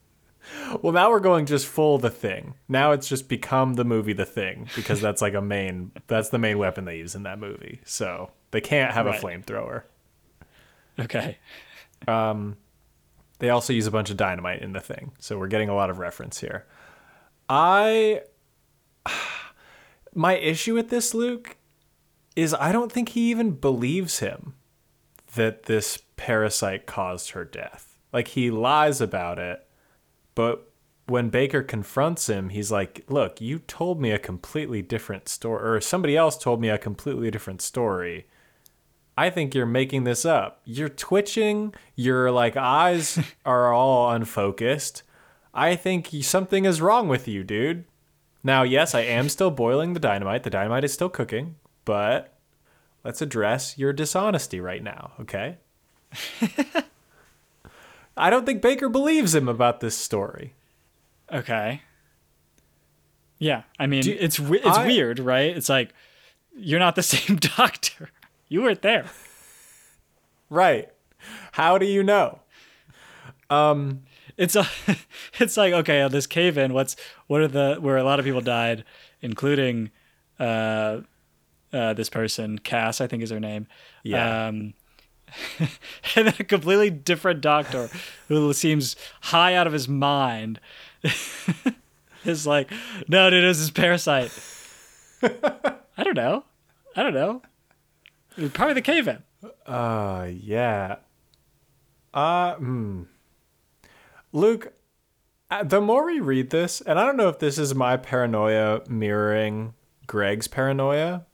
well 0.82 0.92
now 0.94 1.10
we're 1.10 1.20
going 1.20 1.44
just 1.46 1.66
full 1.66 1.98
the 1.98 2.08
thing 2.10 2.54
now 2.66 2.92
it's 2.92 3.06
just 3.08 3.28
become 3.28 3.74
the 3.74 3.84
movie 3.84 4.14
the 4.14 4.24
thing 4.24 4.66
because 4.74 5.00
that's 5.02 5.20
like 5.20 5.34
a 5.34 5.42
main 5.42 5.92
that's 6.06 6.30
the 6.30 6.38
main 6.38 6.56
weapon 6.58 6.86
they 6.86 6.96
use 6.96 7.14
in 7.14 7.22
that 7.24 7.38
movie 7.38 7.80
so 7.84 8.30
they 8.50 8.60
can't 8.62 8.94
have 8.94 9.04
Right. 9.06 9.22
a 9.22 9.24
flamethrower 9.24 9.82
Okay. 10.98 11.36
Um, 12.06 12.56
they 13.38 13.50
also 13.50 13.72
use 13.72 13.86
a 13.86 13.90
bunch 13.90 14.10
of 14.10 14.16
dynamite 14.16 14.62
in 14.62 14.72
the 14.72 14.80
thing. 14.80 15.12
So 15.18 15.38
we're 15.38 15.48
getting 15.48 15.68
a 15.68 15.74
lot 15.74 15.90
of 15.90 15.98
reference 15.98 16.40
here. 16.40 16.66
I 17.48 18.22
my 20.14 20.36
issue 20.36 20.74
with 20.74 20.90
this 20.90 21.14
Luke 21.14 21.56
is 22.36 22.54
I 22.54 22.72
don't 22.72 22.92
think 22.92 23.10
he 23.10 23.30
even 23.30 23.52
believes 23.52 24.18
him 24.20 24.54
that 25.34 25.64
this 25.64 25.98
parasite 26.16 26.86
caused 26.86 27.30
her 27.30 27.44
death. 27.44 27.98
Like 28.12 28.28
he 28.28 28.50
lies 28.50 29.00
about 29.00 29.38
it, 29.38 29.66
but 30.34 30.72
when 31.06 31.30
Baker 31.30 31.62
confronts 31.62 32.28
him, 32.28 32.50
he's 32.50 32.70
like, 32.70 33.04
"Look, 33.08 33.40
you 33.40 33.60
told 33.60 34.00
me 34.00 34.10
a 34.10 34.18
completely 34.18 34.82
different 34.82 35.28
story 35.28 35.66
or 35.68 35.80
somebody 35.80 36.16
else 36.16 36.36
told 36.36 36.60
me 36.60 36.68
a 36.68 36.78
completely 36.78 37.30
different 37.30 37.62
story." 37.62 38.26
I 39.18 39.30
think 39.30 39.54
you're 39.54 39.66
making 39.66 40.04
this 40.04 40.24
up. 40.24 40.60
You're 40.64 40.88
twitching. 40.88 41.74
Your 41.96 42.30
like 42.30 42.56
eyes 42.56 43.18
are 43.44 43.72
all 43.72 44.10
unfocused. 44.12 45.02
I 45.52 45.74
think 45.76 46.10
something 46.22 46.64
is 46.64 46.80
wrong 46.80 47.08
with 47.08 47.26
you, 47.26 47.42
dude. 47.42 47.84
Now, 48.44 48.62
yes, 48.62 48.94
I 48.94 49.00
am 49.00 49.28
still 49.28 49.50
boiling 49.50 49.94
the 49.94 50.00
dynamite. 50.00 50.44
The 50.44 50.50
dynamite 50.50 50.84
is 50.84 50.92
still 50.92 51.08
cooking, 51.08 51.56
but 51.84 52.32
let's 53.02 53.20
address 53.20 53.76
your 53.76 53.92
dishonesty 53.92 54.60
right 54.60 54.82
now, 54.84 55.12
okay? 55.20 55.56
I 58.16 58.30
don't 58.30 58.46
think 58.46 58.62
Baker 58.62 58.88
believes 58.88 59.34
him 59.34 59.48
about 59.48 59.80
this 59.80 59.96
story. 59.96 60.54
Okay. 61.32 61.82
Yeah, 63.38 63.62
I 63.78 63.86
mean, 63.86 64.02
Do- 64.02 64.16
it's 64.18 64.38
it's 64.38 64.66
I- 64.78 64.86
weird, 64.86 65.18
right? 65.18 65.56
It's 65.56 65.68
like 65.68 65.92
you're 66.56 66.80
not 66.80 66.94
the 66.96 67.02
same 67.14 67.36
doctor. 67.36 68.10
You 68.48 68.62
weren't 68.62 68.82
there. 68.82 69.06
Right. 70.50 70.88
How 71.52 71.76
do 71.76 71.84
you 71.84 72.02
know? 72.02 72.38
Um, 73.50 74.04
it's 74.38 74.56
a, 74.56 74.66
it's 75.38 75.58
like 75.58 75.74
okay, 75.74 76.08
this 76.08 76.26
cave 76.26 76.56
in. 76.56 76.72
What's 76.72 76.96
what 77.26 77.42
are 77.42 77.48
the 77.48 77.76
where 77.80 77.98
a 77.98 78.02
lot 78.02 78.18
of 78.18 78.24
people 78.24 78.40
died, 78.40 78.84
including 79.20 79.90
uh, 80.40 81.00
uh, 81.72 81.92
this 81.94 82.08
person, 82.08 82.58
Cass, 82.58 83.00
I 83.00 83.06
think 83.06 83.22
is 83.22 83.30
her 83.30 83.40
name. 83.40 83.66
Yeah. 84.02 84.46
Um, 84.46 84.74
and 85.58 85.68
then 86.26 86.34
a 86.38 86.44
completely 86.44 86.88
different 86.88 87.40
doctor 87.42 87.90
who 88.28 88.52
seems 88.54 88.96
high 89.20 89.54
out 89.54 89.66
of 89.66 89.74
his 89.74 89.86
mind 89.86 90.60
is 92.24 92.46
like, 92.46 92.70
no, 93.08 93.28
dude, 93.28 93.44
it 93.44 93.46
was 93.46 93.60
this 93.60 93.70
parasite. 93.70 94.32
I 95.22 96.04
don't 96.04 96.16
know. 96.16 96.44
I 96.96 97.02
don't 97.02 97.14
know. 97.14 97.42
Was 98.38 98.50
probably 98.52 98.74
the 98.74 98.82
cave 98.82 99.08
in. 99.08 99.22
Uh, 99.66 100.28
yeah. 100.30 100.96
Uh, 102.14 102.54
hmm. 102.54 103.02
Luke, 104.32 104.72
uh, 105.50 105.64
the 105.64 105.80
more 105.80 106.06
we 106.06 106.20
read 106.20 106.50
this, 106.50 106.80
and 106.80 106.98
I 107.00 107.06
don't 107.06 107.16
know 107.16 107.28
if 107.28 107.40
this 107.40 107.58
is 107.58 107.74
my 107.74 107.96
paranoia 107.96 108.82
mirroring 108.88 109.74
Greg's 110.06 110.46
paranoia, 110.46 111.26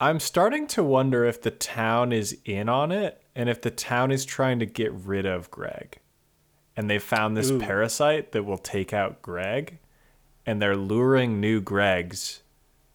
I'm 0.00 0.20
starting 0.20 0.66
to 0.68 0.82
wonder 0.82 1.24
if 1.24 1.40
the 1.40 1.50
town 1.50 2.12
is 2.12 2.38
in 2.44 2.68
on 2.68 2.92
it 2.92 3.22
and 3.34 3.48
if 3.48 3.60
the 3.62 3.70
town 3.70 4.10
is 4.10 4.24
trying 4.24 4.58
to 4.58 4.66
get 4.66 4.92
rid 4.92 5.24
of 5.24 5.50
Greg. 5.50 5.98
And 6.76 6.90
they 6.90 6.98
found 6.98 7.36
this 7.36 7.50
Ooh. 7.50 7.58
parasite 7.58 8.32
that 8.32 8.44
will 8.44 8.58
take 8.58 8.92
out 8.92 9.22
Greg, 9.22 9.78
and 10.44 10.60
they're 10.60 10.76
luring 10.76 11.40
new 11.40 11.60
Gregs 11.60 12.40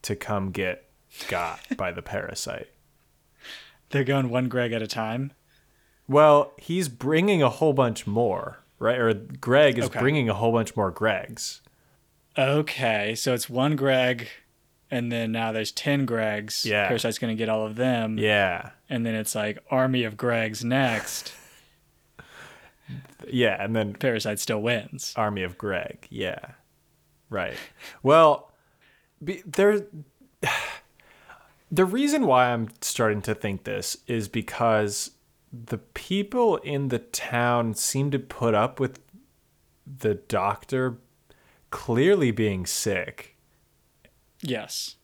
to 0.03 0.15
come 0.15 0.51
get 0.51 0.89
got 1.27 1.59
by 1.75 1.91
the 1.91 2.01
parasite. 2.01 2.69
They're 3.93 4.03
going 4.03 4.29
one 4.29 4.49
Greg 4.49 4.73
at 4.73 4.81
a 4.81 4.87
time. 4.87 5.31
Well, 6.07 6.51
he's 6.57 6.89
bringing 6.89 7.43
a 7.43 7.49
whole 7.49 7.73
bunch 7.73 8.07
more, 8.07 8.57
right? 8.79 8.97
Or 8.97 9.13
Greg 9.13 9.77
is 9.77 9.85
Okay. 9.85 9.99
bringing 9.99 10.27
a 10.29 10.33
whole 10.33 10.51
bunch 10.51 10.75
more 10.75 10.91
Gregs. 10.91 11.61
Okay, 12.37 13.13
so 13.13 13.35
it's 13.35 13.47
one 13.47 13.75
Greg, 13.75 14.27
and 14.89 15.11
then 15.11 15.31
now 15.31 15.51
there's 15.51 15.71
ten 15.71 16.07
Gregs. 16.07 16.65
Yeah. 16.65 16.87
Parasite's 16.87 17.19
gonna 17.19 17.35
get 17.35 17.49
all 17.49 17.65
of 17.67 17.75
them. 17.75 18.17
Yeah. 18.17 18.71
And 18.89 19.05
then 19.05 19.13
it's 19.13 19.35
like 19.35 19.59
army 19.69 20.03
of 20.03 20.17
Gregs 20.17 20.63
next. 20.63 21.33
Yeah, 23.25 23.63
and 23.63 23.73
then 23.73 23.93
Parasite 23.93 24.39
still 24.39 24.61
wins. 24.61 25.13
Army 25.15 25.43
of 25.43 25.57
Greg. 25.57 26.05
Yeah. 26.09 26.39
Right. 27.29 27.55
Well, 28.03 28.51
be, 29.23 29.41
there 29.45 29.83
the 31.74 31.86
reason 31.86 32.28
why 32.28 32.51
I'm 32.51 32.69
starting 32.82 33.24
to 33.24 33.34
think 33.34 33.63
this 33.63 33.97
is 34.05 34.28
because 34.28 35.11
the 35.51 35.80
people 35.80 36.57
in 36.57 36.89
the 36.89 36.99
town 36.99 37.74
seem 37.74 38.11
to 38.11 38.19
put 38.19 38.53
up 38.53 38.80
with 38.80 38.99
the 39.88 40.13
doctor 40.13 40.99
clearly 41.71 42.30
being 42.30 42.67
sick. 42.67 43.36
Yes. 44.41 44.97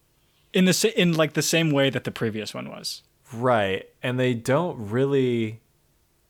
In 0.53 0.65
the 0.65 0.93
in 0.95 1.13
like 1.13 1.34
the 1.34 1.41
same 1.41 1.72
way 1.72 1.89
that 1.89 2.03
the 2.03 2.11
previous 2.11 2.53
one 2.53 2.70
was. 2.70 3.01
Right. 3.34 3.89
And 4.03 4.20
they 4.20 4.36
don't 4.36 4.91
really 4.91 5.61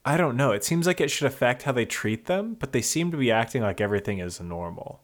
I 0.05 0.15
don't 0.15 0.37
know. 0.37 0.53
It 0.53 0.63
seems 0.63 0.87
like 0.87 1.01
it 1.01 1.11
should 1.11 1.27
affect 1.27 1.63
how 1.63 1.73
they 1.73 1.85
treat 1.85 2.27
them, 2.27 2.53
but 2.53 2.71
they 2.71 2.81
seem 2.81 3.11
to 3.11 3.17
be 3.17 3.29
acting 3.29 3.61
like 3.61 3.81
everything 3.81 4.19
is 4.19 4.39
normal. 4.39 5.01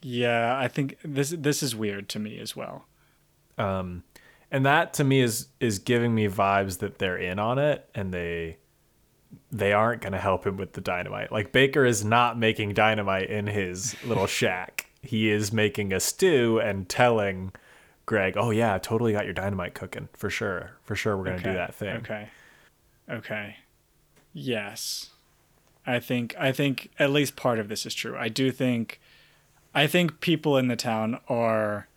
Yeah, 0.00 0.58
I 0.58 0.66
think 0.66 0.96
this 1.04 1.28
this 1.28 1.62
is 1.62 1.76
weird 1.76 2.08
to 2.10 2.18
me 2.18 2.38
as 2.38 2.56
well. 2.56 2.86
Um 3.58 4.04
and 4.50 4.66
that 4.66 4.92
to 4.94 5.04
me 5.04 5.20
is 5.20 5.48
is 5.60 5.78
giving 5.78 6.14
me 6.14 6.28
vibes 6.28 6.78
that 6.78 6.98
they're 6.98 7.16
in 7.16 7.38
on 7.38 7.58
it 7.58 7.88
and 7.94 8.12
they 8.12 8.58
they 9.52 9.72
aren't 9.72 10.02
going 10.02 10.12
to 10.12 10.18
help 10.18 10.46
him 10.46 10.56
with 10.56 10.72
the 10.72 10.80
dynamite. 10.80 11.30
Like 11.30 11.52
Baker 11.52 11.84
is 11.84 12.04
not 12.04 12.38
making 12.38 12.74
dynamite 12.74 13.30
in 13.30 13.46
his 13.46 13.96
little 14.04 14.26
shack. 14.40 14.86
He 15.02 15.30
is 15.30 15.52
making 15.52 15.92
a 15.92 16.00
stew 16.00 16.60
and 16.60 16.88
telling 16.88 17.52
Greg, 18.06 18.34
"Oh 18.36 18.50
yeah, 18.50 18.74
I 18.74 18.78
totally 18.78 19.12
got 19.12 19.24
your 19.24 19.34
dynamite 19.34 19.74
cooking. 19.74 20.08
For 20.14 20.30
sure. 20.30 20.72
For 20.84 20.94
sure 20.94 21.16
we're 21.16 21.24
going 21.24 21.38
to 21.38 21.44
do 21.44 21.52
that 21.54 21.74
thing." 21.74 21.96
Okay. 21.98 22.28
Okay. 23.08 23.56
Yes. 24.32 25.10
I 25.86 25.98
think 26.00 26.34
I 26.38 26.52
think 26.52 26.90
at 26.98 27.10
least 27.10 27.36
part 27.36 27.58
of 27.58 27.68
this 27.68 27.86
is 27.86 27.94
true. 27.94 28.16
I 28.16 28.28
do 28.28 28.50
think 28.50 29.00
I 29.74 29.86
think 29.86 30.20
people 30.20 30.56
in 30.56 30.68
the 30.68 30.76
town 30.76 31.20
are 31.28 31.88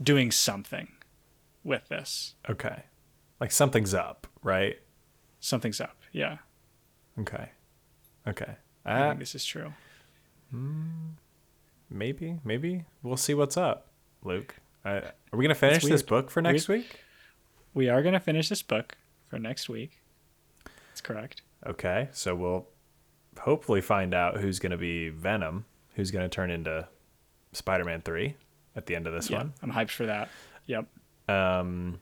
doing 0.00 0.30
something 0.30 0.88
with 1.68 1.88
this. 1.88 2.34
Okay. 2.50 2.82
Like 3.40 3.52
something's 3.52 3.94
up, 3.94 4.26
right? 4.42 4.76
Something's 5.38 5.80
up. 5.80 5.96
Yeah. 6.10 6.38
Okay. 7.20 7.50
Okay. 8.26 8.56
I 8.84 8.92
Uh, 9.02 9.08
think 9.10 9.20
this 9.20 9.34
is 9.36 9.44
true. 9.44 9.72
maybe, 11.90 12.38
maybe 12.44 12.84
we'll 13.02 13.16
see 13.16 13.34
what's 13.34 13.56
up, 13.56 13.88
Luke. 14.24 14.56
Uh, 14.84 15.00
are 15.32 15.36
we 15.38 15.44
going 15.44 15.54
to 15.54 15.54
finish 15.54 15.84
this 15.84 16.02
book 16.02 16.30
for 16.30 16.40
next 16.42 16.68
week? 16.68 17.00
We 17.74 17.88
are 17.88 18.02
going 18.02 18.14
to 18.14 18.20
finish 18.20 18.48
this 18.48 18.62
book 18.62 18.96
for 19.28 19.38
next 19.38 19.68
week. 19.68 20.00
That's 20.88 21.00
correct. 21.00 21.42
Okay, 21.66 22.08
so 22.12 22.34
we'll 22.34 22.66
hopefully 23.40 23.80
find 23.80 24.14
out 24.14 24.38
who's 24.38 24.58
going 24.58 24.70
to 24.72 24.78
be 24.78 25.10
Venom, 25.10 25.64
who's 25.94 26.10
going 26.10 26.24
to 26.24 26.28
turn 26.34 26.50
into 26.50 26.88
Spider-Man 27.52 28.02
3 28.02 28.34
at 28.74 28.86
the 28.86 28.96
end 28.96 29.06
of 29.06 29.12
this 29.12 29.28
yeah. 29.30 29.44
I'm 29.62 29.72
hyped 29.72 29.90
for 29.90 30.06
that. 30.06 30.28
Yep. 30.66 30.86
Um 31.28 32.00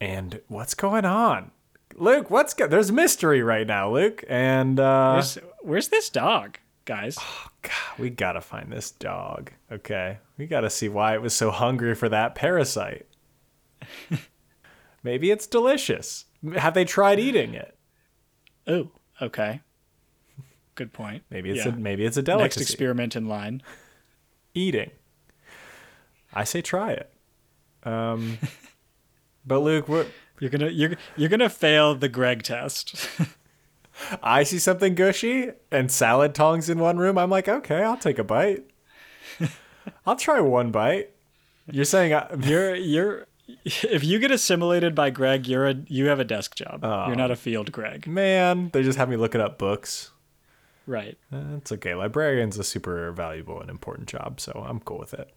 and 0.00 0.40
what's 0.48 0.74
going 0.74 1.04
on? 1.04 1.50
Luke, 1.94 2.30
what's 2.30 2.52
go- 2.54 2.66
There's 2.66 2.92
mystery 2.92 3.42
right 3.42 3.66
now, 3.66 3.90
Luke, 3.92 4.24
and 4.28 4.78
uh 4.80 5.12
Where's, 5.14 5.38
where's 5.60 5.88
this 5.88 6.10
dog, 6.10 6.58
guys? 6.84 7.16
Oh 7.20 7.46
God, 7.62 7.98
we 7.98 8.10
got 8.10 8.32
to 8.32 8.40
find 8.40 8.70
this 8.72 8.90
dog. 8.90 9.50
Okay? 9.72 10.18
We 10.38 10.46
got 10.46 10.60
to 10.60 10.70
see 10.70 10.88
why 10.88 11.14
it 11.14 11.22
was 11.22 11.34
so 11.34 11.50
hungry 11.50 11.94
for 11.94 12.08
that 12.08 12.34
parasite. 12.34 13.06
Maybe 15.02 15.30
it's 15.30 15.46
delicious. 15.46 16.24
Have 16.56 16.74
they 16.74 16.84
tried 16.84 17.18
eating 17.20 17.54
it? 17.54 17.76
Oh, 18.66 18.90
okay. 19.22 19.60
Good 20.74 20.92
point. 20.92 21.22
Maybe 21.30 21.50
it's 21.50 21.64
Yeah. 21.64 21.72
a 21.72 21.76
maybe 21.76 22.04
it's 22.04 22.16
a 22.18 22.22
next 22.22 22.60
experiment 22.60 23.16
in 23.16 23.26
line. 23.28 23.62
eating. 24.52 24.90
I 26.34 26.44
say 26.44 26.60
try 26.60 26.92
it. 26.92 27.10
Um, 27.86 28.38
but 29.46 29.60
Luke, 29.60 29.88
what 29.88 30.08
You're 30.40 30.50
gonna 30.50 30.68
you're 30.68 30.96
you're 31.16 31.28
gonna 31.28 31.48
fail 31.48 31.94
the 31.94 32.08
Greg 32.08 32.42
test. 32.42 33.08
I 34.22 34.42
see 34.42 34.58
something 34.58 34.94
gushy 34.94 35.52
and 35.70 35.90
salad 35.90 36.34
tongs 36.34 36.68
in 36.68 36.78
one 36.78 36.98
room. 36.98 37.16
I'm 37.16 37.30
like, 37.30 37.48
okay, 37.48 37.82
I'll 37.82 37.96
take 37.96 38.18
a 38.18 38.24
bite. 38.24 38.64
I'll 40.06 40.16
try 40.16 40.40
one 40.40 40.70
bite. 40.70 41.10
You're 41.70 41.86
saying 41.86 42.12
I, 42.12 42.34
you're 42.42 42.74
you're 42.74 43.26
if 43.64 44.02
you 44.02 44.18
get 44.18 44.32
assimilated 44.32 44.94
by 44.94 45.10
Greg, 45.10 45.46
you're 45.46 45.66
a 45.66 45.74
you 45.86 46.06
have 46.06 46.20
a 46.20 46.24
desk 46.24 46.56
job. 46.56 46.80
Oh. 46.82 47.06
You're 47.06 47.16
not 47.16 47.30
a 47.30 47.36
field 47.36 47.72
Greg. 47.72 48.06
man, 48.06 48.70
they 48.72 48.82
just 48.82 48.98
have 48.98 49.08
me 49.08 49.16
looking 49.16 49.40
up 49.40 49.58
books. 49.58 50.10
Right. 50.86 51.18
That's 51.32 51.72
okay. 51.72 51.94
Librarian's 51.94 52.58
a 52.58 52.64
super 52.64 53.10
valuable 53.10 53.60
and 53.60 53.68
important 53.68 54.08
job, 54.08 54.40
so 54.40 54.64
I'm 54.68 54.78
cool 54.80 54.98
with 54.98 55.14
it. 55.14 55.32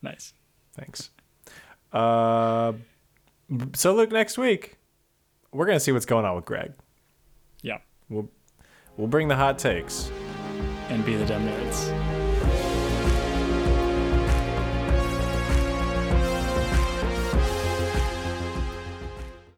Nice. 0.00 0.32
Thanks. 0.76 1.10
Uh, 1.92 2.72
so 3.74 3.94
look 3.94 4.10
next 4.10 4.38
week. 4.38 4.76
We're 5.52 5.66
gonna 5.66 5.80
see 5.80 5.92
what's 5.92 6.06
going 6.06 6.24
on 6.24 6.36
with 6.36 6.44
Greg. 6.44 6.72
Yeah. 7.62 7.78
We'll 8.08 8.28
we'll 8.96 9.08
bring 9.08 9.28
the 9.28 9.36
hot 9.36 9.58
takes. 9.58 10.10
And 10.88 11.04
be 11.04 11.16
the 11.16 11.26
dumb 11.26 11.46
nerds. 11.46 12.17